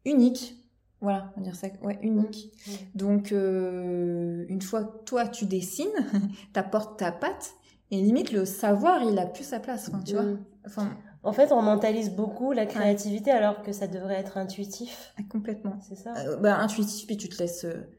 unique. 0.06 0.56
Voilà, 1.02 1.32
on 1.36 1.40
va 1.40 1.46
dire 1.46 1.56
ça, 1.56 1.68
ouais, 1.82 1.98
unique. 2.02 2.52
Mmh, 2.68 2.72
mmh. 2.72 2.76
Donc, 2.96 3.32
euh, 3.32 4.46
une 4.50 4.62
fois 4.62 4.84
toi 5.06 5.28
tu 5.28 5.46
dessines, 5.46 5.88
t'apportes 6.54 7.00
ta 7.00 7.12
patte, 7.12 7.54
et 7.92 8.02
limite, 8.02 8.32
le 8.32 8.46
savoir, 8.46 9.02
il 9.04 9.18
a 9.18 9.26
plus 9.26 9.44
sa 9.44 9.60
place, 9.60 9.92
tu 10.06 10.14
vois. 10.14 10.24
Mm. 10.24 10.46
Enfin, 10.66 10.98
en 11.24 11.34
fait, 11.34 11.52
on 11.52 11.62
mentalise 11.62 12.12
beaucoup 12.12 12.52
la 12.52 12.66
créativité 12.66 13.32
alors 13.32 13.64
que 13.64 13.72
ça 13.72 13.88
devrait 13.88 14.20
être 14.20 14.38
intuitif. 14.38 15.14
Ah, 15.18 15.24
complètement. 15.30 15.80
C'est 15.82 15.96
ça. 15.96 16.14
Euh, 16.18 16.38
bah, 16.38 16.58
intuitif, 16.58 17.08
puis 17.08 17.18
tu 17.18 17.30
te 17.30 17.40
laisses, 17.40 17.66
euh, 17.66 17.90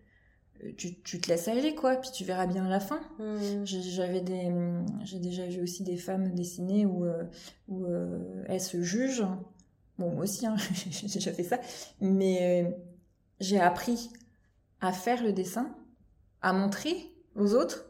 tu, 0.76 1.00
tu, 1.02 1.20
te 1.20 1.28
laisses 1.28 1.48
aller, 1.48 1.74
quoi. 1.74 1.96
Puis 1.96 2.10
tu 2.12 2.24
verras 2.24 2.46
bien 2.46 2.68
la 2.68 2.78
fin. 2.78 3.00
Mm. 3.18 3.64
J'avais 3.64 4.20
des, 4.20 4.52
j'ai 5.02 5.18
déjà 5.18 5.46
vu 5.46 5.60
aussi 5.60 5.82
des 5.82 5.96
femmes 5.96 6.34
dessiner 6.34 6.86
où, 6.86 7.04
euh, 7.04 7.24
où 7.68 7.86
elles 8.46 8.60
se 8.60 8.82
jugent. 8.82 9.26
Bon, 9.98 10.12
moi 10.12 10.22
aussi, 10.22 10.46
hein, 10.46 10.54
j'ai 10.90 11.08
déjà 11.08 11.32
fait 11.32 11.42
ça. 11.42 11.58
Mais 12.00 12.76
j'ai 13.40 13.58
appris 13.58 14.10
à 14.80 14.92
faire 14.92 15.22
le 15.22 15.32
dessin, 15.32 15.74
à 16.42 16.52
montrer 16.52 17.12
aux 17.34 17.54
autres 17.54 17.86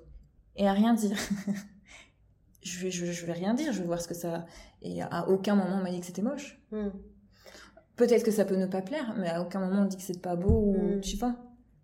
et 0.56 0.66
à 0.66 0.72
rien 0.72 0.94
dire. 0.94 1.18
je 2.62 2.80
vais, 2.80 2.90
je, 2.90 3.26
vais 3.26 3.32
rien 3.32 3.54
dire, 3.54 3.72
je 3.72 3.80
vais 3.80 3.86
voir 3.86 4.00
ce 4.00 4.08
que 4.08 4.14
ça. 4.14 4.46
Et 4.82 5.02
à 5.02 5.28
aucun 5.28 5.54
moment 5.54 5.76
on 5.78 5.82
m'a 5.82 5.90
dit 5.90 6.00
que 6.00 6.06
c'était 6.06 6.22
moche. 6.22 6.60
Hmm. 6.72 6.90
Peut-être 7.96 8.24
que 8.24 8.30
ça 8.30 8.44
peut 8.44 8.56
ne 8.56 8.66
pas 8.66 8.82
plaire, 8.82 9.14
mais 9.18 9.28
à 9.28 9.42
aucun 9.42 9.60
moment 9.60 9.82
on 9.82 9.84
dit 9.86 9.96
que 9.96 10.02
c'est 10.02 10.20
pas 10.20 10.36
beau 10.36 10.74
ou 10.74 10.96
hmm. 10.96 11.00
tu 11.00 11.12
sais 11.12 11.18
pas. 11.18 11.36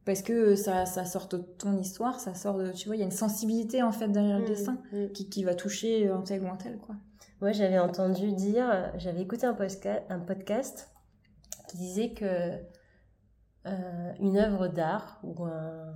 Parce 0.04 0.22
que 0.22 0.54
ça, 0.54 0.86
ça 0.86 1.04
sort 1.04 1.26
de 1.28 1.38
ton 1.38 1.76
histoire, 1.78 2.20
ça 2.20 2.34
sort 2.34 2.58
de. 2.58 2.70
Tu 2.72 2.86
vois, 2.86 2.96
il 2.96 3.00
y 3.00 3.02
a 3.02 3.06
une 3.06 3.10
sensibilité 3.10 3.82
en 3.82 3.92
fait 3.92 4.08
derrière 4.08 4.38
le 4.38 4.44
hmm. 4.44 4.48
dessin 4.48 4.78
qui, 5.14 5.28
qui 5.28 5.44
va 5.44 5.54
toucher 5.54 6.08
un 6.08 6.22
tel 6.22 6.42
ou 6.42 6.48
un 6.48 6.56
tel, 6.56 6.78
quoi. 6.78 6.94
Moi, 7.40 7.52
j'avais 7.52 7.78
entendu 7.78 8.32
dire, 8.32 8.92
j'avais 8.96 9.20
écouté 9.20 9.44
un, 9.44 9.52
podcast, 9.52 10.02
un 10.08 10.20
podcast 10.20 10.90
qui 11.68 11.76
disait 11.76 12.14
que 12.14 12.52
une 14.20 14.36
œuvre 14.36 14.68
d'art 14.68 15.18
ou 15.24 15.44
un... 15.44 15.92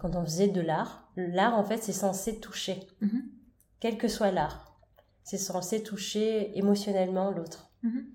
quand 0.00 0.16
on 0.16 0.24
faisait 0.24 0.48
de 0.48 0.60
l'art, 0.60 1.08
l'art 1.16 1.54
en 1.54 1.62
fait 1.62 1.78
c'est 1.78 1.92
censé 1.92 2.40
toucher, 2.40 2.88
Mhm. 3.00 3.35
Quel 3.86 3.98
que 3.98 4.08
soit 4.08 4.32
l'art. 4.32 4.74
C'est 5.22 5.38
censé 5.38 5.80
toucher 5.80 6.58
émotionnellement 6.58 7.30
l'autre. 7.30 7.70
Mhm. 7.84 8.06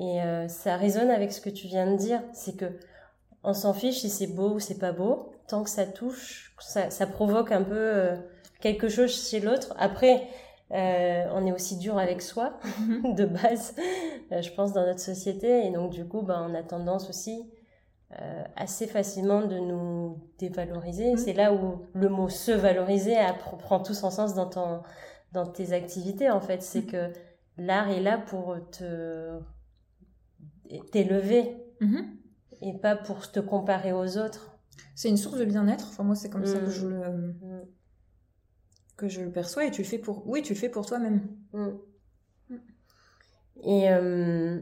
Et 0.00 0.20
euh, 0.20 0.48
ça 0.48 0.76
résonne 0.76 1.10
avec 1.10 1.32
ce 1.32 1.40
que 1.40 1.48
tu 1.48 1.68
viens 1.68 1.88
de 1.92 1.96
dire, 1.96 2.20
c'est 2.32 2.56
que 2.56 2.66
on 3.44 3.54
s'en 3.54 3.72
fiche 3.72 4.00
si 4.00 4.10
c'est 4.10 4.26
beau 4.26 4.54
ou 4.54 4.58
c'est 4.58 4.80
pas 4.80 4.90
beau, 4.90 5.30
tant 5.46 5.62
que 5.62 5.70
ça 5.70 5.86
touche, 5.86 6.56
ça, 6.58 6.90
ça 6.90 7.06
provoque 7.06 7.52
un 7.52 7.62
peu 7.62 7.78
euh, 7.78 8.16
quelque 8.60 8.88
chose 8.88 9.28
chez 9.30 9.38
l'autre. 9.38 9.74
Après, 9.78 10.26
euh, 10.72 11.24
on 11.32 11.46
est 11.46 11.52
aussi 11.52 11.78
dur 11.78 11.98
avec 11.98 12.20
soi 12.20 12.58
de 13.04 13.26
base, 13.26 13.76
je 14.32 14.50
pense 14.56 14.72
dans 14.72 14.84
notre 14.84 14.98
société, 14.98 15.66
et 15.66 15.70
donc 15.70 15.92
du 15.92 16.04
coup, 16.04 16.22
ben, 16.22 16.48
on 16.50 16.54
a 16.56 16.64
tendance 16.64 17.08
aussi 17.08 17.48
euh, 18.12 18.44
assez 18.56 18.86
facilement 18.86 19.46
de 19.46 19.58
nous 19.58 20.20
dévaloriser. 20.38 21.12
Mhm. 21.12 21.16
C'est 21.18 21.32
là 21.32 21.52
où 21.52 21.82
le 21.94 22.08
mot 22.08 22.28
se 22.28 22.52
valoriser 22.52 23.16
prend 23.58 23.80
tout 23.80 23.94
son 23.94 24.10
sens 24.10 24.34
dans 24.34 24.48
ton 24.48 24.82
dans 25.32 25.44
tes 25.46 25.72
activités 25.72 26.30
en 26.30 26.40
fait, 26.40 26.62
c'est 26.62 26.82
Mhm. 26.82 26.86
que 26.86 27.12
l'art 27.58 27.90
est 27.90 28.00
là 28.00 28.16
pour 28.18 28.56
te 28.70 29.40
t'élever 30.92 31.56
Mhm. 31.80 32.16
et 32.62 32.72
pas 32.78 32.96
pour 32.96 33.30
te 33.30 33.40
comparer 33.40 33.92
aux 33.92 34.16
autres. 34.18 34.52
C'est 34.94 35.08
une 35.08 35.16
source 35.16 35.38
de 35.38 35.44
bien-être. 35.44 35.86
Enfin, 35.88 36.04
moi, 36.04 36.14
c'est 36.14 36.30
comme 36.30 36.46
ça 36.46 36.58
que 36.58 36.66
Mm. 36.66 36.70
je 36.70 36.86
le 36.86 37.08
Mm. 37.10 37.64
que 38.96 39.08
je 39.08 39.20
le 39.20 39.30
perçois. 39.30 39.64
Et 39.66 39.70
tu 39.70 39.82
le 39.82 39.86
fais 39.88 39.98
pour. 39.98 40.26
Oui, 40.26 40.42
tu 40.42 40.54
le 40.54 40.58
fais 40.58 40.68
pour 40.70 40.86
toi-même. 40.86 41.26
Mm. 41.52 41.68
Et 43.62 43.90
euh, 43.90 44.60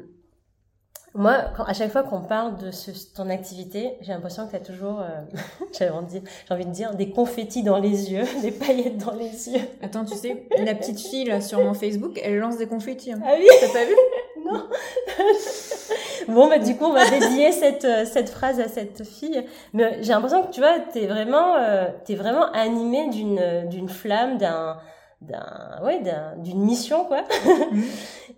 moi, 1.14 1.36
quand- 1.56 1.64
à 1.64 1.72
chaque 1.74 1.90
fois 1.92 2.02
qu'on 2.02 2.20
parle 2.20 2.56
de 2.58 2.70
ce, 2.70 2.90
ton 3.14 3.30
activité, 3.30 3.92
j'ai 4.00 4.12
l'impression 4.12 4.46
que 4.46 4.50
tu 4.50 4.56
as 4.56 4.60
toujours, 4.60 5.00
euh, 5.00 5.06
j'ai 5.78 5.88
envie, 5.90 6.04
de 6.06 6.10
dire- 6.10 6.22
j'ai 6.48 6.54
envie 6.54 6.66
de 6.66 6.70
dire, 6.70 6.94
des 6.94 7.10
confettis 7.10 7.62
dans 7.62 7.78
les 7.78 8.12
yeux, 8.12 8.24
des 8.42 8.50
paillettes 8.50 8.98
dans 8.98 9.14
les 9.14 9.48
yeux. 9.50 9.60
Attends, 9.82 10.04
tu 10.04 10.16
sais, 10.16 10.46
la 10.58 10.74
petite 10.74 11.00
fille 11.00 11.24
là 11.24 11.40
sur 11.40 11.62
mon 11.62 11.74
Facebook, 11.74 12.20
elle 12.22 12.38
lance 12.38 12.56
des 12.58 12.66
confettis. 12.66 13.12
hein. 13.12 13.20
Ah 13.24 13.34
oui 13.38 13.46
T'as 13.60 13.68
pas 13.72 13.84
vu? 13.84 13.94
Non 14.44 14.68
Bon, 16.28 16.48
bah, 16.48 16.58
du 16.58 16.76
coup, 16.76 16.84
on 16.84 16.92
va 16.92 17.08
dédier 17.08 17.52
cette, 17.52 17.84
euh, 17.84 18.04
cette 18.04 18.28
phrase 18.30 18.60
à 18.60 18.68
cette 18.68 19.04
fille. 19.04 19.42
Mais 19.72 19.98
j'ai 20.02 20.12
l'impression 20.12 20.42
que, 20.42 20.50
tu 20.52 20.60
vois, 20.60 20.78
t'es 20.92 21.06
vraiment, 21.06 21.56
euh, 21.56 21.86
t'es 22.04 22.14
vraiment 22.14 22.50
animée 22.52 23.08
d'une, 23.08 23.38
euh, 23.40 23.62
d'une 23.64 23.88
flamme, 23.88 24.36
d'un, 24.38 24.76
d'un, 25.26 25.80
ouais, 25.84 26.00
d'un, 26.00 26.36
d'une 26.36 26.60
mission, 26.60 27.04
quoi. 27.04 27.24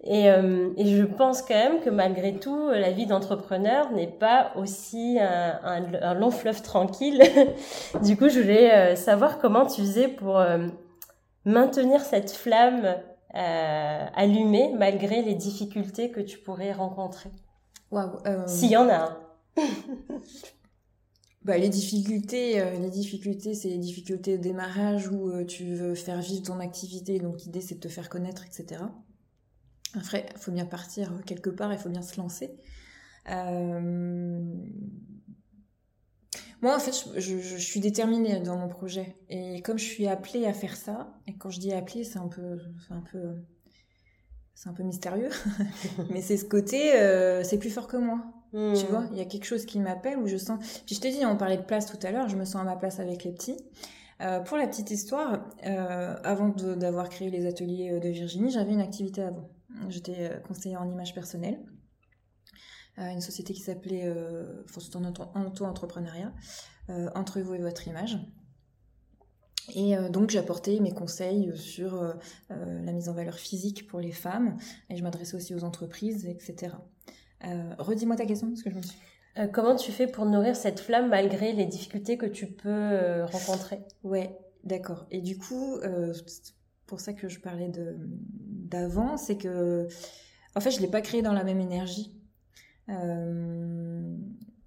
Et, 0.08 0.30
euh, 0.30 0.70
et 0.76 0.86
je 0.86 1.02
pense 1.02 1.42
quand 1.42 1.54
même 1.54 1.80
que 1.80 1.90
malgré 1.90 2.34
tout, 2.36 2.70
la 2.70 2.92
vie 2.92 3.06
d'entrepreneur 3.06 3.90
n'est 3.90 4.06
pas 4.06 4.52
aussi 4.54 5.18
un, 5.20 5.58
un, 5.64 5.82
un 6.00 6.14
long 6.14 6.30
fleuve 6.30 6.62
tranquille. 6.62 7.20
du 8.04 8.16
coup, 8.16 8.28
je 8.28 8.40
voulais 8.40 8.72
euh, 8.72 8.94
savoir 8.94 9.38
comment 9.38 9.66
tu 9.66 9.80
faisais 9.80 10.06
pour 10.06 10.38
euh, 10.38 10.68
maintenir 11.44 12.02
cette 12.02 12.30
flamme 12.30 12.94
allumée 13.34 14.72
malgré 14.78 15.20
les 15.20 15.34
difficultés 15.34 16.10
que 16.10 16.20
tu 16.20 16.38
pourrais 16.38 16.72
rencontrer. 16.72 17.30
Euh, 17.92 18.46
S'il 18.46 18.70
y 18.70 18.76
en 18.76 18.88
a. 18.88 19.18
Bah, 21.46 21.56
les 21.58 21.68
difficultés, 21.68 22.60
euh, 22.60 22.76
les 22.80 22.90
difficultés, 22.90 23.54
c'est 23.54 23.68
les 23.68 23.78
difficultés 23.78 24.36
de 24.36 24.42
démarrage 24.42 25.06
où 25.06 25.30
euh, 25.30 25.44
tu 25.44 25.76
veux 25.76 25.94
faire 25.94 26.20
vivre 26.20 26.42
ton 26.42 26.58
activité. 26.58 27.20
Donc 27.20 27.44
l'idée, 27.44 27.60
c'est 27.60 27.76
de 27.76 27.80
te 27.80 27.86
faire 27.86 28.08
connaître, 28.08 28.44
etc. 28.44 28.82
Après, 29.94 30.26
il 30.34 30.38
faut 30.40 30.50
bien 30.50 30.66
partir 30.66 31.12
euh, 31.12 31.22
quelque 31.24 31.48
part, 31.48 31.72
il 31.72 31.78
faut 31.78 31.88
bien 31.88 32.02
se 32.02 32.20
lancer. 32.20 32.50
Moi, 36.62 36.74
en 36.74 36.80
fait, 36.80 37.06
je, 37.16 37.56
suis 37.58 37.78
déterminée 37.78 38.40
dans 38.40 38.56
mon 38.56 38.66
projet. 38.66 39.14
Et 39.28 39.62
comme 39.62 39.78
je 39.78 39.84
suis 39.84 40.08
appelée 40.08 40.46
à 40.46 40.52
faire 40.52 40.76
ça, 40.76 41.14
et 41.28 41.34
quand 41.36 41.50
je 41.50 41.60
dis 41.60 41.72
appelée, 41.72 42.02
c'est 42.02 42.18
un 42.18 42.26
peu, 42.26 42.58
c'est 42.88 42.94
un 42.94 43.02
peu, 43.02 43.36
c'est 44.56 44.68
un 44.68 44.72
peu 44.72 44.82
mystérieux. 44.82 45.30
Mais 46.10 46.22
c'est 46.22 46.38
ce 46.38 46.44
côté, 46.44 46.90
c'est 47.44 47.58
plus 47.58 47.70
fort 47.70 47.86
que 47.86 47.98
moi. 47.98 48.35
Hmm. 48.52 48.74
Tu 48.74 48.86
vois, 48.86 49.04
il 49.12 49.18
y 49.18 49.20
a 49.20 49.24
quelque 49.24 49.44
chose 49.44 49.66
qui 49.66 49.78
m'appelle 49.80 50.18
où 50.18 50.26
je 50.26 50.36
sens. 50.36 50.80
Puis 50.86 50.94
je 50.94 51.00
t'ai 51.00 51.10
dit, 51.10 51.24
on 51.26 51.36
parlait 51.36 51.56
de 51.58 51.62
place 51.62 51.86
tout 51.86 51.98
à 52.06 52.10
l'heure, 52.10 52.28
je 52.28 52.36
me 52.36 52.44
sens 52.44 52.62
à 52.62 52.64
ma 52.64 52.76
place 52.76 53.00
avec 53.00 53.24
les 53.24 53.32
petits. 53.32 53.58
Euh, 54.22 54.40
pour 54.40 54.56
la 54.56 54.66
petite 54.66 54.90
histoire, 54.90 55.44
euh, 55.66 56.16
avant 56.24 56.48
d'avoir 56.48 57.08
créé 57.10 57.28
les 57.30 57.44
ateliers 57.46 57.90
euh, 57.92 58.00
de 58.00 58.08
Virginie, 58.08 58.50
j'avais 58.50 58.72
une 58.72 58.80
activité 58.80 59.22
avant. 59.22 59.50
J'étais 59.90 60.16
euh, 60.30 60.38
conseillère 60.40 60.80
en 60.80 60.90
image 60.90 61.12
personnelle 61.14 61.58
à 62.96 63.12
une 63.12 63.20
société 63.20 63.52
qui 63.52 63.60
s'appelait, 63.60 64.04
euh, 64.06 64.62
enfin, 64.64 64.80
c'était 64.80 64.96
en 64.96 65.04
auto- 65.04 65.30
en 65.34 65.44
auto-entrepreneuriat, 65.44 66.32
euh, 66.88 67.10
Entre 67.14 67.40
vous 67.42 67.52
et 67.54 67.58
votre 67.58 67.86
image. 67.88 68.16
Et 69.74 69.98
euh, 69.98 70.08
donc 70.08 70.30
j'apportais 70.30 70.78
mes 70.80 70.92
conseils 70.94 71.54
sur 71.58 72.00
la 72.48 72.92
mise 72.92 73.08
en 73.10 73.12
valeur 73.12 73.34
physique 73.34 73.86
pour 73.86 74.00
les 74.00 74.12
femmes, 74.12 74.56
et 74.88 74.96
je 74.96 75.02
m'adressais 75.02 75.36
aussi 75.36 75.54
aux 75.54 75.64
entreprises, 75.64 76.24
etc. 76.26 76.76
Euh, 77.44 77.74
Redis-moi 77.78 78.16
ta 78.16 78.26
question, 78.26 78.48
parce 78.48 78.62
que 78.62 78.70
je 78.70 78.76
me 78.76 78.82
suis... 78.82 78.98
Euh, 79.38 79.46
comment 79.46 79.76
tu 79.76 79.92
fais 79.92 80.06
pour 80.06 80.24
nourrir 80.24 80.56
cette 80.56 80.80
flamme 80.80 81.10
malgré 81.10 81.52
les 81.52 81.66
difficultés 81.66 82.16
que 82.16 82.26
tu 82.26 82.46
peux 82.46 82.68
euh, 82.68 83.26
rencontrer? 83.26 83.80
Ouais, 84.02 84.38
d'accord. 84.64 85.06
Et 85.10 85.20
du 85.20 85.36
coup, 85.36 85.78
c'est 85.82 86.54
pour 86.86 87.00
ça 87.00 87.12
que 87.12 87.28
je 87.28 87.40
parlais 87.40 87.70
d'avant, 87.70 89.16
c'est 89.16 89.36
que 89.36 89.88
en 90.56 90.60
fait, 90.60 90.70
je 90.70 90.80
l'ai 90.80 90.88
pas 90.88 91.02
créé 91.02 91.20
dans 91.20 91.34
la 91.34 91.44
même 91.44 91.60
énergie. 91.60 92.14
Euh, 92.88 94.16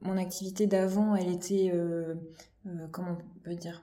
mon 0.02 0.18
activité 0.18 0.68
d'avant, 0.68 1.16
elle 1.16 1.32
était 1.32 1.72
euh, 1.74 2.14
euh, 2.68 2.88
comment 2.92 3.18
on 3.20 3.40
peut 3.40 3.56
dire? 3.56 3.82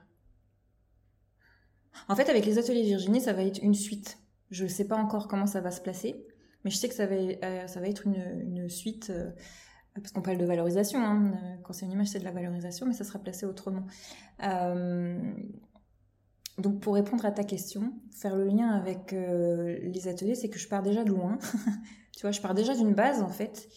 En 2.07 2.15
fait, 2.15 2.29
avec 2.29 2.45
les 2.45 2.57
ateliers 2.59 2.83
Virginie, 2.83 3.19
ça 3.19 3.33
va 3.33 3.43
être 3.43 3.61
une 3.61 3.73
suite. 3.73 4.19
Je 4.51 4.63
ne 4.63 4.69
sais 4.69 4.87
pas 4.87 4.95
encore 4.95 5.27
comment 5.27 5.47
ça 5.47 5.59
va 5.59 5.71
se 5.71 5.81
placer, 5.81 6.25
mais 6.67 6.71
je 6.71 6.75
sais 6.75 6.89
que 6.89 6.95
ça 6.95 7.05
va, 7.05 7.15
euh, 7.15 7.65
ça 7.67 7.79
va 7.79 7.87
être 7.87 8.05
une, 8.05 8.67
suite. 8.67 9.09
euh, 9.09 9.31
parce 9.93 10.11
qu'on 10.11 10.21
parle 10.21 10.37
de 10.37 10.43
valorisation, 10.43 10.99
hein. 10.99 11.31
Euh, 11.31 11.55
quand 11.63 11.71
c'est 11.71 11.85
une 11.85 11.93
image, 11.93 12.07
c'est 12.07 12.19
de 12.19 12.25
la 12.25 12.31
valorisation, 12.31 12.85
mais 12.85 12.91
ça 12.91 13.05
sera 13.05 13.19
placé 13.19 13.45
autrement. 13.45 13.85
Euh, 14.43 15.17
donc 16.57 16.81
pour 16.81 16.95
répondre 16.95 17.25
à 17.25 17.31
ta 17.31 17.45
question, 17.45 17.93
faire 18.11 18.35
le 18.35 18.43
lien 18.43 18.67
avec 18.67 19.13
euh, 19.13 19.79
les 19.81 20.09
ateliers, 20.09 20.35
c'est 20.35 20.49
que 20.49 20.59
je 20.59 20.67
pars 20.67 20.83
déjà 20.83 21.05
de 21.05 21.11
loin. 21.11 21.39
tu 22.17 22.23
vois, 22.23 22.31
je 22.31 22.41
pars 22.41 22.53
déjà 22.53 22.75
d'une 22.75 22.93
base 22.93 23.21
en 23.21 23.29
fait, 23.29 23.69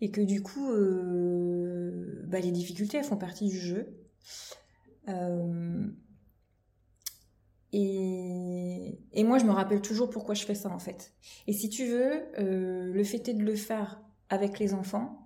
et 0.00 0.10
que 0.10 0.20
du 0.20 0.42
coup, 0.42 0.72
euh, 0.72 2.24
bah, 2.26 2.40
les 2.40 2.50
difficultés, 2.50 2.96
elles 2.96 3.04
font 3.04 3.16
partie 3.16 3.48
du 3.48 3.56
jeu. 3.56 3.86
Et, 7.72 8.98
et 9.12 9.24
moi, 9.24 9.38
je 9.38 9.44
me 9.44 9.50
rappelle 9.52 9.80
toujours 9.80 10.10
pourquoi 10.10 10.34
je 10.34 10.44
fais 10.44 10.54
ça 10.54 10.68
en 10.70 10.78
fait. 10.78 11.12
Et 11.46 11.52
si 11.52 11.68
tu 11.70 11.86
veux, 11.86 12.22
euh, 12.38 12.92
le 12.92 13.04
fait 13.04 13.28
est 13.28 13.34
de 13.34 13.42
le 13.44 13.54
faire 13.56 14.00
avec 14.28 14.58
les 14.58 14.74
enfants, 14.74 15.18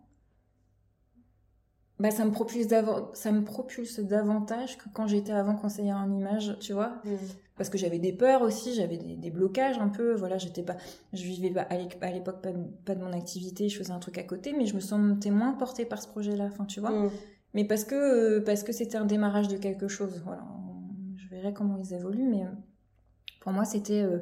bah, 1.99 2.11
ça 2.11 2.25
me 2.27 2.31
propulse 2.31 2.67
dav- 2.67 3.09
ça 3.15 3.33
me 3.33 3.43
propulse 3.43 4.01
davantage 4.01 4.77
que 4.77 4.85
quand 4.93 5.07
j'étais 5.07 5.33
avant 5.33 5.55
conseillère 5.57 5.97
en 5.97 6.11
image, 6.13 6.57
tu 6.61 6.73
vois 6.75 7.01
parce 7.57 7.71
que 7.71 7.79
j'avais 7.79 7.99
des 7.99 8.13
peurs 8.13 8.43
aussi, 8.43 8.75
j'avais 8.75 8.99
des, 8.99 9.17
des 9.17 9.31
blocages 9.31 9.79
un 9.79 9.89
peu, 9.89 10.15
voilà, 10.15 10.37
j'étais 10.37 10.63
pas, 10.63 10.77
je 11.15 11.23
vivais 11.23 11.51
pas 11.51 11.63
à 11.63 11.77
l'é- 11.79 11.89
à 12.03 12.11
l'époque 12.13 12.43
pas, 12.43 12.53
de- 12.53 12.67
pas 12.85 12.95
de 12.95 13.03
mon 13.03 13.13
activité, 13.15 13.69
je 13.71 13.79
faisais 13.79 13.93
un 13.93 13.99
truc 13.99 14.19
à 14.19 14.25
côté, 14.25 14.53
mais 14.53 14.67
je 14.67 14.75
me 14.75 14.81
sentais 14.81 15.31
moins 15.31 15.53
portée 15.55 15.87
par 15.87 16.03
ce 16.03 16.09
projet-là, 16.09 16.45
enfin 16.53 16.67
tu 16.67 16.81
vois, 16.81 16.91
Hmm. 16.93 17.11
mais 17.55 17.65
parce 17.65 17.85
que 17.85 17.95
euh, 17.95 18.45
parce 18.45 18.63
que 18.63 18.73
c'était 18.73 18.99
un 18.99 19.07
démarrage 19.07 19.49
de 19.49 19.57
quelque 19.57 19.89
chose, 19.89 20.21
voilà, 20.25 20.45
verrai 21.47 21.55
comment 21.55 21.77
ils 21.77 21.95
évoluent, 21.95 22.29
mais 22.29 22.45
euh, 22.45 22.51
pour 23.41 23.53
moi 23.53 23.65
c'était, 23.65 24.03
euh, 24.03 24.21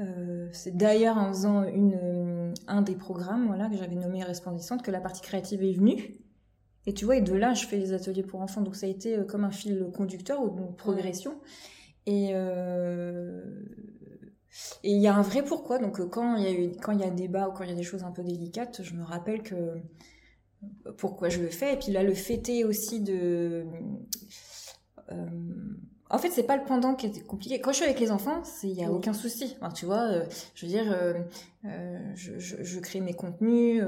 euh, 0.00 0.48
c'est 0.52 0.76
d'ailleurs 0.76 1.18
en 1.18 1.28
faisant 1.28 1.64
une, 1.64 2.52
un 2.66 2.82
des 2.82 2.94
programmes, 2.94 3.46
voilà, 3.46 3.68
que 3.68 3.76
j'avais 3.76 3.96
nommé 3.96 4.22
resplendissante, 4.22 4.82
que 4.82 4.90
la 4.90 5.00
partie 5.00 5.22
créative 5.22 5.62
est 5.62 5.72
venue. 5.72 6.18
Et 6.84 6.94
tu 6.94 7.04
vois, 7.04 7.16
et 7.16 7.20
de 7.20 7.32
là, 7.32 7.54
je 7.54 7.64
fais 7.64 7.78
les 7.78 7.92
ateliers 7.92 8.24
pour 8.24 8.40
enfants, 8.40 8.60
donc 8.60 8.74
ça 8.74 8.86
a 8.86 8.88
été 8.88 9.24
comme 9.28 9.44
un 9.44 9.52
fil 9.52 9.86
conducteur 9.94 10.42
ou 10.42 10.58
une 10.58 10.74
progression. 10.74 11.40
Et 12.06 12.30
euh, 12.32 13.40
et 14.82 14.90
il 14.90 15.00
y 15.00 15.06
a 15.06 15.14
un 15.14 15.22
vrai 15.22 15.44
pourquoi. 15.44 15.78
Donc 15.78 16.00
quand 16.10 16.36
il 16.36 16.42
y 16.42 16.46
a 16.46 16.52
eu 16.52 16.72
quand 16.82 16.92
il 16.92 17.00
y 17.00 17.04
a 17.04 17.10
débat 17.10 17.48
ou 17.48 17.52
quand 17.52 17.64
il 17.64 17.70
y 17.70 17.72
a 17.72 17.76
des 17.76 17.82
choses 17.84 18.02
un 18.02 18.10
peu 18.10 18.22
délicates, 18.22 18.82
je 18.82 18.94
me 18.94 19.04
rappelle 19.04 19.42
que 19.42 19.80
pourquoi 20.98 21.28
je 21.28 21.40
le 21.40 21.48
fais. 21.48 21.74
Et 21.74 21.76
puis 21.76 21.92
là, 21.92 22.02
le 22.02 22.14
fêter 22.14 22.64
aussi 22.64 23.00
de 23.00 23.64
euh, 25.10 25.24
en 26.12 26.18
fait, 26.18 26.30
c'est 26.30 26.42
pas 26.44 26.56
le 26.56 26.64
pendant 26.64 26.94
qui 26.94 27.06
est 27.06 27.26
compliqué. 27.26 27.60
Quand 27.60 27.70
je 27.72 27.76
suis 27.76 27.84
avec 27.84 27.98
les 27.98 28.10
enfants, 28.12 28.42
il 28.62 28.70
y 28.72 28.84
a 28.84 28.88
Oui. 28.88 28.96
aucun 28.96 29.12
souci. 29.14 29.56
Enfin, 29.60 29.72
tu 29.72 29.86
vois, 29.86 30.02
euh, 30.12 30.24
je 30.54 30.66
veux 30.66 30.70
dire, 30.72 30.92
euh, 30.92 31.14
euh, 31.64 31.98
je, 32.14 32.38
je, 32.38 32.62
je 32.62 32.80
crée 32.80 33.00
mes 33.00 33.14
contenus, 33.14 33.82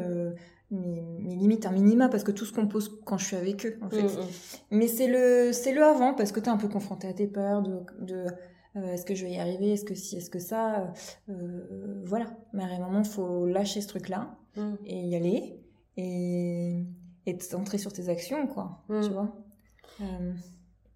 mes, 0.71 1.03
mes 1.21 1.37
limites 1.37 1.67
un 1.67 1.71
minima 1.73 2.09
parce 2.09 2.25
que 2.25 2.33
tout 2.33 2.47
se 2.47 2.53
compose 2.53 3.01
quand 3.05 3.19
je 3.19 3.27
suis 3.27 3.37
avec 3.37 3.65
eux. 3.67 3.79
En 3.83 3.91
fait, 3.91 4.03
Hmm, 4.03 4.07
hmm. 4.07 4.27
mais 4.73 4.89
c'est 4.89 5.07
le, 5.07 5.53
c'est 5.53 5.73
le 5.73 5.85
avant, 5.85 6.15
parce 6.15 6.33
que 6.33 6.41
tu 6.41 6.47
es 6.47 6.49
un 6.49 6.57
peu 6.57 6.69
confronté 6.69 7.07
à 7.07 7.13
tes 7.13 7.27
peurs 7.29 7.63
de, 7.63 7.81
de 8.01 8.27
est-ce 8.93 9.05
que 9.05 9.15
je 9.15 9.25
vais 9.25 9.33
y 9.35 9.39
arriver, 9.39 9.73
est-ce 9.75 9.85
que 9.85 9.95
si, 9.95 10.17
est-ce 10.17 10.31
que 10.31 10.41
ça, 10.41 10.93
voilà. 12.05 12.27
Mais 12.53 12.65
à 12.65 12.67
un 12.67 12.79
moment, 12.81 13.05
faut 13.05 13.47
lâcher 13.47 13.81
ce 13.81 13.87
truc-là 13.89 14.37
et 14.85 14.99
y 15.01 15.15
aller. 15.15 15.61
Et, 15.97 16.85
et 17.27 17.35
de 17.35 17.43
centrer 17.43 17.79
sur 17.79 17.93
tes 17.93 18.09
actions, 18.09 18.49
quoi. 18.49 18.83
Tu 18.89 18.95
Mm. 18.95 19.13
vois 19.13 19.33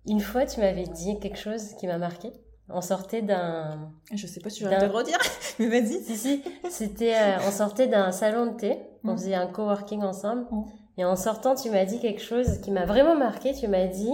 Une 0.09 0.21
fois, 0.21 0.47
tu 0.47 0.61
m'avais 0.61 0.85
dit 0.85 1.19
quelque 1.21 1.39
chose 1.39 1.75
qui 1.79 1.87
m'a 1.87 1.99
marqué. 1.99 2.33
On 2.71 2.81
sortait 2.81 3.23
d'un. 3.23 3.91
Je 4.13 4.27
sais 4.27 4.41
pas 4.41 4.51
si 4.51 4.63
te 4.65 4.69
D'un- 4.69 4.87
le 4.87 4.93
redire, 4.93 5.19
mais 5.59 5.69
vas-y. 5.69 6.03
Si, 6.03 6.17
si, 6.17 6.43
c'était. 6.71 7.15
euh, 7.15 7.37
on 7.47 7.51
sortait 7.51 7.87
d'un 7.87 8.11
salon 8.13 8.47
de 8.47 8.57
thé. 8.57 8.79
On 9.05 9.13
Mm. 9.13 9.17
faisait 9.19 9.35
un 9.35 9.47
coworking 9.47 10.03
ensemble. 10.03 10.47
Mm. 10.51 10.63
Et 10.99 11.05
en 11.05 11.17
sortant, 11.17 11.55
tu 11.55 11.71
m'as 11.71 11.85
dit 11.85 12.01
quelque 12.01 12.21
chose 12.23 12.59
qui 12.61 12.71
m'a 12.71 12.85
vraiment 12.85 13.15
marqué. 13.17 13.55
Tu 13.55 13.69
m'as 13.69 13.87
dit. 13.87 14.13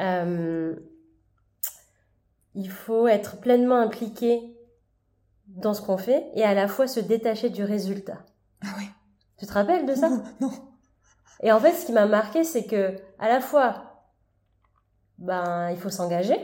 euh, 0.00 0.74
il 2.56 2.70
faut 2.70 3.08
être 3.08 3.40
pleinement 3.40 3.76
impliqué 3.80 4.56
dans 5.48 5.74
ce 5.74 5.82
qu'on 5.82 5.96
fait 5.96 6.26
et 6.34 6.44
à 6.44 6.54
la 6.54 6.68
fois 6.68 6.86
se 6.86 7.00
détacher 7.00 7.50
du 7.50 7.64
résultat. 7.64 8.18
Ah 8.62 8.68
ouais. 8.78 8.86
Tu 9.38 9.46
te 9.46 9.52
rappelles 9.52 9.86
de 9.86 9.94
ça? 9.94 10.08
Non, 10.08 10.22
non. 10.40 10.50
Et 11.42 11.50
en 11.52 11.58
fait, 11.58 11.72
ce 11.72 11.86
qui 11.86 11.92
m'a 11.92 12.06
marqué, 12.06 12.44
c'est 12.44 12.64
que 12.64 12.94
à 13.18 13.28
la 13.28 13.40
fois, 13.40 13.93
ben, 15.24 15.70
il 15.70 15.78
faut 15.78 15.90
s'engager, 15.90 16.36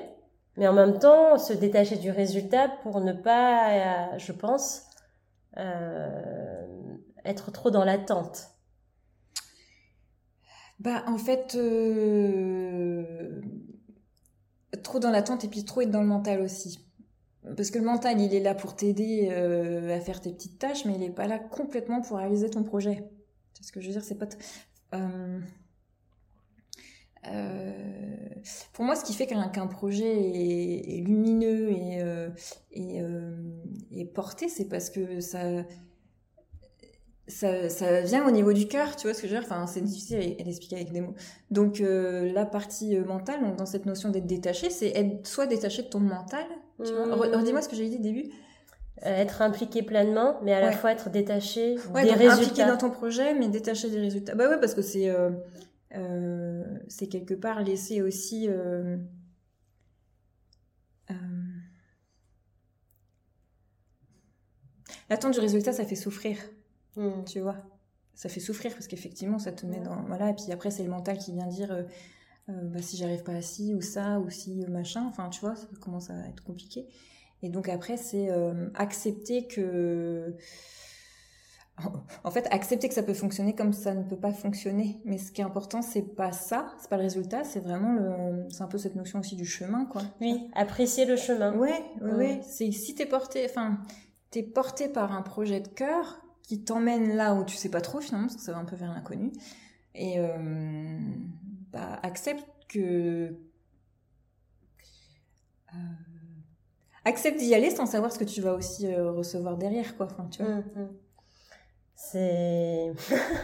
mais 0.57 0.67
en 0.67 0.73
même 0.73 0.99
temps, 0.99 1.39
se 1.39 1.53
détacher 1.53 1.97
du 1.97 2.11
résultat 2.11 2.69
pour 2.83 3.01
ne 3.01 3.13
pas, 3.13 3.73
euh, 4.15 4.19
je 4.19 4.33
pense, 4.33 4.85
euh, 5.59 6.97
être 7.25 7.51
trop 7.53 7.71
dans 7.71 7.85
l'attente. 7.85 8.49
Bah, 10.79 11.05
en 11.07 11.19
fait, 11.19 11.55
euh, 11.57 13.41
trop 14.83 14.99
dans 14.99 15.11
l'attente 15.11 15.45
et 15.45 15.49
puis 15.49 15.65
trop 15.65 15.83
être 15.83 15.91
dans 15.91 16.01
le 16.01 16.07
mental 16.07 16.41
aussi. 16.41 16.87
Parce 17.57 17.71
que 17.71 17.79
le 17.79 17.85
mental, 17.85 18.19
il 18.21 18.35
est 18.35 18.41
là 18.41 18.55
pour 18.55 18.77
t'aider 18.77 19.31
à 19.31 20.01
faire 20.01 20.21
tes 20.21 20.31
petites 20.31 20.59
tâches, 20.59 20.85
mais 20.85 20.95
il 20.95 21.01
n'est 21.01 21.11
pas 21.11 21.27
là 21.27 21.39
complètement 21.39 22.01
pour 22.03 22.19
réaliser 22.19 22.51
ton 22.51 22.65
projet. 22.65 23.11
C'est 23.55 23.65
ce 23.65 23.73
que 23.73 23.81
je 23.81 23.87
veux 23.87 23.93
dire, 23.93 24.05
c'est 24.05 24.19
pas. 24.19 24.27
Pour 28.73 28.85
moi, 28.85 28.97
ce 28.97 29.05
qui 29.05 29.13
fait 29.13 29.27
qu'un 29.27 29.67
projet 29.67 30.07
est, 30.11 30.99
est 30.99 31.01
lumineux 31.03 31.71
et, 31.71 32.01
euh, 32.03 32.29
et, 32.73 33.01
euh, 33.03 33.37
et 33.91 34.05
porté, 34.07 34.49
c'est 34.49 34.65
parce 34.69 34.89
que 34.91 35.21
ça, 35.21 35.65
ça, 37.29 37.69
ça 37.69 38.01
vient 38.01 38.27
au 38.27 38.31
niveau 38.31 38.53
du 38.53 38.67
cœur, 38.67 38.97
tu 38.97 39.07
vois 39.07 39.15
ce 39.15 39.23
que 39.23 39.29
je 39.29 39.35
veux 39.35 39.41
dire? 39.41 39.49
Enfin, 39.49 39.67
c'est 39.67 39.81
difficile 39.83 40.17
à, 40.17 40.43
à 40.43 40.45
l'expliquer 40.45 40.77
avec 40.77 40.93
des 40.93 41.01
mots. 41.01 41.15
Donc, 41.51 41.81
euh, 41.81 42.33
la 42.33 42.45
partie 42.47 42.97
euh, 42.97 43.05
mentale, 43.05 43.41
donc, 43.43 43.57
dans 43.57 43.67
cette 43.67 43.87
notion 43.87 44.09
d'être 44.09 44.27
détaché, 44.27 44.71
c'est 44.71 44.89
être 44.89 45.27
soit 45.27 45.47
détaché 45.47 45.83
de 45.83 45.89
ton 45.89 46.01
mental, 46.01 46.45
tu 46.85 46.93
vois? 46.93 47.07
Re- 47.17 47.37
Redis-moi 47.37 47.63
ce 47.63 47.69
que 47.69 47.77
j'ai 47.77 47.89
dit 47.89 47.97
au 47.99 48.03
début. 48.03 48.25
Euh, 49.07 49.17
être 49.17 49.41
impliqué 49.43 49.83
pleinement, 49.83 50.37
mais 50.43 50.53
à 50.53 50.61
la 50.61 50.73
fois 50.73 50.93
être 50.93 51.09
détaché 51.09 51.77
Ouais, 51.95 52.03
des 52.03 52.11
donc 52.11 52.21
impliqué 52.21 52.29
résultats. 52.29 52.67
dans 52.71 52.77
ton 52.77 52.91
projet, 52.91 53.33
mais 53.35 53.49
détaché 53.49 53.89
des 53.89 53.99
résultats. 54.01 54.35
Bah 54.35 54.49
ouais, 54.49 54.59
parce 54.61 54.75
que 54.75 54.83
c'est 54.83 55.09
euh, 55.09 55.31
euh, 55.97 56.50
c'est 56.91 57.09
quelque 57.09 57.35
part 57.35 57.63
laisser 57.63 58.03
aussi. 58.03 58.49
euh, 58.51 58.99
euh, 61.11 61.15
L'attente 65.09 65.35
du 65.35 65.41
résultat, 65.41 65.73
ça 65.73 65.85
fait 65.85 65.97
souffrir, 65.97 66.37
Mm. 66.97 67.25
tu 67.27 67.41
vois? 67.41 67.57
Ça 68.15 68.29
fait 68.29 68.41
souffrir 68.41 68.73
parce 68.73 68.87
qu'effectivement, 68.87 69.39
ça 69.39 69.53
te 69.53 69.65
met 69.67 69.81
dans. 69.81 70.03
Voilà, 70.05 70.31
et 70.31 70.35
puis 70.35 70.53
après, 70.53 70.71
c'est 70.71 70.83
le 70.83 70.91
mental 70.91 71.19
qui 71.19 71.33
vient 71.33 71.47
dire 71.47 71.73
euh, 71.73 71.85
bah, 72.49 72.83
si 72.83 72.97
j'arrive 72.97 73.23
pas 73.25 73.33
à 73.35 73.43
ci 73.43 73.75
ou 73.75 73.81
ça, 73.83 74.21
ou 74.21 74.31
si 74.31 74.67
machin. 74.69 75.07
Enfin, 75.09 75.31
tu 75.31 75.41
vois, 75.41 75.57
ça 75.57 75.67
commence 75.81 76.11
à 76.11 76.29
être 76.29 76.43
compliqué. 76.45 76.89
Et 77.43 77.51
donc 77.51 77.69
après, 77.69 77.97
c'est 77.99 78.31
accepter 78.75 79.47
que. 79.49 80.35
En 82.25 82.31
fait, 82.31 82.47
accepter 82.51 82.89
que 82.89 82.95
ça 82.95 83.03
peut 83.03 83.15
fonctionner 83.15 83.55
comme 83.55 83.73
ça 83.73 83.95
ne 83.95 84.03
peut 84.03 84.17
pas 84.17 84.33
fonctionner. 84.33 85.01
Mais 85.05 85.19
ce 85.19 85.33
qui 85.33 85.41
est 85.41 85.45
important, 85.45 85.83
c'est 85.83 86.03
pas 86.03 86.33
ça, 86.33 86.75
c'est 86.79 86.89
pas 86.91 86.97
le 86.97 87.03
résultat, 87.05 87.45
c'est 87.45 87.61
vraiment 87.61 87.93
le. 87.95 88.47
C'est 88.51 88.63
un 88.63 88.67
peu 88.69 88.79
cette 88.79 88.95
notion 88.97 89.21
aussi 89.21 89.37
du 89.37 89.47
chemin, 89.47 89.85
quoi. 89.87 90.03
Oui, 90.21 90.49
apprécier 90.55 91.05
le 91.07 91.17
chemin. 91.17 91.55
Ouais, 91.57 91.71
ouais, 92.01 92.11
Ouais. 92.11 92.13
ouais. 92.17 92.41
C'est 92.43 92.71
si 92.73 92.95
t'es 92.95 93.07
porté, 93.07 93.45
enfin, 93.49 93.79
t'es 94.31 94.43
porté 94.43 94.89
par 94.89 95.13
un 95.13 95.23
projet 95.23 95.61
de 95.61 95.69
cœur 95.69 96.21
qui 96.43 96.63
t'emmène 96.65 97.15
là 97.17 97.35
où 97.35 97.45
tu 97.45 97.57
sais 97.57 97.71
pas 97.71 97.81
trop 97.81 98.01
finalement, 98.01 98.27
parce 98.27 98.37
que 98.37 98.43
ça 98.43 98.53
va 98.53 98.59
un 98.59 98.65
peu 98.65 98.77
vers 98.77 98.93
l'inconnu. 98.93 99.33
Et 99.95 100.19
euh, 100.19 100.99
bah, 101.73 101.99
accepte 102.03 102.47
que. 102.69 103.35
euh, 105.75 105.77
accepte 107.05 107.39
d'y 107.39 107.55
aller 107.55 107.71
sans 107.71 107.87
savoir 107.87 108.13
ce 108.13 108.19
que 108.19 108.25
tu 108.25 108.41
vas 108.41 108.55
aussi 108.55 108.87
euh, 108.87 109.11
recevoir 109.13 109.57
derrière, 109.57 109.97
quoi. 109.97 110.09
Enfin, 110.11 110.29
tu 110.31 110.43
vois. 110.43 110.55
Mm, 110.57 110.65
mm. 110.77 110.89
C'est. 112.03 112.93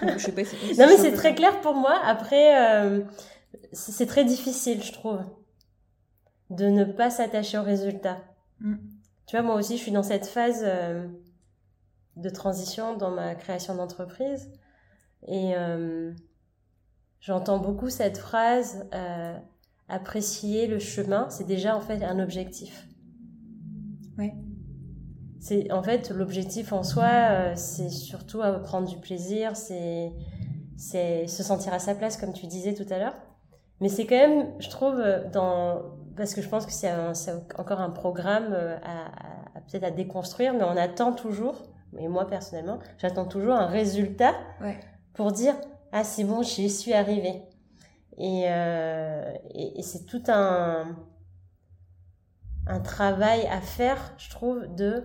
Je 0.03 0.19
sais 0.19 0.33
pas 0.33 0.43
si- 0.45 0.57
si 0.75 0.81
Non, 0.81 0.87
mais 0.89 0.97
c'est 0.97 1.13
très 1.13 1.35
clair 1.35 1.61
pour 1.61 1.75
moi. 1.75 2.01
Après, 2.05 2.81
euh, 2.81 3.05
c'est 3.73 4.07
très 4.07 4.25
difficile, 4.25 4.83
je 4.83 4.93
trouve, 4.93 5.21
de 6.49 6.67
ne 6.67 6.85
pas 6.85 7.11
s'attacher 7.11 7.59
au 7.59 7.63
résultat. 7.63 8.19
Mm. 8.61 8.77
Tu 9.27 9.37
vois, 9.37 9.43
moi 9.45 9.57
aussi, 9.57 9.77
je 9.77 9.83
suis 9.83 9.93
dans 9.93 10.03
cette 10.03 10.27
phase 10.27 10.63
euh, 10.65 11.07
de 12.17 12.31
transition 12.31 12.97
dans 12.97 13.11
ma 13.11 13.35
création 13.35 13.75
d'entreprise. 13.75 14.51
Et 15.29 15.53
euh, 15.55 16.13
j'entends 17.21 17.59
beaucoup 17.59 17.91
cette 17.91 18.17
phrase 18.19 18.89
apprécier 19.89 20.67
le 20.67 20.79
chemin, 20.79 21.29
c'est 21.31 21.47
déjà 21.47 21.77
en 21.77 21.81
fait 21.81 22.03
un 22.03 22.19
objectif. 22.21 22.89
Ouais. 24.19 24.35
C'est 25.47 25.71
en 25.71 25.81
fait 25.81 26.11
l'objectif 26.11 26.73
en 26.73 26.83
soi, 26.83 27.05
euh, 27.07 27.53
c'est 27.55 27.89
surtout 27.89 28.43
à 28.43 28.51
prendre 28.59 28.89
du 28.89 28.97
plaisir, 28.97 29.57
c'est 29.57 30.13
c'est 30.77 31.29
se 31.29 31.45
sentir 31.45 31.73
à 31.73 31.79
sa 31.79 31.95
place 31.95 32.17
comme 32.17 32.33
tu 32.33 32.47
disais 32.49 32.75
tout 32.75 32.87
à 32.93 32.99
l'heure. 32.99 33.15
Mais 33.81 33.89
c'est 33.89 34.07
quand 34.07 34.17
même, 34.17 34.49
je 34.59 34.69
trouve, 34.71 34.99
euh, 34.99 35.23
dans 35.31 35.83
parce 36.17 36.35
que 36.35 36.43
je 36.43 36.49
pense 36.49 36.67
que 36.67 36.73
c'est 36.73 36.91
encore 37.59 37.81
un 37.81 37.91
programme 37.91 38.49
euh, 38.53 38.77
à, 38.83 39.05
à- 39.07 39.59
à- 39.59 39.61
peut-être 39.61 39.85
à 39.85 39.93
déconstruire, 39.93 40.53
mais 40.53 40.65
on 40.65 40.77
attend 40.77 41.13
toujours, 41.13 41.63
et 41.97 42.09
moi 42.09 42.27
personnellement, 42.27 42.81
j'attends 42.99 43.27
toujours 43.27 43.55
un 43.55 43.67
résultat 43.67 44.35
Ouais. 44.61 44.81
pour 45.15 45.31
dire 45.31 45.55
ah 45.93 46.03
c'est 46.03 46.25
bon, 46.25 46.43
j'y 46.43 46.69
suis 46.71 46.93
arrivée. 46.93 47.43
Et, 48.19 48.47
euh, 48.49 49.33
et, 49.55 49.79
et 49.79 49.83
c'est 49.83 50.07
tout 50.07 50.23
un 50.27 50.87
un 52.67 52.81
travail 52.81 53.47
à 53.47 53.61
faire, 53.61 54.13
je 54.19 54.29
trouve, 54.29 54.67
de 54.75 55.05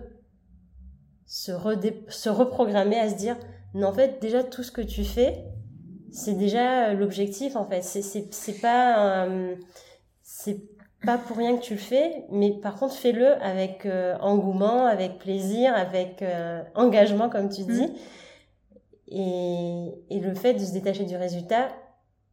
se, 1.34 1.50
redé- 1.50 2.04
se 2.08 2.28
reprogrammer 2.28 2.98
à 2.98 3.08
se 3.08 3.14
dire 3.14 3.38
non 3.72 3.88
en 3.88 3.92
fait 3.94 4.20
déjà 4.20 4.44
tout 4.44 4.62
ce 4.62 4.70
que 4.70 4.82
tu 4.82 5.02
fais 5.02 5.44
c'est 6.10 6.34
déjà 6.34 6.88
euh, 6.88 6.92
l'objectif 6.92 7.56
en 7.56 7.64
fait 7.64 7.80
c'est 7.82 8.02
c'est 8.02 8.26
c'est 8.34 8.60
pas 8.60 9.24
euh, 9.24 9.54
c'est 10.22 10.60
pas 11.06 11.16
pour 11.16 11.38
rien 11.38 11.56
que 11.56 11.62
tu 11.62 11.72
le 11.72 11.80
fais 11.80 12.24
mais 12.30 12.50
par 12.60 12.74
contre 12.76 12.94
fais-le 12.94 13.32
avec 13.42 13.86
euh, 13.86 14.14
engouement 14.20 14.84
avec 14.84 15.18
plaisir 15.18 15.74
avec 15.74 16.20
euh, 16.20 16.62
engagement 16.74 17.30
comme 17.30 17.48
tu 17.48 17.62
dis 17.62 17.88
et, 19.08 19.88
et 20.10 20.20
le 20.20 20.34
fait 20.34 20.52
de 20.52 20.58
se 20.58 20.72
détacher 20.72 21.04
du 21.06 21.16
résultat 21.16 21.68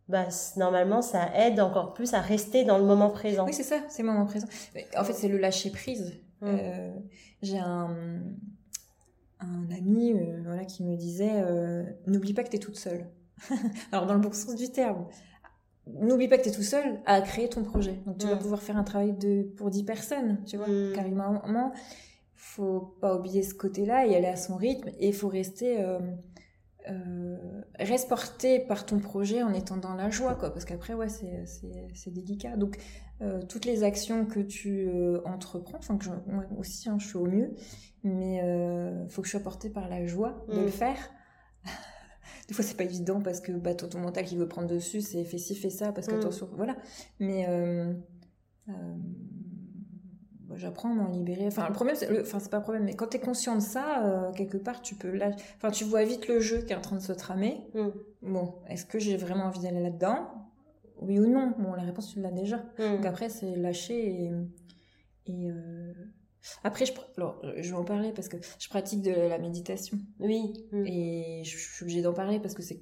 bah 0.10 0.26
normalement 0.58 1.02
ça 1.02 1.30
aide 1.38 1.62
encore 1.62 1.94
plus 1.94 2.14
à 2.14 2.20
rester 2.20 2.66
dans 2.66 2.78
le 2.78 2.84
moment 2.84 3.10
présent 3.12 3.46
Oui, 3.46 3.54
c'est 3.54 3.64
ça, 3.64 3.78
c'est 3.90 4.02
le 4.02 4.10
moment 4.10 4.26
présent. 4.26 4.48
Mais 4.74 4.88
En 4.98 5.04
fait, 5.04 5.14
c'est 5.14 5.28
le 5.28 5.38
lâcher 5.38 5.70
prise. 5.70 6.20
Mm. 6.42 6.48
Euh, 6.48 6.90
J'ai 7.44 7.60
un, 7.60 7.96
un 9.40 9.72
ami 9.72 10.14
euh, 10.14 10.42
voilà, 10.44 10.66
qui 10.66 10.84
me 10.84 10.96
disait 10.96 11.42
euh, 11.44 11.84
N'oublie 12.08 12.34
pas 12.34 12.44
que 12.44 12.50
tu 12.50 12.58
es 12.58 12.60
toute 12.60 12.78
seule. 12.78 13.08
Alors, 13.92 14.06
dans 14.06 14.14
le 14.14 14.20
bon 14.20 14.32
sens 14.32 14.56
du 14.56 14.70
terme. 14.70 15.06
N'oublie 15.88 16.28
pas 16.28 16.38
que 16.38 16.44
tu 16.44 16.50
es 16.50 16.52
tout 16.52 16.64
seul 16.64 17.00
à 17.06 17.22
créer 17.22 17.50
ton 17.50 17.64
projet. 17.64 18.00
Donc, 18.06 18.18
tu 18.20 18.28
vas 18.28 18.36
pouvoir 18.36 18.62
faire 18.62 18.78
un 18.78 18.84
travail 18.84 19.14
de, 19.14 19.44
pour 19.58 19.70
10 19.70 19.84
personnes, 19.84 20.44
tu 20.46 20.58
vois. 20.58 20.68
Mm. 20.68 20.94
Carrément, 20.94 21.42
faut 22.36 22.96
pas 23.02 23.16
oublier 23.16 23.44
ce 23.44 23.54
côté-là 23.54 24.06
et 24.06 24.16
aller 24.16 24.28
à 24.28 24.36
son 24.36 24.56
rythme. 24.56 24.90
Et 25.00 25.08
il 25.10 25.14
faut 25.14 25.30
rester. 25.30 25.82
Euh, 25.82 26.00
euh, 26.90 27.38
reste 27.78 28.08
porté 28.08 28.60
par 28.60 28.86
ton 28.86 29.00
projet 29.00 29.44
en 29.44 29.54
étant 29.54 29.78
dans 29.78 29.96
la 29.96 30.10
joie, 30.10 30.36
quoi. 30.36 30.52
Parce 30.52 30.66
qu'après, 30.66 30.94
ouais, 30.94 31.10
c'est- 31.10 31.46
c'est 31.46 31.88
c'est 31.94 32.12
délicat. 32.12 32.56
Donc, 32.56 32.78
euh, 33.22 33.42
toutes 33.48 33.66
les 33.66 33.84
actions 33.84 34.26
que 34.26 34.40
tu 34.40 34.88
euh, 34.88 35.20
entreprends, 35.26 35.78
enfin 35.78 35.98
que 35.98 36.06
je, 36.06 36.10
moi 36.28 36.46
aussi 36.58 36.90
hein, 36.90 36.98
je 37.00 37.08
suis 37.08 37.18
au 37.18 37.26
mieux, 37.26 37.54
mais 38.04 38.42
euh, 38.44 39.08
faut 39.10 39.22
que 39.22 39.28
je 39.28 39.32
sois 39.32 39.40
portée 39.42 39.70
par 39.70 39.90
la 39.90 40.06
joie 40.06 40.46
de 40.50 40.60
Mm. 40.62 40.66
le 40.66 40.72
faire. 40.72 40.98
Des 42.48 42.54
fois 42.54 42.64
c'est 42.64 42.78
pas 42.78 42.84
évident 42.84 43.22
parce 43.22 43.42
que 43.42 43.52
bah, 43.52 43.76
ton, 43.76 43.88
ton 43.90 44.00
mental 44.00 44.26
qui 44.26 44.36
veut 44.36 44.48
prendre 44.48 44.68
dessus, 44.68 45.02
c'est 45.02 45.24
fais 45.24 45.38
ci, 45.38 45.56
fais 45.56 45.70
ça, 45.70 45.92
parce 45.92 46.08
Mm. 46.08 46.12
qu'attention, 46.12 46.50
voilà. 46.54 46.76
Mais 47.20 47.46
euh, 47.48 47.94
euh, 48.70 48.74
bah, 50.48 50.56
j'apprends 50.58 50.90
à 50.92 50.94
m'en 50.94 51.08
libérer. 51.12 51.46
Enfin 51.48 51.68
le 51.68 51.74
problème, 51.74 51.96
c'est, 51.96 52.10
le- 52.10 52.22
enfin 52.22 52.40
c'est 52.40 52.50
pas 52.50 52.58
un 52.58 52.62
problème, 52.62 52.84
mais 52.86 52.96
quand 52.96 53.08
t'es 53.08 53.20
conscient 53.20 53.56
de 53.56 53.62
ça, 53.62 54.04
euh, 54.06 54.32
quelque 54.32 54.58
part 54.58 54.82
tu 54.82 54.96
peux 54.96 55.12
là, 55.12 55.32
enfin 55.58 55.70
tu 55.70 55.84
vois 55.84 56.04
vite 56.04 56.28
le 56.28 56.40
jeu 56.40 56.60
qui 56.62 56.74
est 56.74 56.76
en 56.76 56.82
train 56.82 56.96
de 56.96 57.02
se 57.02 57.14
tramer. 57.14 57.68
Mm. 57.76 57.90
Bon, 58.24 58.56
est-ce 58.68 58.86
que 58.86 58.98
j'ai 59.00 59.16
vraiment 59.18 59.46
envie 59.46 59.60
d'aller 59.62 59.82
là-dedans? 59.82 60.28
Oui 61.02 61.18
ou 61.20 61.28
non? 61.28 61.54
Bon, 61.58 61.74
la 61.76 61.84
réponse, 61.84 62.12
tu 62.14 62.20
l'as 62.20 62.32
déjà. 62.32 62.58
Mm. 62.78 62.96
Donc 62.98 63.06
après, 63.06 63.30
c'est 63.30 63.56
lâcher 63.56 64.24
et, 64.26 64.32
Après, 66.64 66.86
je, 66.86 66.94
alors, 67.18 67.42
je 67.58 67.70
vais 67.70 67.78
en 67.78 67.84
parler 67.84 68.12
parce 68.12 68.28
que 68.28 68.38
je 68.60 68.70
pratique 68.70 69.02
de 69.02 69.12
la 69.12 69.38
méditation. 69.38 69.98
Oui. 70.20 70.66
Mm. 70.72 70.86
Et 70.86 71.44
je, 71.44 71.58
suis 71.58 71.84
obligée 71.84 72.02
d'en 72.02 72.14
parler 72.14 72.40
parce 72.40 72.54
que 72.54 72.62
c'est, 72.62 72.82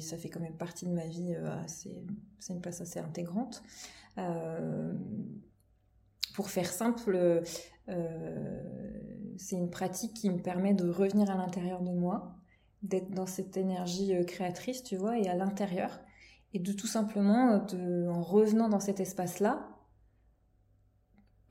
ça 0.00 0.16
fait 0.16 0.28
quand 0.28 0.40
même 0.40 0.56
partie 0.56 0.86
de 0.86 0.92
ma 0.92 1.06
vie. 1.06 1.34
Euh, 1.34 1.56
c'est 1.66 2.52
une 2.52 2.60
place 2.60 2.80
assez 2.80 2.98
intégrante. 2.98 3.62
Euh, 4.18 4.92
pour 6.34 6.50
faire 6.50 6.70
simple, 6.70 7.42
euh, 7.88 8.62
c'est 9.36 9.56
une 9.56 9.70
pratique 9.70 10.14
qui 10.14 10.30
me 10.30 10.38
permet 10.38 10.74
de 10.74 10.88
revenir 10.88 11.30
à 11.30 11.36
l'intérieur 11.36 11.82
de 11.82 11.92
moi, 11.92 12.36
d'être 12.82 13.10
dans 13.10 13.26
cette 13.26 13.56
énergie 13.56 14.12
créatrice, 14.26 14.82
tu 14.82 14.96
vois, 14.96 15.18
et 15.18 15.28
à 15.28 15.34
l'intérieur. 15.34 16.00
Et 16.52 16.58
de 16.58 16.72
tout 16.72 16.86
simplement, 16.86 17.58
de, 17.58 18.08
en 18.08 18.22
revenant 18.22 18.68
dans 18.68 18.80
cet 18.80 19.00
espace-là, 19.00 19.68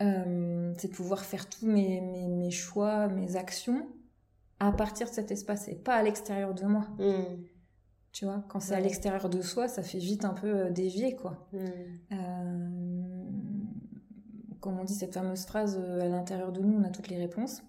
euh, 0.01 0.55
c'est 0.78 0.90
de 0.90 0.94
pouvoir 0.94 1.26
faire 1.26 1.50
tous 1.50 1.66
mes, 1.66 2.02
mes, 2.02 2.52
choix, 2.52 3.08
mes 3.08 3.36
actions 3.36 3.88
à 4.60 4.72
partir 4.72 5.08
de 5.08 5.14
cet 5.14 5.32
espace 5.32 5.68
et 5.68 5.76
pas 5.76 5.96
à 5.96 6.04
l'extérieur 6.04 6.54
de 6.54 6.66
moi. 6.66 6.88
Hmm. 6.98 7.44
Tu 8.12 8.26
vois, 8.26 8.44
quand 8.48 8.60
c'est 8.62 8.76
à 8.76 8.80
l'extérieur 8.80 9.30
de 9.30 9.42
soi, 9.42 9.68
ça 9.68 9.84
fait 9.84 9.98
vite 9.98 10.24
un 10.24 10.34
peu 10.34 10.48
euh, 10.48 10.70
dévier, 10.70 11.16
quoi. 11.16 11.48
Hmm. 11.52 11.66
Euh, 12.14 12.70
comme 14.62 14.80
on 14.80 14.84
dit 14.84 14.96
cette 14.96 15.14
fameuse 15.14 15.46
phrase, 15.46 15.78
à 15.78 16.08
l'intérieur 16.08 16.52
de 16.52 16.62
nous, 16.62 16.80
on 16.80 16.84
a 16.84 16.90
toutes 16.90 17.10
les 17.10 17.18
réponses. 17.18 17.62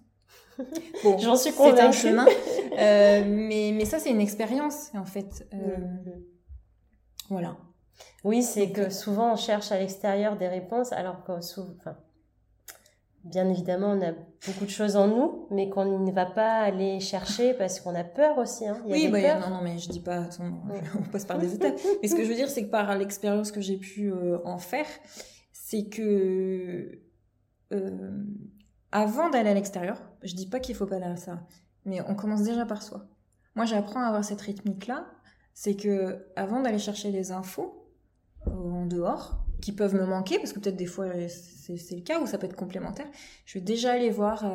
Bon, 1.03 1.17
J'en 1.19 1.35
suis 1.35 1.53
convaincue. 1.53 1.77
C'est 1.77 1.83
un 1.83 1.91
chemin. 1.91 2.25
mais, 2.75 3.71
mais 3.73 3.85
ça, 3.85 3.99
c'est 3.99 4.09
une 4.09 4.21
expérience, 4.21 4.91
en 4.95 5.05
fait. 5.05 5.47
Hmm. 5.51 6.23
Voilà. 7.29 7.57
Oui, 8.23 8.43
c'est 8.43 8.71
que 8.71 8.89
souvent 8.89 9.33
on 9.33 9.35
cherche 9.35 9.71
à 9.71 9.79
l'extérieur 9.79 10.37
des 10.37 10.47
réponses, 10.47 10.91
alors 10.91 11.23
que 11.23 11.41
souvent, 11.41 11.73
bien 13.29 13.49
évidemment, 13.49 13.91
on 13.91 14.01
a 14.01 14.11
beaucoup 14.45 14.65
de 14.65 14.69
choses 14.69 14.95
en 14.95 15.07
nous, 15.07 15.47
mais 15.51 15.69
qu'on 15.69 15.99
ne 15.99 16.11
va 16.11 16.25
pas 16.25 16.59
aller 16.59 16.99
chercher 16.99 17.53
parce 17.53 17.79
qu'on 17.79 17.95
a 17.95 18.03
peur 18.03 18.37
aussi. 18.37 18.67
Hein. 18.67 18.81
oui, 18.85 19.07
bah, 19.09 19.39
non, 19.39 19.49
non, 19.49 19.61
mais 19.61 19.77
je 19.77 19.89
dis 19.89 19.99
pas, 19.99 20.29
on 20.99 21.03
passe 21.11 21.25
par 21.25 21.37
des 21.37 21.53
étapes. 21.55 21.75
Mais 22.01 22.07
ce 22.07 22.15
que 22.15 22.23
je 22.23 22.29
veux 22.29 22.35
dire, 22.35 22.49
c'est 22.49 22.65
que 22.65 22.71
par 22.71 22.95
l'expérience 22.97 23.51
que 23.51 23.61
j'ai 23.61 23.77
pu 23.77 24.11
euh, 24.11 24.39
en 24.45 24.57
faire, 24.57 24.87
c'est 25.51 25.85
que 25.85 26.99
euh, 27.73 28.23
avant 28.91 29.29
d'aller 29.29 29.49
à 29.49 29.53
l'extérieur, 29.53 30.01
je 30.23 30.33
dis 30.33 30.47
pas 30.47 30.59
qu'il 30.59 30.75
faut 30.75 30.85
pas 30.85 30.95
aller 30.95 31.05
à 31.05 31.17
ça, 31.17 31.41
mais 31.85 32.01
on 32.07 32.15
commence 32.15 32.43
déjà 32.43 32.65
par 32.65 32.81
soi. 32.81 33.07
Moi, 33.55 33.65
j'apprends 33.65 34.01
à 34.01 34.07
avoir 34.07 34.23
cette 34.23 34.41
rythmique-là, 34.41 35.07
c'est 35.53 35.75
que 35.75 36.27
avant 36.35 36.61
d'aller 36.61 36.79
chercher 36.79 37.11
les 37.11 37.31
infos 37.31 37.91
en 38.45 38.85
dehors, 38.85 39.46
qui 39.61 39.71
peuvent 39.71 39.95
me 39.95 40.05
manquer, 40.05 40.37
parce 40.37 40.53
que 40.53 40.59
peut-être 40.59 40.77
des 40.77 40.85
fois 40.85 41.07
c'est 41.27 41.95
le 41.95 42.01
cas, 42.01 42.19
ou 42.21 42.27
ça 42.27 42.37
peut 42.37 42.45
être 42.45 42.55
complémentaire, 42.55 43.07
je 43.45 43.55
vais 43.55 43.63
déjà 43.63 43.93
aller 43.93 44.09
voir... 44.09 44.45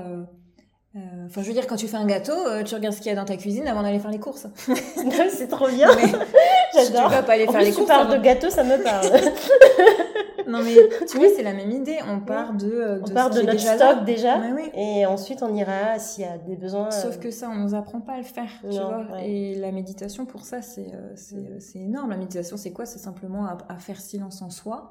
Euh, 0.95 0.99
euh, 0.99 1.27
enfin, 1.27 1.43
je 1.43 1.49
veux 1.49 1.55
dire, 1.55 1.67
quand 1.67 1.77
tu 1.77 1.89
fais 1.89 1.97
un 1.97 2.07
gâteau, 2.07 2.33
euh, 2.33 2.63
tu 2.63 2.75
regardes 2.75 2.95
ce 2.95 3.01
qu'il 3.01 3.11
y 3.11 3.13
a 3.13 3.17
dans 3.17 3.25
ta 3.25 3.37
cuisine 3.37 3.67
avant 3.67 3.83
d'aller 3.83 3.99
faire 3.99 4.11
les 4.11 4.19
courses. 4.19 4.47
c'est 5.31 5.49
trop 5.49 5.69
bien. 5.69 5.89
J'adore. 6.75 7.09
Tu 7.09 7.15
vas 7.15 7.23
pas 7.23 7.33
aller 7.33 7.47
faire 7.47 7.61
les 7.61 7.73
courses. 7.73 7.87
Tu 7.87 7.87
parles 7.87 8.19
de 8.19 8.23
gâteau, 8.23 8.51
ça 8.51 8.63
me 8.63 8.83
parle. 8.83 9.07
non 10.49 10.61
mais 10.63 10.75
tu 11.11 11.19
vois, 11.19 11.29
c'est 11.35 11.43
la 11.43 11.55
même 11.55 11.71
idée. 11.71 11.99
On 12.09 12.21
part 12.21 12.53
de, 12.53 12.67
de 12.67 13.01
on 13.05 13.15
part 13.15 13.31
de 13.31 13.41
notre 13.41 13.61
stock 13.61 14.05
déjà, 14.05 14.39
et 14.75 15.07
ensuite 15.07 15.43
on 15.43 15.55
ira 15.55 15.99
s'il 15.99 16.25
y 16.25 16.27
a 16.27 16.37
des 16.37 16.57
besoins. 16.57 16.91
Sauf 16.91 17.19
que 17.19 17.31
ça, 17.31 17.49
on 17.49 17.57
nous 17.57 17.75
apprend 17.75 18.01
pas 18.01 18.15
à 18.15 18.19
le 18.19 18.25
faire, 18.25 18.51
tu 18.61 18.77
vois. 18.77 19.07
Et 19.23 19.55
la 19.55 19.73
méditation, 19.73 20.27
pour 20.27 20.45
ça, 20.45 20.61
c'est 20.61 20.93
c'est 21.17 21.79
énorme. 21.79 22.11
La 22.11 22.17
méditation, 22.17 22.57
c'est 22.57 22.73
quoi? 22.73 22.85
C'est 22.85 22.99
simplement 22.99 23.47
à, 23.47 23.79
faire 23.79 24.01
silence 24.01 24.43
en 24.43 24.51
soi 24.51 24.91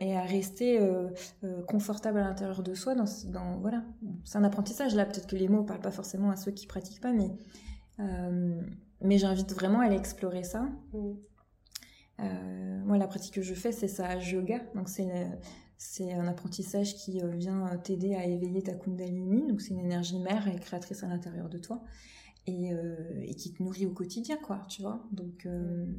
et 0.00 0.16
à 0.16 0.22
rester 0.22 0.80
euh, 0.80 1.08
euh, 1.44 1.62
confortable 1.64 2.18
à 2.18 2.22
l'intérieur 2.22 2.62
de 2.62 2.74
soi. 2.74 2.94
Dans, 2.94 3.04
dans 3.26 3.58
voilà, 3.58 3.84
c'est 4.24 4.38
un 4.38 4.44
apprentissage 4.44 4.94
là. 4.94 5.06
Peut-être 5.06 5.26
que 5.26 5.36
les 5.36 5.48
mots 5.48 5.62
parlent 5.62 5.80
pas 5.80 5.90
forcément 5.90 6.30
à 6.30 6.36
ceux 6.36 6.52
qui 6.52 6.66
pratiquent 6.66 7.00
pas, 7.00 7.12
mais 7.12 7.30
euh, 8.00 8.60
mais 9.00 9.18
j'invite 9.18 9.52
vraiment 9.52 9.80
à 9.80 9.86
aller 9.86 9.96
explorer 9.96 10.42
ça. 10.42 10.68
Mm. 10.92 12.84
moi, 12.84 12.98
la 12.98 13.06
pratique 13.06 13.34
que 13.34 13.42
je 13.42 13.54
fais, 13.54 13.72
c'est 13.72 13.88
ça, 13.88 14.16
yoga. 14.16 14.60
Donc 14.74 14.88
c'est 14.88 15.08
c'est 15.78 16.14
un 16.14 16.26
apprentissage 16.26 16.94
qui 16.94 17.20
vient 17.34 17.66
t'aider 17.84 18.14
à 18.14 18.24
éveiller 18.24 18.62
ta 18.62 18.74
kundalini. 18.74 19.46
Donc 19.46 19.60
c'est 19.60 19.74
une 19.74 19.80
énergie 19.80 20.18
mère 20.18 20.48
et 20.48 20.56
créatrice 20.58 21.02
à 21.02 21.08
l'intérieur 21.08 21.48
de 21.48 21.58
toi 21.58 21.82
et, 22.46 22.70
et, 23.22 23.34
qui 23.34 23.52
te 23.52 23.62
nourrit 23.62 23.86
au 23.86 23.92
quotidien, 23.92 24.36
quoi. 24.36 24.64
Tu 24.68 24.82
vois. 24.82 25.04
Donc 25.12 25.44
mm. 25.44 25.94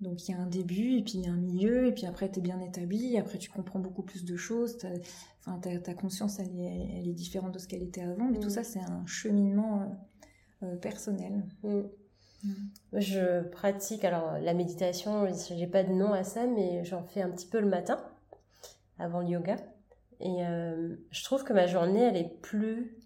Donc 0.00 0.26
il 0.26 0.32
y 0.32 0.34
a 0.34 0.38
un 0.38 0.46
début, 0.46 0.96
et 0.96 1.02
puis 1.02 1.14
il 1.14 1.24
y 1.24 1.28
a 1.28 1.32
un 1.32 1.36
milieu, 1.36 1.86
et 1.86 1.92
puis 1.92 2.06
après 2.06 2.30
tu 2.30 2.38
es 2.38 2.42
bien 2.42 2.58
établi, 2.60 3.18
après 3.18 3.36
tu 3.36 3.50
comprends 3.50 3.80
beaucoup 3.80 4.02
plus 4.02 4.24
de 4.24 4.34
choses, 4.36 4.78
enfin, 5.40 5.58
ta, 5.58 5.94
conscience 5.94 6.38
elle 6.38 6.58
est, 6.58 6.98
elle 6.98 7.08
est, 7.08 7.12
différente 7.12 7.52
de 7.52 7.58
ce 7.58 7.68
qu'elle 7.68 7.82
était 7.82 8.02
avant, 8.02 8.24
mais 8.30 8.38
tout 8.38 8.48
mm. 8.48 8.50
ça 8.50 8.64
c'est 8.64 8.80
un 8.80 9.04
cheminement 9.06 9.82
euh, 9.82 10.66
euh, 10.66 10.76
personnel. 10.76 11.44
Mm. 11.62 11.82
Mm. 12.44 12.54
Je 12.94 13.42
pratique, 13.42 14.04
alors 14.04 14.38
la 14.38 14.54
méditation, 14.54 15.26
j'ai 15.54 15.66
pas 15.66 15.84
de 15.84 15.92
nom 15.92 16.14
à 16.14 16.24
ça, 16.24 16.46
mais 16.46 16.82
j'en 16.86 17.02
fais 17.02 17.20
un 17.20 17.30
petit 17.30 17.46
peu 17.46 17.60
le 17.60 17.68
matin, 17.68 18.02
avant 18.98 19.20
le 19.20 19.28
yoga. 19.28 19.56
Et 20.20 20.46
euh, 20.46 20.96
je 21.10 21.24
trouve 21.24 21.44
que 21.44 21.52
ma 21.52 21.66
journée 21.66 22.00
elle 22.00 22.16
est 22.16 22.40
plus 22.40 22.96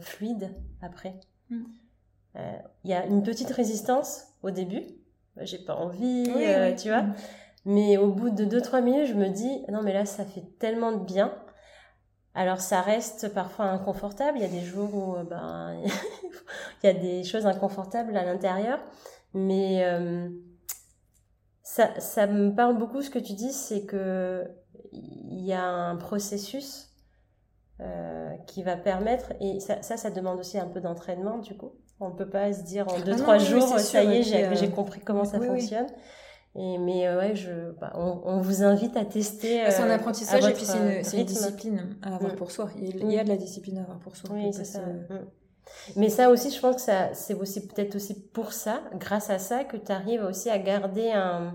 fluide 0.00 0.50
après. 0.82 1.18
Il 1.50 2.90
y 2.90 2.92
a 2.92 3.06
une 3.06 3.22
petite 3.22 3.48
résistance 3.50 4.26
au 4.42 4.50
début, 4.50 4.84
j'ai 5.42 5.58
pas 5.58 5.74
envie, 5.74 6.26
euh, 6.36 6.74
tu 6.74 6.88
vois. 6.88 7.04
Mais 7.64 7.96
au 7.96 8.10
bout 8.12 8.30
de 8.30 8.44
2-3 8.44 8.82
minutes, 8.82 9.06
je 9.08 9.14
me 9.14 9.28
dis, 9.28 9.64
non, 9.68 9.82
mais 9.82 9.92
là, 9.92 10.04
ça 10.04 10.24
fait 10.24 10.44
tellement 10.58 10.92
de 10.92 11.04
bien. 11.04 11.34
Alors, 12.34 12.60
ça 12.60 12.80
reste 12.80 13.32
parfois 13.34 13.66
inconfortable. 13.66 14.38
Il 14.38 14.42
y 14.42 14.46
a 14.46 14.48
des 14.48 14.64
jours 14.64 14.94
où 14.94 15.16
euh, 15.16 15.24
ben, 15.24 15.76
il 16.82 16.86
y 16.86 16.88
a 16.88 16.94
des 16.94 17.24
choses 17.24 17.46
inconfortables 17.46 18.16
à 18.16 18.24
l'intérieur. 18.24 18.78
Mais 19.34 19.84
euh, 19.84 20.28
ça, 21.62 21.98
ça 22.00 22.26
me 22.26 22.54
parle 22.54 22.78
beaucoup 22.78 23.02
ce 23.02 23.10
que 23.10 23.18
tu 23.18 23.34
dis, 23.34 23.52
c'est 23.52 23.84
que 23.84 24.48
il 24.92 25.44
y 25.44 25.52
a 25.52 25.64
un 25.64 25.96
processus 25.96 26.86
qui 28.48 28.64
va 28.64 28.76
permettre, 28.76 29.34
et 29.40 29.60
ça, 29.60 29.82
ça, 29.82 29.96
ça 29.96 30.10
demande 30.10 30.40
aussi 30.40 30.58
un 30.58 30.66
peu 30.66 30.80
d'entraînement, 30.80 31.38
du 31.38 31.56
coup, 31.56 31.74
on 32.00 32.10
peut 32.10 32.28
pas 32.28 32.52
se 32.52 32.62
dire 32.62 32.86
en 32.88 32.98
2-3 32.98 33.24
ah 33.26 33.38
jours, 33.38 33.78
ça 33.78 34.04
y 34.04 34.18
est, 34.18 34.22
j'ai 34.22 34.44
euh, 34.44 34.70
compris 34.70 35.00
comment 35.00 35.24
ça 35.24 35.40
fonctionne. 35.40 35.86
Et, 36.54 36.78
mais 36.78 37.06
euh, 37.06 37.18
ouais, 37.18 37.36
je, 37.36 37.72
bah, 37.72 37.92
on, 37.94 38.40
vous 38.40 38.62
invite 38.62 38.96
à 38.96 39.04
tester. 39.04 39.62
c'est 39.70 39.82
un 39.82 39.90
euh, 39.90 39.94
apprentissage 39.94 40.44
et 40.46 40.52
puis 40.52 40.64
c'est 40.64 41.18
une, 41.18 41.24
discipline 41.24 41.96
à 42.02 42.14
avoir 42.14 42.32
mm. 42.32 42.36
pour 42.36 42.50
soi. 42.50 42.70
Il, 42.80 43.12
y 43.12 43.18
a 43.18 43.24
de 43.24 43.28
la 43.28 43.36
discipline 43.36 43.78
à 43.78 43.82
avoir 43.82 43.98
pour 43.98 44.16
soi. 44.16 44.30
Oui, 44.32 44.50
c'est 44.52 44.64
ça. 44.64 44.80
Mm. 44.80 45.26
Mais 45.96 46.08
ça 46.08 46.30
aussi, 46.30 46.50
je 46.50 46.60
pense 46.60 46.76
que 46.76 46.82
ça, 46.82 47.12
c'est 47.12 47.34
aussi 47.34 47.66
peut-être 47.66 47.94
aussi 47.96 48.14
pour 48.14 48.52
ça, 48.52 48.82
grâce 48.94 49.28
à 49.28 49.38
ça, 49.38 49.64
que 49.64 49.76
tu 49.76 49.92
arrives 49.92 50.22
aussi 50.22 50.48
à 50.48 50.58
garder 50.58 51.10
un, 51.10 51.54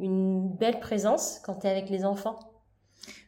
une 0.00 0.48
belle 0.48 0.80
présence 0.80 1.40
quand 1.44 1.60
tu 1.60 1.66
es 1.66 1.70
avec 1.70 1.90
les 1.90 2.04
enfants. 2.04 2.38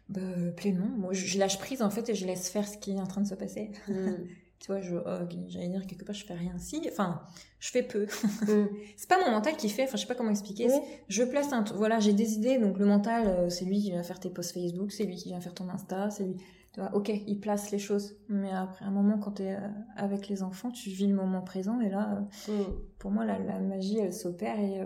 Bah, 0.08 0.20
pleinement. 0.56 0.88
Moi, 0.98 1.12
je, 1.12 1.38
lâche 1.38 1.58
prise 1.58 1.80
en 1.80 1.90
fait 1.90 2.08
et 2.08 2.14
je 2.14 2.26
laisse 2.26 2.50
faire 2.50 2.66
ce 2.66 2.76
qui 2.76 2.92
est 2.92 3.00
en 3.00 3.06
train 3.06 3.20
de 3.20 3.28
se 3.28 3.34
passer. 3.34 3.70
Mm. 3.88 4.10
tu 4.62 4.70
vois, 4.70 4.80
je, 4.80 4.94
oh, 4.94 5.26
j'allais 5.48 5.68
dire 5.68 5.84
quelque 5.88 6.04
part, 6.04 6.14
je 6.14 6.24
fais 6.24 6.34
rien. 6.34 6.56
Si, 6.56 6.80
enfin, 6.88 7.20
je 7.58 7.68
fais 7.70 7.82
peu. 7.82 8.04
Mm. 8.04 8.68
c'est 8.96 9.08
pas 9.08 9.18
mon 9.18 9.32
mental 9.32 9.56
qui 9.56 9.68
fait, 9.68 9.82
enfin, 9.82 9.96
je 9.96 10.02
sais 10.02 10.06
pas 10.06 10.14
comment 10.14 10.30
expliquer. 10.30 10.68
Je 11.08 11.24
place 11.24 11.52
un, 11.52 11.64
voilà, 11.74 11.98
j'ai 11.98 12.12
des 12.12 12.34
idées, 12.34 12.58
donc 12.58 12.78
le 12.78 12.86
mental, 12.86 13.26
euh, 13.26 13.50
c'est 13.50 13.64
lui 13.64 13.82
qui 13.82 13.90
vient 13.90 14.04
faire 14.04 14.20
tes 14.20 14.30
posts 14.30 14.52
Facebook, 14.52 14.92
c'est 14.92 15.02
lui 15.02 15.16
qui 15.16 15.30
vient 15.30 15.40
faire 15.40 15.52
ton 15.52 15.68
Insta, 15.68 16.10
c'est 16.10 16.22
lui. 16.22 16.36
Tu 16.74 16.80
vois, 16.80 16.94
ok, 16.94 17.10
il 17.26 17.40
place 17.40 17.72
les 17.72 17.80
choses. 17.80 18.14
Mais 18.28 18.52
après 18.52 18.84
un 18.84 18.92
moment, 18.92 19.18
quand 19.18 19.32
tu 19.32 19.42
es 19.42 19.56
euh, 19.56 19.68
avec 19.96 20.28
les 20.28 20.44
enfants, 20.44 20.70
tu 20.70 20.90
vis 20.90 21.08
le 21.08 21.14
moment 21.14 21.42
présent, 21.42 21.80
et 21.80 21.90
là, 21.90 22.24
euh, 22.48 22.52
mm. 22.52 22.66
pour 23.00 23.10
moi, 23.10 23.24
la, 23.24 23.40
la, 23.40 23.58
magie, 23.58 23.98
elle 23.98 24.12
s'opère, 24.12 24.60
et, 24.60 24.76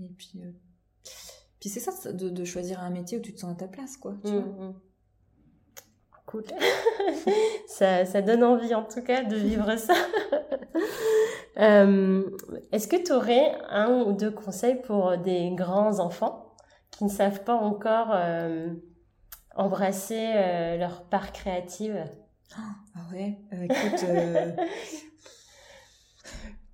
et 0.00 0.08
puis, 0.16 0.40
puis 1.60 1.68
c'est 1.68 1.80
ça, 1.80 2.10
de, 2.10 2.30
de, 2.30 2.44
choisir 2.44 2.80
un 2.80 2.88
métier 2.88 3.18
où 3.18 3.20
tu 3.20 3.34
te 3.34 3.40
sens 3.40 3.52
à 3.52 3.54
ta 3.54 3.68
place, 3.68 3.98
quoi. 3.98 4.16
Tu 4.24 4.32
mm, 4.32 4.74
vois 6.26 6.54
ça, 7.66 8.04
ça, 8.04 8.22
donne 8.22 8.44
envie 8.44 8.74
en 8.74 8.84
tout 8.84 9.02
cas 9.02 9.22
de 9.24 9.36
vivre 9.36 9.76
ça. 9.76 9.94
Euh, 11.56 12.28
est-ce 12.72 12.88
que 12.88 12.96
tu 12.96 13.12
aurais 13.12 13.54
un 13.70 14.00
ou 14.00 14.12
deux 14.12 14.32
conseils 14.32 14.82
pour 14.82 15.16
des 15.16 15.52
grands 15.52 16.00
enfants 16.00 16.52
qui 16.90 17.04
ne 17.04 17.08
savent 17.08 17.44
pas 17.44 17.54
encore 17.54 18.08
euh, 18.12 18.74
embrasser 19.54 20.32
euh, 20.34 20.76
leur 20.76 21.04
part 21.04 21.32
créative? 21.32 22.04
Ah 22.56 23.00
ouais, 23.12 23.38
écoute. 23.52 24.04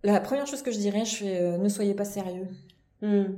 La 0.02 0.18
première 0.20 0.46
chose 0.46 0.62
que 0.62 0.70
je 0.70 0.78
dirais, 0.78 1.04
je 1.04 1.16
fais 1.16 1.58
ne 1.58 1.68
soyez 1.68 1.92
pas 1.92 2.06
sérieux. 2.06 2.48
Hmm. 3.02 3.34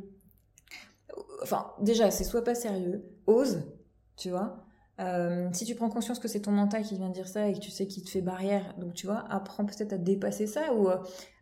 Enfin, 1.43 1.73
déjà, 1.81 2.13
c'est 2.13 2.23
soit 2.23 2.45
pas 2.45 2.55
sérieux, 2.55 3.05
ose, 3.27 3.65
tu 4.17 4.31
vois. 4.31 4.62
Euh, 5.03 5.49
si 5.53 5.65
tu 5.65 5.75
prends 5.75 5.89
conscience 5.89 6.19
que 6.19 6.29
c'est 6.29 6.41
ton 6.41 6.53
mental 6.53 6.83
qui 6.83 6.97
vient 6.97 7.11
dire 7.11 7.27
ça 7.29 7.49
et 7.49 7.53
que 7.55 7.59
tu 7.59 7.71
sais 7.71 7.87
qu'il 7.87 8.05
te 8.05 8.11
fait 8.11 8.21
barrière, 8.23 8.75
donc 8.79 8.95
tu 8.95 9.07
vois, 9.07 9.25
apprends 9.31 9.65
peut-être 9.65 9.93
à 9.93 9.99
dépasser 9.99 10.47
ça 10.47 10.73
ou, 10.75 10.89
euh, 10.89 10.97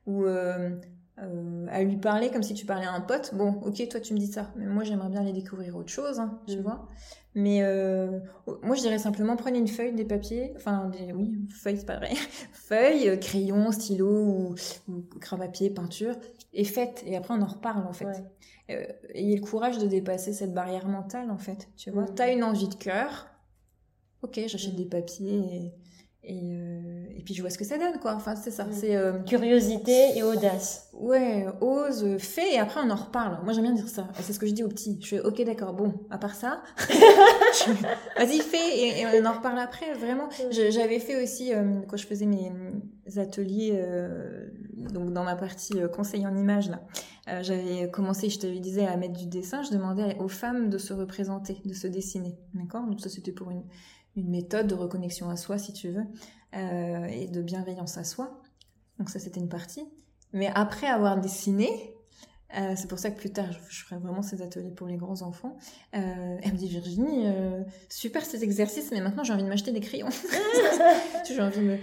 ou 0.07 0.25
euh, 0.25 0.71
euh, 1.19 1.67
à 1.69 1.83
lui 1.83 1.97
parler 1.99 2.31
comme 2.31 2.43
si 2.43 2.55
tu 2.55 2.65
parlais 2.65 2.87
à 2.87 2.93
un 2.93 3.01
pote. 3.03 3.35
Bon, 3.35 3.61
ok, 3.63 3.87
toi 3.89 4.01
tu 4.01 4.15
me 4.15 4.19
dis 4.19 4.29
ça, 4.33 4.51
mais 4.57 4.67
moi 4.67 4.85
j'aimerais 4.85 5.09
bien 5.11 5.21
aller 5.21 5.33
découvrir 5.33 5.77
autre 5.77 5.91
chose, 5.91 6.19
hein, 6.21 6.41
tu 6.49 6.57
Mm. 6.59 6.63
vois. 6.63 6.89
Mais 7.35 7.63
euh, 7.63 8.19
moi 8.63 8.75
je 8.75 8.81
dirais 8.81 8.99
simplement 8.99 9.37
prenez 9.37 9.59
une 9.59 9.69
feuille, 9.69 9.93
des 9.95 10.05
papiers, 10.05 10.53
enfin 10.57 10.89
des- 10.89 11.13
oui, 11.13 11.47
feuille 11.51 11.77
c'est 11.77 11.87
pas 11.87 11.99
vrai, 11.99 12.11
feuille, 12.53 13.21
crayon, 13.21 13.71
stylo 13.73 14.09
ou, 14.09 14.55
ou 14.89 15.05
crabe 15.21 15.43
à 15.43 15.45
papier, 15.47 15.71
peinture, 15.71 16.15
et 16.55 16.65
faites. 16.65 17.03
Et 17.07 17.17
après 17.17 17.35
on 17.35 17.43
en 17.43 17.47
reparle 17.47 17.87
en 17.87 17.93
fait. 17.93 18.07
Ouais. 18.07 18.97
Ayez 19.15 19.37
le 19.37 19.43
courage 19.43 19.79
de 19.79 19.87
dépasser 19.87 20.33
cette 20.33 20.55
barrière 20.55 20.87
mentale 20.89 21.31
en 21.31 21.39
fait. 21.39 21.69
Tu 21.77 21.91
vois, 21.91 22.05
Mm. 22.05 22.15
t'as 22.15 22.33
une 22.33 22.45
envie 22.45 22.69
de 22.69 22.75
cœur, 22.75 23.27
ok, 24.23 24.41
j'achète 24.47 24.75
Mm. 24.75 24.77
des 24.77 24.85
papiers 24.85 25.39
et, 25.39 25.73
et, 26.23 26.41
euh, 26.55 27.05
et 27.17 27.23
puis 27.23 27.33
je 27.35 27.41
vois 27.41 27.51
ce 27.51 27.57
que 27.59 27.65
ça 27.65 27.79
donne 27.79 27.99
quoi. 28.01 28.15
Enfin 28.15 28.37
c'est 28.37 28.51
ça, 28.51 28.65
Mm. 28.65 28.73
c'est 28.73 28.95
euh, 28.97 29.19
Curiosité 29.21 30.17
et 30.17 30.23
audace. 30.23 30.89
Ouais, 30.93 31.47
ose, 31.63 32.17
fais, 32.19 32.55
et 32.55 32.59
après 32.59 32.81
on 32.85 32.91
en 32.91 32.95
reparle. 32.97 33.39
Moi 33.45 33.53
j'aime 33.55 33.65
bien 33.65 33.73
dire 33.73 33.89
ça. 33.89 34.09
C'est 34.21 34.33
ce 34.35 34.39
que 34.39 34.47
je 34.47 34.53
dis 34.53 34.63
aux 34.63 34.69
petits. 34.69 34.99
Je 35.01 35.07
fais, 35.07 35.21
ok, 35.21 35.43
d'accord, 35.45 35.73
bon, 35.73 35.95
à 36.11 36.19
part 36.19 36.35
ça, 36.35 36.63
vas-y, 38.17 38.39
fais, 38.41 38.79
et, 38.79 39.01
et 39.01 39.21
on 39.21 39.25
en 39.27 39.33
reparle 39.33 39.59
après, 39.59 39.93
vraiment. 39.95 40.29
Je- 40.51 40.71
J'avais 40.71 40.99
fait 41.01 41.23
aussi, 41.23 41.53
euh, 41.55 41.81
quand 41.89 41.97
je 41.97 42.07
faisais 42.07 42.27
mes 42.27 42.53
ateliers, 43.17 43.83
donc 44.93 45.13
dans 45.13 45.25
ma 45.25 45.37
partie 45.37 45.75
conseil 45.95 46.27
en 46.27 46.37
images, 46.37 46.71
là, 46.71 46.81
j'avais 47.43 47.91
commencé, 47.91 48.29
je 48.29 48.39
te 48.39 48.47
le 48.47 48.59
disais, 48.61 48.87
à 48.87 48.97
mettre 48.97 49.19
du 49.19 49.27
dessin. 49.27 49.63
Je 49.63 49.71
demandais 49.71 50.17
aux 50.19 50.29
femmes 50.29 50.69
de 50.71 50.79
se 50.79 50.93
représenter, 50.93 51.59
de 51.65 51.75
se 51.75 51.87
dessiner. 51.87 52.37
D'accord? 52.55 52.87
Donc 52.87 53.01
ça, 53.01 53.09
c'était 53.09 53.33
pour 53.33 53.51
une, 53.51 53.63
une 54.17 54.29
méthode 54.29 54.67
de 54.67 54.75
reconnexion 54.75 55.31
à 55.31 55.37
soi, 55.37 55.59
si 55.59 55.73
tu 55.73 55.91
veux, 55.91 56.05
euh, 56.55 57.05
et 57.05 57.29
de 57.29 57.43
bienveillance 57.43 57.99
à 57.99 58.05
soi. 58.05 58.41
Donc 58.99 59.09
ça, 59.09 59.19
c'était 59.19 59.41
une 59.41 59.49
partie. 59.49 59.85
Mais 60.33 60.51
après 60.55 60.87
avoir 60.87 61.21
dessiné, 61.21 61.95
euh, 62.59 62.73
c'est 62.77 62.89
pour 62.89 62.99
ça 62.99 63.11
que 63.11 63.19
plus 63.19 63.31
tard, 63.31 63.47
je, 63.53 63.59
je 63.69 63.85
ferai 63.85 63.97
vraiment 64.01 64.23
ces 64.23 64.43
ateliers 64.43 64.71
pour 64.71 64.87
les 64.87 64.97
grands 64.97 65.23
enfants. 65.23 65.57
Euh, 65.95 66.37
elle 66.43 66.53
me 66.53 66.57
dit 66.57 66.69
Virginie, 66.69 67.27
euh, 67.27 67.63
super 67.89 68.25
cet 68.25 68.43
exercice, 68.43 68.91
mais 68.93 69.01
maintenant 69.01 69.23
j'ai 69.25 69.33
envie 69.33 69.43
de 69.45 69.49
m'acheter 69.49 69.73
des 69.73 69.81
crayons. 69.81 70.09
j'ai 71.29 71.41
envie 71.41 71.59
de 71.61 71.65
me... 71.65 71.77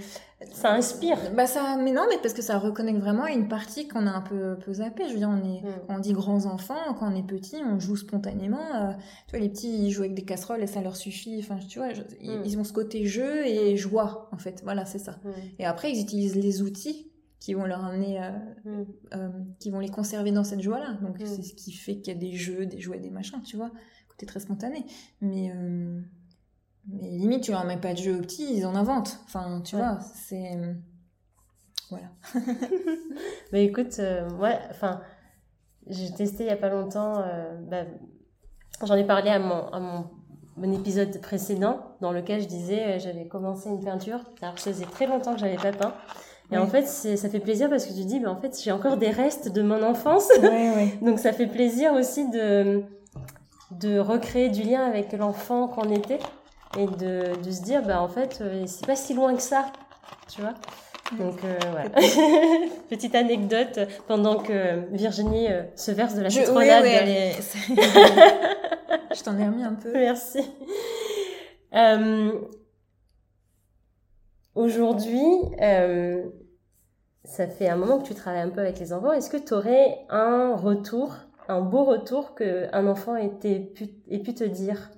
Ça 0.54 0.72
inspire. 0.74 1.18
Bah 1.36 1.48
ça, 1.48 1.78
mais 1.82 1.92
non, 1.92 2.04
mais 2.10 2.18
parce 2.22 2.36
que 2.36 2.44
ça 2.44 2.60
reconnecte 2.60 3.00
vraiment 3.00 3.24
à 3.24 3.32
une 3.32 3.48
partie 3.48 3.88
qu'on 3.88 4.06
a 4.06 4.12
un 4.12 4.22
peu, 4.22 4.56
peu 4.64 4.72
zappée. 4.72 5.06
Je 5.08 5.14
veux 5.14 5.18
dire, 5.18 5.30
on 5.30 5.38
est, 5.44 5.62
Mm. 5.64 5.72
quand 5.88 5.96
on 5.96 6.00
dit 6.00 6.14
grands 6.14 6.46
enfants, 6.46 6.94
quand 7.00 7.12
on 7.12 7.16
est 7.16 7.26
petit, 7.26 7.56
on 7.66 7.80
joue 7.80 7.96
spontanément. 7.96 8.60
euh, 8.76 8.92
tu 9.28 9.32
vois, 9.32 9.40
les 9.40 9.50
petits, 9.50 9.86
ils 9.88 9.90
jouent 9.92 10.02
avec 10.04 10.14
des 10.14 10.22
casseroles 10.26 10.62
et 10.62 10.68
ça 10.68 10.82
leur 10.82 10.96
suffit. 10.96 11.38
Enfin, 11.40 11.58
tu 11.68 11.80
vois, 11.80 11.92
je- 11.94 12.04
ils, 12.22 12.38
Mm. 12.38 12.42
ils 12.46 12.60
ont 12.60 12.64
ce 12.64 12.72
côté 12.74 13.08
jeu 13.08 13.48
et 13.48 13.78
joie, 13.78 14.30
en 14.32 14.38
fait. 14.38 14.62
Voilà, 14.64 14.86
c'est 14.86 15.00
ça. 15.00 15.14
Mm. 15.24 15.30
Et 15.58 15.66
après, 15.66 15.92
ils 15.92 16.00
utilisent 16.02 16.36
les 16.36 16.62
outils 16.62 17.10
qui 17.40 17.54
vont 17.54 17.66
leur 17.66 17.86
amener, 17.86 18.22
euh, 18.22 18.32
Mm. 18.66 18.86
euh, 19.14 19.30
qui 19.60 19.70
vont 19.70 19.80
les 19.80 19.90
conserver 19.90 20.32
dans 20.32 20.44
cette 20.44 20.62
joie-là. 20.62 20.94
Donc 21.02 21.20
Mm. 21.20 21.26
c'est 21.26 21.42
ce 21.44 21.54
qui 21.54 21.72
fait 21.72 21.98
qu'il 21.98 22.14
y 22.14 22.18
a 22.18 22.20
des 22.20 22.34
jeux, 22.34 22.66
des 22.66 22.80
jouets, 22.80 23.00
des 23.00 23.10
machins, 23.12 23.42
tu 23.44 23.58
vois. 23.58 23.72
Côté 24.10 24.26
très 24.26 24.40
spontané. 24.40 24.86
Mais, 25.22 25.52
euh, 25.56 26.02
mais 26.88 27.10
limite, 27.12 27.44
tu 27.44 27.52
leur 27.52 27.66
mets 27.66 27.78
pas 27.78 27.94
de 27.94 28.00
jeu 28.00 28.18
aux 28.18 28.22
petits, 28.22 28.58
ils 28.58 28.66
en 28.66 28.76
inventent. 28.76 29.20
Enfin, 29.26 29.62
tu 29.64 29.76
Ouais. 29.76 29.82
vois, 29.82 30.00
c'est... 30.00 30.58
Voilà. 31.90 32.08
Bah 33.52 33.60
écoute, 33.60 33.96
euh, 34.00 34.30
ouais, 34.38 34.60
enfin, 34.72 35.02
j'ai 35.88 36.12
testé 36.14 36.44
il 36.44 36.48
y 36.48 36.52
a 36.52 36.58
pas 36.58 36.70
longtemps. 36.70 37.20
euh, 37.22 37.56
bah, 37.62 37.86
J'en 38.86 38.96
ai 38.96 39.06
parlé 39.06 39.30
à 39.30 39.40
mon, 39.40 39.68
à 39.70 39.80
mon, 39.80 40.10
mon 40.58 40.72
épisode 40.74 41.20
précédent, 41.22 41.96
dans 42.02 42.12
lequel 42.12 42.42
je 42.42 42.48
disais 42.48 42.96
euh, 42.96 43.00
j'avais 43.00 43.28
commencé 43.28 43.70
une 43.70 43.84
peinture. 43.84 44.20
Alors, 44.42 44.60
ça 44.60 44.72
faisait 44.74 44.86
très 44.86 45.08
longtemps 45.08 45.34
que 45.34 45.40
j'avais 45.40 45.56
pas 45.56 45.72
peint. 45.72 45.94
Et 46.52 46.56
Oui. 46.56 46.64
en 46.64 46.68
fait, 46.68 46.86
ça 46.86 47.30
fait 47.30 47.40
plaisir 47.40 47.70
parce 47.70 47.86
que 47.86 47.94
tu 47.94 48.06
dis, 48.06 48.20
bah, 48.20 48.30
en 48.32 48.40
fait, 48.40 48.58
j'ai 48.64 48.72
encore 48.72 48.96
des 48.98 49.10
restes 49.10 49.52
de 49.52 49.62
mon 49.62 49.84
enfance. 49.84 50.30
Donc, 51.02 51.20
ça 51.20 51.34
fait 51.34 51.48
plaisir 51.48 51.92
aussi 51.94 52.30
de, 52.30 52.84
de 53.72 54.00
recréer 54.00 54.50
du 54.50 54.64
lien 54.64 54.82
avec 54.86 55.12
l'enfant 55.14 55.68
qu'on 55.68 55.92
était 55.94 56.20
et 56.80 56.86
de, 56.86 57.42
de 57.44 57.52
se 57.52 57.62
dire, 57.64 57.82
bah, 57.84 58.02
en 58.02 58.08
fait, 58.08 58.40
euh, 58.42 58.64
c'est 58.66 58.86
pas 58.88 58.96
si 58.96 59.14
loin 59.14 59.36
que 59.36 59.42
ça. 59.42 59.66
Tu 60.34 60.42
vois 60.42 60.54
donc 61.18 61.36
euh, 61.46 61.58
voilà. 61.72 61.90
Petite 62.90 63.16
anecdote 63.16 63.80
pendant 64.10 64.40
que 64.40 64.94
Virginie 64.94 65.48
euh, 65.50 65.62
se 65.74 65.92
verse 65.92 66.16
de 66.16 66.22
la 66.22 66.28
Je, 66.28 66.40
oui, 66.40 66.46
citronnade. 66.46 66.84
oui, 66.84 66.90
est- 66.90 67.42
c'est- 67.42 67.76
Je 69.18 69.24
t'en 69.24 69.38
ai 69.40 69.46
remis 69.46 69.64
un 69.64 69.74
peu. 69.76 69.94
Merci. 69.94 70.40
Euh, 71.74 72.32
Aujourd'hui, 74.58 75.24
euh, 75.62 76.24
ça 77.24 77.46
fait 77.46 77.70
un 77.70 77.76
moment 77.76 78.00
que 78.00 78.08
tu 78.08 78.16
travailles 78.16 78.42
un 78.42 78.50
peu 78.50 78.62
avec 78.62 78.80
les 78.80 78.92
enfants. 78.92 79.12
Est-ce 79.12 79.30
que 79.30 79.38
tu 79.38 79.54
aurais 79.54 80.00
un 80.10 80.56
retour, 80.56 81.14
un 81.48 81.62
beau 81.62 81.84
retour 81.84 82.34
que 82.34 82.66
un 82.74 82.88
enfant 82.88 83.16
ait, 83.16 83.30
pu, 83.30 83.88
ait 84.10 84.18
pu 84.18 84.34
te 84.34 84.44
dire 84.44 84.90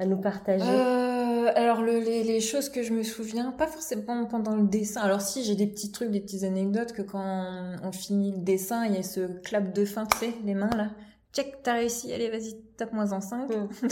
à 0.00 0.06
nous 0.06 0.16
partager? 0.16 0.64
Euh, 0.68 1.52
alors 1.54 1.82
le- 1.82 2.00
les, 2.00 2.24
les 2.24 2.40
choses 2.40 2.68
que 2.68 2.82
je 2.82 2.92
me 2.92 3.04
souviens, 3.04 3.52
pas 3.52 3.68
forcément 3.68 4.24
pendant 4.24 4.56
le 4.56 4.66
dessin. 4.66 5.02
Alors 5.02 5.20
si 5.20 5.44
j'ai 5.44 5.54
des 5.54 5.68
petits 5.68 5.92
trucs, 5.92 6.10
des 6.10 6.20
petites 6.20 6.42
anecdotes 6.42 6.90
que 6.92 7.02
quand 7.02 7.76
on, 7.84 7.92
finit 7.92 8.32
le 8.32 8.38
dessin, 8.38 8.86
il 8.86 8.96
y 8.96 8.98
a 8.98 9.04
ce 9.04 9.20
clap 9.42 9.72
de 9.72 9.84
fin, 9.84 10.04
tu 10.04 10.18
sais, 10.18 10.34
les 10.44 10.54
mains 10.54 10.76
là. 10.76 10.88
Check, 11.32 11.62
t'as 11.62 11.74
réussi, 11.74 12.12
allez 12.12 12.28
vas-y, 12.28 12.60
tape-moi 12.76 13.12
en 13.12 13.20
5. 13.20 13.48
Mm. 13.48 13.68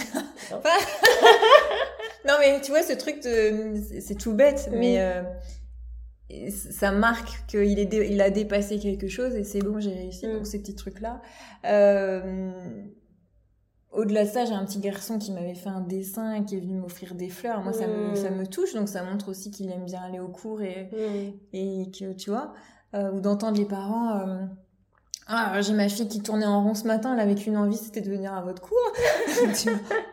non 2.27 2.35
mais 2.41 2.61
tu 2.61 2.71
vois 2.71 2.83
ce 2.83 2.93
truc, 2.95 3.23
de- 3.23 3.81
c'est- 4.01 4.15
tout 4.17 4.33
bête, 4.35 4.69
Oui. 4.73 4.79
mais 4.79 4.97
euh, 5.01 5.23
ça 6.51 6.91
marque 6.93 7.47
qu'il 7.47 7.79
est 7.79 7.87
dé- 7.87 8.09
il 8.11 8.21
a 8.21 8.31
dépassé 8.31 8.79
quelque 8.79 9.09
chose 9.09 9.35
et 9.37 9.45
c'est 9.45 9.61
bon, 9.61 9.79
j'ai 9.81 9.93
réussi. 9.95 10.27
Mm. 10.27 10.33
Donc 10.35 10.47
ces 10.47 10.59
petits 10.61 10.75
trucs 10.75 11.01
là. 11.01 11.23
Euh, 11.65 12.51
au-delà 13.93 14.25
de 14.25 14.29
ça, 14.29 14.45
j'ai 14.45 14.53
un 14.53 14.65
petit 14.67 14.81
garçon 14.81 15.19
qui 15.19 15.33
m'avait 15.33 15.55
fait 15.55 15.69
un 15.71 15.81
dessin 15.81 16.35
et 16.35 16.45
qui 16.45 16.57
est 16.57 16.61
venu 16.61 16.75
m'offrir 16.75 17.15
des 17.15 17.29
fleurs. 17.31 17.63
Moi, 17.63 17.73
ça, 17.73 17.87
me, 17.87 18.11
Mm. 18.13 18.17
ça 18.17 18.31
me 18.31 18.47
touche, 18.47 18.75
donc 18.75 18.89
ça 18.89 19.03
montre 19.05 19.29
aussi 19.31 19.51
qu'il 19.51 19.71
aime 19.71 19.85
bien 19.85 20.03
aller 20.03 20.21
au 20.21 20.29
cours 20.29 20.61
et, 20.63 20.91
Mm. 20.93 21.33
et 21.55 21.91
que, 21.99 22.13
tu 22.13 22.31
vois, 22.31 22.53
euh, 22.95 23.11
ou 23.13 23.21
d'entendre 23.21 23.57
les 23.57 23.65
parents. 23.65 24.21
Ah, 25.29 25.61
j'ai 25.61 25.73
ma 25.73 25.89
fille 25.89 26.07
qui 26.09 26.21
tournait 26.23 26.47
en 26.47 26.63
rond 26.63 26.75
ce 26.75 26.87
matin, 26.87 27.13
elle 27.15 27.21
avait 27.21 27.35
qu'une 27.35 27.57
envie, 27.57 27.77
c'était 27.77 28.01
de 28.01 28.11
venir 28.11 28.33
à 28.33 28.43
votre 28.43 28.63
cours. 28.63 28.77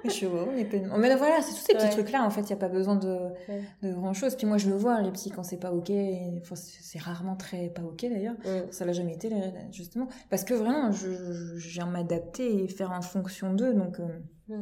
Je 0.03 0.09
suis, 0.09 0.25
est 0.57 0.65
pleinement- 0.65 0.97
Mais 0.97 1.15
voilà, 1.15 1.41
c'est 1.41 1.51
tous 1.53 1.65
ces 1.65 1.73
petits 1.73 1.85
Ouais. 1.85 1.89
trucs-là, 1.91 2.23
en 2.23 2.29
fait, 2.29 2.41
il 2.41 2.47
n'y 2.47 2.53
a 2.53 2.57
pas 2.57 2.67
besoin 2.67 2.95
de, 2.95 3.07
Ouais. 3.47 3.61
de 3.83 3.93
grand-chose. 3.93 4.35
Puis 4.35 4.45
moi, 4.47 4.57
je 4.57 4.69
le 4.69 4.75
vois, 4.75 4.99
les 5.01 5.11
petits, 5.11 5.29
quand 5.31 5.43
c'est 5.43 5.57
pas 5.57 5.71
OK, 5.71 5.91
enfin, 6.41 6.55
c'est 6.55 6.99
rarement 6.99 7.35
très 7.35 7.69
pas 7.69 7.83
OK 7.83 8.01
d'ailleurs. 8.01 8.35
Ça 8.71 8.85
l'a 8.85 8.93
jamais 8.93 9.13
été, 9.13 9.29
justement. 9.71 10.07
Parce 10.29 10.43
que 10.43 10.53
vraiment, 10.53 10.91
je, 10.91 11.09
je, 11.11 11.57
je 11.57 11.69
viens 11.69 11.85
m'adapter 11.85 12.63
et 12.63 12.67
faire 12.67 12.91
en 12.91 13.01
fonction 13.01 13.53
d'eux. 13.53 13.73
Donc, 13.73 13.99
euh. 13.99 14.57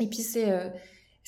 Et 0.00 0.08
puis, 0.08 0.18
c'est 0.18 0.50
euh, 0.50 0.68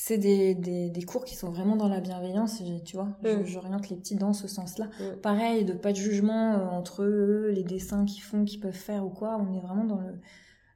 c'est 0.00 0.16
des, 0.16 0.54
des, 0.54 0.90
des 0.90 1.02
cours 1.02 1.24
qui 1.24 1.34
sont 1.34 1.50
vraiment 1.50 1.74
dans 1.74 1.88
la 1.88 1.98
bienveillance. 2.00 2.62
Tu 2.84 2.96
vois, 2.96 3.08
je- 3.24 3.28
Mm. 3.30 3.44
j'oriente 3.46 3.88
les 3.90 3.96
petits 3.96 4.14
dans 4.14 4.32
ce 4.32 4.46
sens-là. 4.46 4.86
Mm. 5.00 5.16
Pareil, 5.20 5.64
de 5.64 5.72
pas 5.72 5.90
de 5.90 5.96
jugement 5.96 6.52
euh, 6.54 6.66
entre 6.68 7.02
eux, 7.02 7.50
les 7.52 7.64
dessins 7.64 8.04
qu'ils 8.04 8.22
font, 8.22 8.44
qu'ils 8.44 8.60
peuvent 8.60 8.72
faire 8.72 9.04
ou 9.04 9.10
quoi. 9.10 9.36
On 9.40 9.52
est 9.56 9.60
vraiment 9.60 9.84
dans 9.84 9.98
le, 10.00 10.20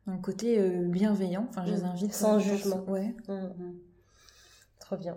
dans 0.08 0.14
le 0.14 0.18
côté 0.18 0.58
euh, 0.58 0.88
bienveillant. 0.88 1.46
Enfin, 1.50 1.64
je 1.64 1.72
les 1.72 1.82
Mm. 1.82 1.84
invite. 1.86 2.12
Sans 2.12 2.34
euh, 2.36 2.38
jugement. 2.40 2.82
Ouais. 2.88 3.14
Trop 4.80 4.96
bien. 4.96 5.16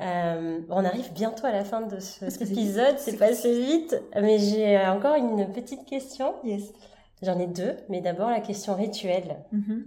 Euh, 0.00 0.60
on 0.70 0.84
arrive 0.84 1.12
bientôt 1.12 1.44
à 1.46 1.52
la 1.52 1.64
fin 1.64 1.80
de 1.82 1.98
cet 1.98 2.40
épisode, 2.40 2.98
c'est 2.98 3.16
passé 3.18 3.52
vite, 3.60 4.00
mais 4.14 4.38
j'ai 4.38 4.78
encore 4.86 5.16
une 5.16 5.52
petite 5.52 5.84
question. 5.84 6.34
Yes. 6.44 6.72
J'en 7.20 7.38
ai 7.38 7.48
deux, 7.48 7.76
mais 7.88 8.00
d'abord 8.00 8.30
la 8.30 8.40
question 8.40 8.74
rituelle, 8.76 9.44
Mhm. 9.50 9.84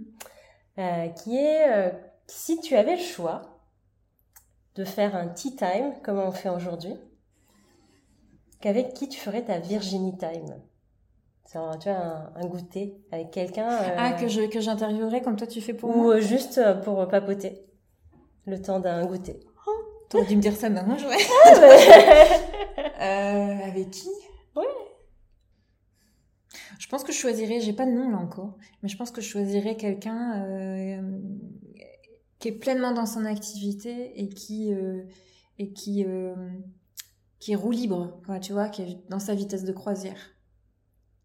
euh, 0.78 1.08
qui 1.08 1.34
est 1.36 1.64
euh, 1.68 1.90
si 2.34 2.60
tu 2.60 2.74
avais 2.76 2.96
le 2.96 3.02
choix 3.02 3.42
de 4.74 4.84
faire 4.84 5.14
un 5.14 5.28
tea 5.28 5.54
time, 5.54 5.92
comme 6.02 6.18
on 6.18 6.32
fait 6.32 6.48
aujourd'hui, 6.48 6.94
qu'avec 8.60 8.94
qui 8.94 9.08
tu 9.08 9.18
ferais 9.20 9.42
ta 9.44 9.58
Virginie 9.58 10.16
time? 10.16 10.46
C'est 11.44 11.58
un- 11.58 11.76
tu 11.76 11.88
vois, 11.90 11.98
un, 11.98 12.32
un 12.36 12.46
goûter 12.46 12.96
avec 13.10 13.30
quelqu'un. 13.30 13.68
euh, 13.70 13.96
Ah, 13.98 14.12
que 14.14 14.28
je 14.28 14.42
que 14.48 14.60
j'interviewerai 14.60 15.20
comme 15.20 15.36
toi 15.36 15.46
tu 15.46 15.60
fais 15.60 15.74
pour 15.74 15.90
Ou 15.90 15.94
moi? 16.04 16.14
euh, 16.14 16.20
juste 16.20 16.58
euh, 16.58 16.74
pour 16.74 17.06
papoter, 17.08 17.66
le 18.46 18.60
temps 18.60 18.80
d'un 18.80 19.04
goûter. 19.04 19.40
T'aurais 20.08 20.26
dû 20.26 20.36
me 20.36 20.40
dire 20.42 20.56
ça 20.56 20.68
maintenant, 20.70 20.96
je 20.96 21.06
Euh, 23.00 23.66
avec 23.66 23.90
qui? 23.90 24.08
Ouais. 24.54 24.64
Je 26.78 26.86
pense 26.88 27.02
que 27.04 27.12
je 27.12 27.18
choisirais, 27.18 27.60
j'ai 27.60 27.72
pas 27.72 27.86
de 27.86 27.90
nom 27.90 28.10
là 28.10 28.18
encore, 28.18 28.56
mais 28.82 28.88
je 28.88 28.96
pense 28.96 29.10
que 29.10 29.20
je 29.20 29.28
choisirais 29.28 29.76
quelqu'un 29.76 30.44
euh, 30.46 31.00
qui 32.42 32.48
est 32.48 32.52
pleinement 32.58 32.90
dans 32.90 33.06
son 33.06 33.24
activité 33.24 34.12
et 34.20 34.28
qui 34.28 34.74
euh, 34.74 35.04
et 35.60 35.72
qui 35.72 36.04
euh, 36.04 36.34
qui 37.38 37.52
est 37.52 37.56
roue 37.56 37.70
libre, 37.70 38.20
quoi, 38.26 38.40
tu 38.40 38.52
vois, 38.52 38.68
qui 38.68 38.82
est 38.82 38.98
dans 39.08 39.20
sa 39.20 39.34
vitesse 39.34 39.62
de 39.64 39.72
croisière. 39.72 40.18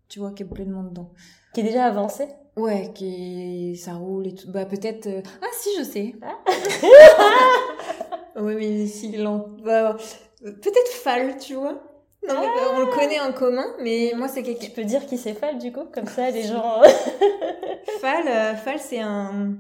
Tu 0.10 0.20
vois, 0.20 0.32
qui 0.32 0.44
est 0.44 0.46
pleinement 0.46 0.84
dedans. 0.84 1.12
Qui 1.54 1.62
est 1.62 1.64
déjà 1.64 1.86
avancé 1.86 2.28
Ouais, 2.56 2.92
qui 2.94 3.72
est- 3.72 3.76
ça 3.76 3.96
roule 3.96 4.28
et 4.28 4.36
tout. 4.36 4.52
Bah 4.52 4.66
peut-être. 4.66 5.08
euh, 5.08 5.22
Ah 5.42 5.48
si, 5.60 5.70
je 5.80 5.84
sais. 5.84 6.16
oui, 8.36 8.56
mais 8.56 8.86
si 8.88 9.18
lent. 9.18 9.48
Bah, 9.64 9.98
peut-être 10.42 10.92
Fall, 11.04 11.38
tu 11.38 11.56
vois. 11.56 11.82
Non, 12.28 12.36
mais 12.42 12.62
on 12.76 12.80
le 12.80 12.92
connaît 12.94 13.20
en 13.22 13.32
commun, 13.32 13.66
mais 13.82 14.14
moi 14.16 14.28
c'est 14.28 14.44
quelqu'un. 14.44 14.66
Tu 14.66 14.72
peux 14.72 14.84
dire 14.84 15.06
qui 15.06 15.18
c'est 15.18 15.34
Fall 15.34 15.58
du 15.60 15.72
coup, 15.72 15.86
comme 15.94 16.08
ça 16.08 16.30
les 16.30 16.44
gens. 16.44 16.82
Fall, 18.02 18.28
euh, 18.28 18.56
Fall 18.56 18.80
c'est 18.80 19.00
un. 19.00 19.56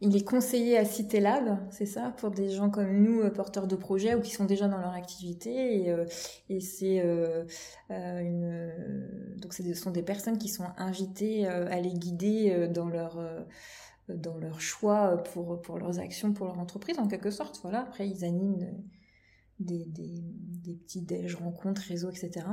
Il 0.00 0.14
est 0.16 0.22
conseiller 0.24 0.78
à 0.78 0.84
Citélab, 0.84 1.58
c'est 1.70 1.86
ça, 1.86 2.14
pour 2.18 2.30
des 2.30 2.50
gens 2.50 2.70
comme 2.70 3.02
nous, 3.02 3.20
euh, 3.20 3.30
porteurs 3.30 3.66
de 3.66 3.74
projets 3.74 4.14
ou 4.14 4.20
qui 4.20 4.30
sont 4.30 4.44
déjà 4.44 4.68
dans 4.68 4.78
leur 4.78 4.92
activité. 4.92 5.82
Et, 5.82 5.90
euh, 5.90 6.06
c'est 6.60 7.02
euh, 7.04 7.44
une. 7.90 9.36
Donc, 9.38 9.52
ce 9.54 9.74
sont 9.74 9.90
des 9.90 10.04
personnes 10.04 10.38
qui 10.38 10.48
sont 10.48 10.66
invitées 10.76 11.46
à 11.46 11.80
les 11.80 11.94
guider 11.94 12.68
dans 12.68 12.88
leur 12.88 13.18
dans 14.08 14.38
leur 14.38 14.60
choix 14.60 15.22
pour, 15.32 15.60
pour 15.60 15.78
leurs 15.78 15.98
actions, 15.98 16.32
pour 16.32 16.46
leur 16.46 16.58
entreprise, 16.58 16.98
en 16.98 17.08
quelque 17.08 17.30
sorte. 17.30 17.60
Voilà. 17.62 17.80
Après, 17.80 18.08
ils 18.08 18.24
animent 18.24 18.66
des, 19.60 19.84
des, 19.86 20.22
des 20.62 20.74
petits 20.74 21.02
déj, 21.02 21.34
rencontres, 21.34 21.82
réseaux, 21.88 22.10
etc. 22.10 22.46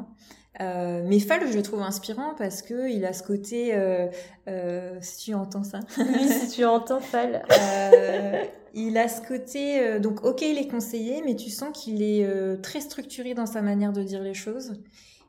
Euh, 0.61 1.03
mais 1.05 1.19
Fall, 1.19 1.47
je 1.51 1.55
le 1.55 1.61
trouve 1.61 1.81
inspirant 1.81 2.33
parce 2.37 2.61
que 2.61 2.89
il 2.89 3.05
a 3.05 3.13
ce 3.13 3.23
côté, 3.23 3.75
euh, 3.75 4.07
euh, 4.47 4.97
si 5.01 5.25
tu 5.25 5.33
entends 5.33 5.63
ça. 5.63 5.81
oui, 5.97 6.27
si 6.27 6.49
tu 6.49 6.65
entends 6.65 6.99
Fall. 6.99 7.43
Euh, 7.55 8.43
il 8.73 8.97
a 8.97 9.07
ce 9.07 9.21
côté, 9.25 9.79
euh, 9.79 9.99
donc 9.99 10.25
ok, 10.25 10.41
il 10.41 10.57
est 10.57 10.67
conseillé, 10.67 11.21
mais 11.23 11.35
tu 11.35 11.49
sens 11.49 11.69
qu'il 11.73 12.01
est 12.03 12.25
euh, 12.25 12.57
très 12.57 12.81
structuré 12.81 13.33
dans 13.33 13.45
sa 13.45 13.61
manière 13.61 13.93
de 13.93 14.03
dire 14.03 14.21
les 14.21 14.33
choses 14.33 14.73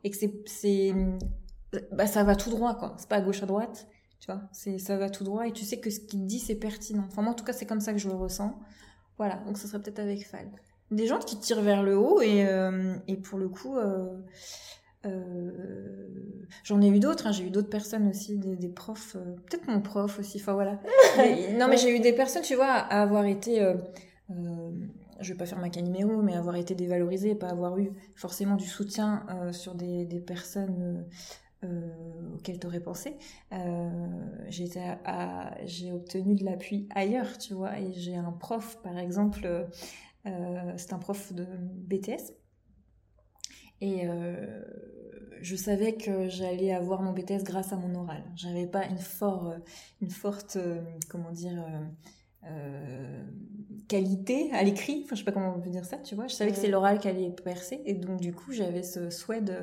et 0.03 0.11
que 0.11 0.17
c'est, 0.17 0.33
c'est, 0.47 0.93
bah, 1.93 2.09
ça 2.09 2.25
va 2.25 2.35
tout 2.35 2.51
droit, 2.51 2.75
quoi. 2.75 2.95
C'est 2.99 3.09
pas 3.09 3.17
à 3.17 3.21
gauche 3.21 3.43
à 3.43 3.47
droite, 3.47 3.87
tu 4.19 4.27
vois. 4.27 4.43
C'est, 4.53 4.79
ça 4.79 4.97
va 4.97 5.11
tout 5.11 5.23
droit 5.23 5.47
et 5.47 5.53
tu 5.53 5.65
sais 5.65 5.79
que 5.79 5.91
ce 5.91 6.01
qu'il 6.01 6.27
dit 6.27 6.41
c'est 6.41 6.57
pertinent. 6.57 7.05
Enfin 7.07 7.23
moi, 7.23 7.33
en 7.33 7.35
tout 7.35 7.45
cas, 7.45 7.53
c'est 7.53 7.67
comme 7.67 7.81
ça 7.81 7.93
que 7.93 7.99
je 7.99 8.09
le 8.09 8.17
ressens. 8.17 8.59
Voilà, 9.17 9.37
donc 9.47 9.59
ce 9.59 9.69
serait 9.69 9.81
peut-être 9.81 10.01
avec 10.01 10.27
Fall 10.27 10.51
des 10.91 11.07
gens 11.07 11.19
qui 11.19 11.39
tirent 11.39 11.63
vers 11.63 11.83
le 11.83 11.97
haut 11.99 12.21
et, 12.21 12.47
euh, 12.47 12.95
et 13.09 13.17
pour 13.17 13.39
le 13.39 13.49
coup 13.49 13.77
euh, 13.77 14.07
euh, 15.05 15.51
j'en 16.65 16.81
ai 16.81 16.89
eu 16.89 16.99
d'autres 16.99 17.27
hein. 17.27 17.33
j'ai 17.33 17.45
eu 17.45 17.51
d'autres 17.51 17.69
personnes 17.69 18.09
aussi 18.09 18.37
des, 18.39 18.57
des 18.57 18.69
profs 18.69 19.17
euh, 19.17 19.35
peut-être 19.47 19.67
mon 19.69 19.81
prof 19.81 20.19
aussi 20.19 20.39
enfin 20.41 20.55
voilà 20.55 20.81
mais, 21.17 21.53
non 21.55 21.69
mais 21.69 21.77
j'ai 21.77 21.95
eu 21.95 22.01
des 22.01 22.13
personnes 22.13 22.43
tu 22.43 22.55
vois 22.55 22.67
à 22.67 23.03
avoir 23.03 23.25
été 23.25 23.63
euh, 23.63 23.75
je 25.21 25.33
vais 25.33 25.39
pas 25.39 25.47
faire 25.47 25.59
ma 25.59 25.71
caniméro 25.71 26.23
mais 26.23 26.35
avoir 26.35 26.57
été 26.57 26.75
dévalorisée 26.75 27.35
pas 27.35 27.49
avoir 27.49 27.79
eu 27.79 27.93
forcément 28.15 28.57
du 28.57 28.67
soutien 28.67 29.25
sur 29.53 29.75
des, 29.75 30.05
des 30.05 30.21
personnes 30.21 31.05
euh, 31.65 31.81
auquel 32.35 32.61
tu 32.61 32.67
aurais 32.67 32.81
pensé. 32.81 33.17
J'ai 34.51 35.93
obtenu 35.93 36.35
de 36.35 36.45
l'appui 36.45 36.87
ailleurs, 36.95 37.39
tu 37.39 37.55
vois, 37.55 37.79
et 37.79 37.93
j'ai 37.95 38.15
un 38.15 38.31
prof, 38.31 38.79
par 38.83 38.99
exemple, 38.99 39.67
c'est 40.77 40.93
un 40.93 40.99
prof 40.99 41.33
de 41.33 41.45
BTS. 41.45 42.33
Et 43.81 44.07
euh, 44.07 44.63
je 45.43 45.55
savais 45.55 45.95
que 45.95 46.29
j'allais 46.29 46.73
avoir 46.73 47.03
mon 47.03 47.13
BTS 47.13 47.43
grâce 47.45 47.73
à 47.73 47.77
mon 47.77 47.95
oral. 47.95 48.25
J'avais 48.35 48.67
pas 48.67 48.87
une, 48.87 48.99
fort, 48.99 49.55
une 50.01 50.11
forte, 50.11 50.57
euh, 50.57 50.81
comment 51.11 51.31
dire, 51.31 51.63
euh, 52.49 53.23
qualité 53.89 54.51
à 54.53 54.63
l'écrit. 54.63 55.03
Enfin, 55.05 55.15
je 55.15 55.21
sais 55.21 55.25
pas 55.25 55.33
comment 55.33 55.55
on 55.57 55.61
peut 55.61 55.71
dire 55.71 55.85
ça, 55.85 55.97
tu 55.99 56.15
vois. 56.15 56.27
Je 56.27 56.35
savais 56.35 56.51
que 56.51 56.57
c'est 56.57 56.69
l'oral 56.69 56.99
qui 56.99 57.09
allait 57.09 57.31
percer. 57.31 57.81
Et 57.85 57.95
donc, 57.95 58.21
du 58.21 58.33
coup, 58.33 58.53
j'avais 58.53 58.83
ce 58.83 59.11
souhait 59.11 59.41
de, 59.41 59.55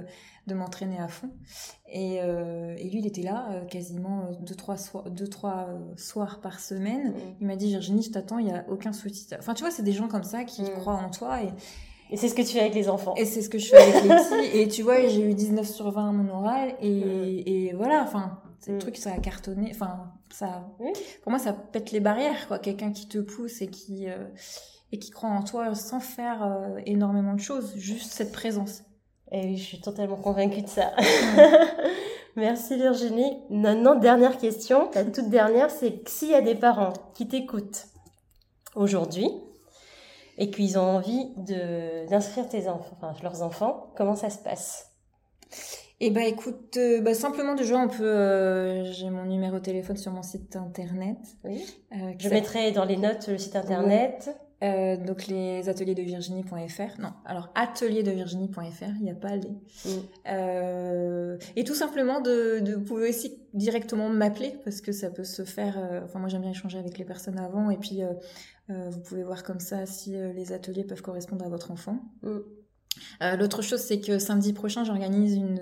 de 0.48 0.54
m'entraîner 0.54 0.98
à 1.00 1.08
fond. 1.08 1.30
Et, 1.92 2.20
euh, 2.22 2.76
et, 2.78 2.90
lui, 2.90 3.00
il 3.00 3.08
était 3.08 3.22
là 3.22 3.48
euh, 3.52 3.66
quasiment 3.66 4.32
deux, 4.42 4.56
trois, 4.56 4.78
soirs, 4.78 5.10
deux, 5.10 5.28
trois 5.28 5.68
soirs 5.98 6.40
par 6.42 6.60
semaine. 6.60 7.10
Mmh. 7.12 7.36
Il 7.42 7.48
m'a 7.48 7.56
dit, 7.56 7.68
Virginie, 7.68 8.04
je 8.04 8.12
t'attends, 8.12 8.40
il 8.40 8.46
n'y 8.46 8.54
a 8.54 8.66
aucun 8.70 8.94
souci. 8.94 9.28
Enfin, 9.38 9.54
tu 9.54 9.64
vois, 9.64 9.72
c'est 9.72 9.84
des 9.84 9.94
gens 9.94 10.08
comme 10.08 10.24
ça 10.24 10.44
qui 10.44 10.62
mmh. 10.62 10.70
croient 10.80 10.96
en 10.96 11.10
toi. 11.10 11.44
Et, 11.44 11.50
et 12.12 12.18
c'est 12.18 12.30
ce 12.30 12.36
que 12.36 12.42
tu 12.42 12.50
fais 12.50 12.62
avec 12.62 12.76
les 12.76 12.90
enfants. 12.90 13.16
Et 13.18 13.26
c'est 13.26 13.42
ce 13.42 13.50
que 13.50 13.58
je 13.58 13.68
fais 13.68 13.78
avec 13.78 14.04
les 14.04 14.10
petits. 14.10 14.58
Et 14.58 14.68
tu 14.68 14.84
vois, 14.84 15.06
j'ai 15.08 15.30
eu 15.30 15.34
19 15.34 15.68
sur 15.68 15.92
20 15.92 16.10
à 16.10 16.12
mon 16.12 16.34
oral. 16.34 16.76
Et, 16.82 16.90
mmh. 16.90 17.44
et 17.46 17.74
voilà, 17.74 18.04
enfin, 18.04 18.40
c'est 18.64 18.72
le 18.72 18.78
truc, 18.78 18.96
ça 18.96 19.12
a 19.12 19.18
cartonné. 19.18 19.72
Enfin, 19.72 20.14
ça, 20.32 20.70
oui. 20.80 20.94
pour 21.22 21.32
moi, 21.32 21.40
ça 21.40 21.52
pète 21.52 21.92
les 21.92 22.00
barrières, 22.00 22.48
quoi. 22.48 22.60
Quelqu'un 22.60 22.94
qui 22.94 23.10
te 23.10 23.18
pousse 23.18 23.62
et 23.62 23.68
qui, 23.68 24.10
euh, 24.10 24.30
et 24.94 25.00
qui 25.00 25.10
croit 25.10 25.32
en 25.32 25.44
toi 25.44 25.76
sans 25.76 26.00
faire 26.00 26.44
euh, 26.44 26.80
énormément 26.86 27.34
de 27.34 27.42
choses, 27.42 27.76
juste 27.76 28.14
cette 28.14 28.32
présence. 28.32 28.84
Et 29.34 29.42
oui, 29.42 29.58
je 29.58 29.64
suis 29.64 29.82
totalement 29.82 30.16
convaincue 30.16 30.62
de 30.62 30.70
ça. 30.70 30.94
Merci 32.38 32.78
Virginie. 32.78 33.38
Maintenant, 33.50 33.96
dernière 33.96 34.38
question, 34.38 34.90
la 34.96 35.04
toute 35.04 35.30
dernière, 35.30 35.70
c'est 35.70 36.08
s'il 36.08 36.30
y 36.30 36.34
a 36.34 36.42
des 36.42 36.56
parents 36.56 36.94
qui 37.16 37.28
t'écoutent 37.28 37.88
aujourd'hui 38.76 39.30
et 40.38 40.50
qu'ils 40.52 40.80
ont 40.80 40.96
envie 40.96 41.34
de 41.36 42.10
d'inscrire 42.10 42.48
tes 42.48 42.70
enfants, 42.70 42.98
enfin 42.98 43.14
leurs 43.22 43.42
enfants, 43.42 43.92
comment 43.98 44.16
ça 44.16 44.30
se 44.30 44.40
passe? 44.40 44.90
Eh 46.06 46.10
ben 46.10 46.24
écoute, 46.24 46.76
euh, 46.76 47.00
bah, 47.00 47.14
simplement 47.14 47.56
déjà 47.56 47.78
on 47.78 47.88
peut, 47.88 48.04
euh, 48.04 48.92
j'ai 48.92 49.10
mon 49.10 49.24
numéro 49.24 49.60
de 49.60 49.64
téléphone 49.64 49.96
sur 49.96 50.12
mon 50.12 50.22
site 50.22 50.58
internet. 50.58 51.18
Oui. 51.46 51.64
Euh, 51.94 52.12
Je 52.18 52.28
mettrai 52.28 52.74
dans 52.74 52.84
les 52.84 52.98
notes 52.98 53.30
le 53.30 53.38
site 53.38 53.56
internet. 53.56 54.30
Euh, 54.64 54.98
donc 54.98 55.28
les 55.28 55.70
ateliers 55.70 55.96
de 55.96 56.02
Virginie.fr. 56.02 57.00
Non, 57.00 57.14
alors 57.26 57.50
atelier 57.56 58.04
de 58.04 58.12
Virginie.fr, 58.12 58.96
il 58.98 59.04
n'y 59.04 59.12
a 59.12 59.16
pas 59.16 59.38
les. 59.38 59.50
Mm. 59.50 59.90
Euh, 60.28 61.38
et 61.56 61.64
tout 61.64 61.74
simplement 61.74 62.20
de, 62.20 62.60
de, 62.60 62.76
vous 62.76 62.84
pouvez 62.84 63.10
aussi 63.10 63.38
directement 63.54 64.10
m'appeler 64.10 64.56
parce 64.66 64.82
que 64.82 64.92
ça 64.92 65.10
peut 65.10 65.24
se 65.24 65.44
faire. 65.44 65.78
Euh, 65.78 66.02
enfin 66.04 66.20
moi 66.20 66.28
j'aime 66.28 66.42
bien 66.42 66.52
échanger 66.52 66.80
avec 66.80 66.98
les 66.98 67.06
personnes 67.06 67.40
avant 67.40 67.70
et 67.70 67.78
puis 67.78 68.02
vous 68.68 69.00
pouvez 69.00 69.24
voir 69.24 69.44
comme 69.44 69.60
ça 69.60 69.86
si 69.86 70.12
les 70.12 70.52
ateliers 70.52 70.84
peuvent 70.84 71.02
correspondre 71.02 71.46
à 71.46 71.50
votre 71.50 71.72
enfant. 71.72 72.00
Mm. 72.24 72.40
Euh, 73.22 73.36
L'autre 73.36 73.62
chose, 73.62 73.80
c'est 73.80 74.00
que 74.00 74.20
samedi 74.20 74.54
prochain, 74.54 74.84
j'organise 74.84 75.36
une, 75.36 75.60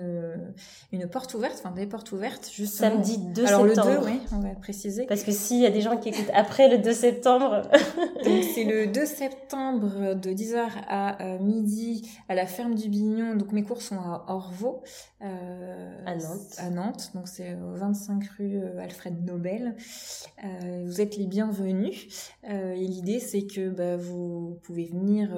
une 0.92 1.06
porte 1.08 1.34
ouverte, 1.34 1.54
enfin 1.58 1.74
des 1.74 1.86
portes 1.86 2.12
ouvertes. 2.12 2.50
Juste 2.52 2.74
samedi 2.74 3.18
2 3.18 3.46
Alors, 3.46 3.66
septembre. 3.66 3.90
le 3.90 4.00
2, 4.00 4.06
oui, 4.06 4.20
on 4.32 4.40
va 4.40 4.54
préciser. 4.54 5.06
Parce 5.06 5.22
que 5.22 5.32
s'il 5.32 5.60
y 5.60 5.66
a 5.66 5.70
des 5.70 5.80
gens 5.80 5.96
qui 5.96 6.10
écoutent 6.10 6.30
après 6.34 6.68
le 6.68 6.78
2 6.78 6.92
septembre. 6.92 7.62
Donc 8.24 8.42
c'est 8.54 8.64
le 8.64 8.86
2 8.86 9.06
septembre 9.06 10.14
de 10.14 10.30
10h 10.30 10.66
à 10.88 11.22
euh, 11.22 11.38
midi 11.38 12.08
à 12.28 12.34
la 12.34 12.46
ferme 12.46 12.74
du 12.74 12.88
Bignon. 12.88 13.34
Donc 13.36 13.52
mes 13.52 13.62
cours 13.62 13.82
sont 13.82 13.96
à 13.96 14.24
Orvaux. 14.28 14.82
Euh, 15.22 15.96
à 16.06 16.16
Nantes. 16.16 16.54
À 16.58 16.70
Nantes. 16.70 17.10
Donc 17.14 17.28
c'est 17.28 17.54
au 17.54 17.74
25 17.74 18.24
rue 18.38 18.56
euh, 18.58 18.80
Alfred 18.80 19.24
Nobel. 19.24 19.76
Euh, 20.44 20.82
vous 20.84 21.00
êtes 21.00 21.16
les 21.16 21.26
bienvenus. 21.26 22.32
et 22.44 22.86
l'idée, 22.86 23.20
c'est 23.20 23.46
que 23.46 23.70
bah, 23.70 23.96
vous 23.96 24.58
pouvez 24.62 24.86
venir 24.86 25.30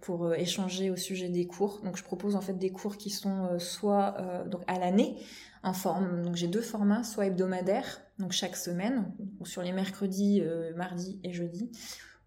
pour 0.00 0.34
échanger 0.34 0.90
au 0.90 0.96
sujet 0.96 1.28
des 1.28 1.35
cours. 1.44 1.80
Donc 1.82 1.96
je 1.96 2.04
propose 2.04 2.36
en 2.36 2.40
fait 2.40 2.54
des 2.54 2.70
cours 2.70 2.96
qui 2.96 3.10
sont 3.10 3.46
euh, 3.46 3.58
soit 3.58 4.14
euh, 4.20 4.46
donc 4.46 4.62
à 4.68 4.78
l'année 4.78 5.16
en 5.62 5.72
forme. 5.72 6.22
Donc 6.22 6.36
j'ai 6.36 6.46
deux 6.46 6.60
formats, 6.60 7.02
soit 7.02 7.26
hebdomadaire, 7.26 8.00
donc 8.20 8.30
chaque 8.30 8.56
semaine, 8.56 9.12
sur 9.44 9.62
les 9.62 9.72
mercredis, 9.72 10.40
euh, 10.40 10.72
mardis 10.76 11.20
et 11.24 11.32
jeudi, 11.32 11.70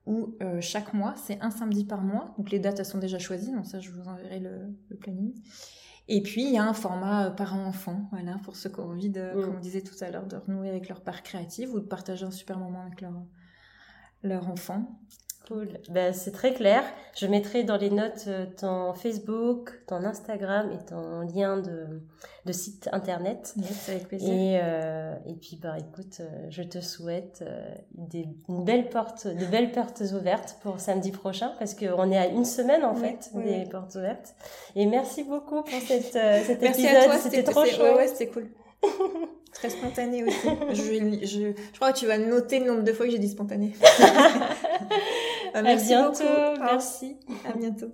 ou 0.05 0.36
chaque 0.60 0.93
mois, 0.93 1.14
c'est 1.16 1.39
un 1.39 1.51
samedi 1.51 1.86
par 1.86 2.01
mois. 2.01 2.34
Donc 2.38 2.51
les 2.51 2.60
dates 2.60 2.80
elles 2.80 2.86
sont 2.86 2.97
déjà 2.97 3.20
choisies, 3.20 3.53
donc 3.53 3.66
ça 3.66 3.80
je 3.80 3.91
vous 3.91 4.07
enverrai 4.07 4.39
le, 4.39 4.76
le 4.89 4.97
planning. 4.97 5.34
Et 6.07 6.22
puis 6.22 6.43
il 6.43 6.51
y 6.51 6.57
a 6.57 6.64
un 6.64 6.74
format 6.74 7.30
parent-enfant, 7.32 8.10
voilà, 8.12 8.38
pour 8.43 8.55
ceux 8.55 8.70
qui 8.70 8.80
ont 8.80 8.89
envie 8.89 9.10
de, 9.10 9.22
mmh. 9.22 9.41
comme 9.41 9.55
on 9.55 9.60
disait 9.60 9.84
tout 9.84 9.95
à 10.01 10.10
l'heure, 10.10 10.26
de 10.26 10.36
renouer 10.36 10.70
avec 10.70 10.89
leur 10.89 11.01
part 11.01 11.24
créative 11.24 11.74
ou 11.74 11.80
de 11.80 11.86
partager 11.86 12.26
un 12.26 12.32
super 12.32 12.60
moment 12.60 12.82
avec 12.82 13.01
leur 13.01 13.14
leur 14.24 14.49
enfant. 14.49 14.99
Cool. 15.50 15.68
Ben, 15.89 16.14
c'est 16.14 16.32
très 16.32 16.54
clair. 16.54 16.84
Je 17.16 17.26
mettrai 17.26 17.64
dans 17.64 17.78
les 17.78 17.89
notes 17.89 18.26
euh, 18.28 18.45
ton 18.56 18.93
Facebook, 18.93 19.72
ton 19.88 20.04
Instagram 20.04 20.70
et 20.72 20.86
ton 20.86 21.22
lien 21.22 21.58
de, 21.58 21.88
de 22.45 22.52
site 22.52 22.88
internet. 22.91 23.56
Yes, 23.58 23.89
avec 23.89 24.08
plaisir. 24.08 24.32
Et, 24.32 24.60
euh, 24.62 25.16
et 25.26 25.34
puis, 25.34 25.60
bah, 25.60 25.76
écoute, 25.80 26.20
euh, 26.20 26.45
je 26.52 26.62
te 26.62 26.80
souhaite 26.82 27.43
des, 27.93 28.28
une 28.47 28.64
belle 28.64 28.89
porte, 28.89 29.26
de 29.26 29.45
belles 29.47 29.72
portes 29.72 30.04
ouvertes 30.14 30.58
pour 30.62 30.80
samedi 30.80 31.10
prochain 31.12 31.52
parce 31.58 31.74
qu'on 31.74 32.12
est 32.12 32.18
à 32.18 32.28
une 32.28 32.45
semaine 32.45 32.86
en 32.86 32.93
fait 32.93 33.32
oui, 33.34 33.45
des 33.45 33.66
portes 33.68 33.95
ouvertes. 33.95 34.36
Et 34.76 34.86
merci 34.86 35.24
beaucoup 35.24 35.64
pour 35.64 35.82
cette, 35.82 36.14
cet 36.45 36.62
merci 36.62 36.86
épisode. 36.86 37.20
C'était 37.24 37.43
trop 37.43 37.66
chouette. 37.66 37.82
Ouais, 37.82 37.95
ouais 37.95 38.08
c'était 38.08 38.28
cool. 38.28 38.50
Très 39.52 39.70
spontané 39.70 40.24
aussi. 40.24 40.47
je, 40.74 41.26
je, 41.26 41.54
je, 41.74 41.76
crois 41.76 41.91
que 41.91 41.97
tu 41.97 42.06
vas 42.06 42.20
noter 42.20 42.60
le 42.60 42.68
nombre 42.68 42.84
de 42.84 42.93
fois 42.93 43.08
que 43.08 43.12
j'ai 43.12 43.20
dit 43.20 43.30
spontané. 43.30 43.74
à 45.54 45.62
bientôt. 45.62 46.24
Beaucoup. 46.24 46.62
Merci. 46.62 47.18
À 47.47 47.58
bientôt. 47.58 47.88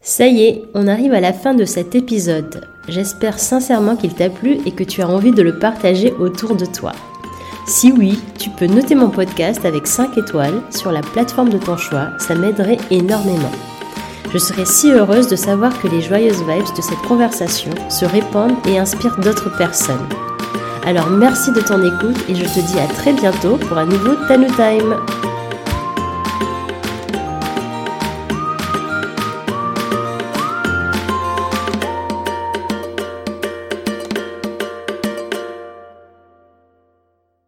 Ça 0.00 0.26
y 0.26 0.42
est, 0.42 0.62
on 0.74 0.86
arrive 0.86 1.14
à 1.14 1.20
la 1.20 1.32
fin 1.32 1.54
de 1.54 1.64
cet 1.64 1.94
épisode. 1.94 2.68
J'espère 2.88 3.38
sincèrement 3.38 3.96
qu'il 3.96 4.12
t'a 4.14 4.28
plu 4.28 4.58
et 4.66 4.72
que 4.72 4.84
tu 4.84 5.00
as 5.00 5.08
envie 5.08 5.32
de 5.32 5.40
le 5.40 5.58
partager 5.58 6.12
autour 6.12 6.56
de 6.56 6.66
toi. 6.66 6.92
Si 7.66 7.90
oui, 7.90 8.18
tu 8.38 8.50
peux 8.50 8.66
noter 8.66 8.94
mon 8.94 9.08
podcast 9.08 9.64
avec 9.64 9.86
5 9.86 10.18
étoiles 10.18 10.60
sur 10.70 10.92
la 10.92 11.00
plateforme 11.00 11.48
de 11.48 11.56
ton 11.56 11.78
choix, 11.78 12.10
ça 12.18 12.34
m'aiderait 12.34 12.76
énormément. 12.90 13.50
Je 14.30 14.36
serais 14.36 14.66
si 14.66 14.90
heureuse 14.90 15.28
de 15.28 15.36
savoir 15.36 15.80
que 15.80 15.88
les 15.88 16.02
joyeuses 16.02 16.42
vibes 16.42 16.76
de 16.76 16.82
cette 16.82 16.98
conversation 17.08 17.70
se 17.88 18.04
répandent 18.04 18.58
et 18.68 18.78
inspirent 18.78 19.18
d'autres 19.20 19.56
personnes. 19.56 20.06
Alors 20.84 21.08
merci 21.08 21.50
de 21.52 21.60
ton 21.60 21.82
écoute 21.82 22.22
et 22.28 22.34
je 22.34 22.44
te 22.44 22.60
dis 22.60 22.78
à 22.78 22.86
très 22.86 23.14
bientôt 23.14 23.56
pour 23.56 23.78
un 23.78 23.86
nouveau 23.86 24.16
Tanu 24.28 24.48
Time. 24.48 24.96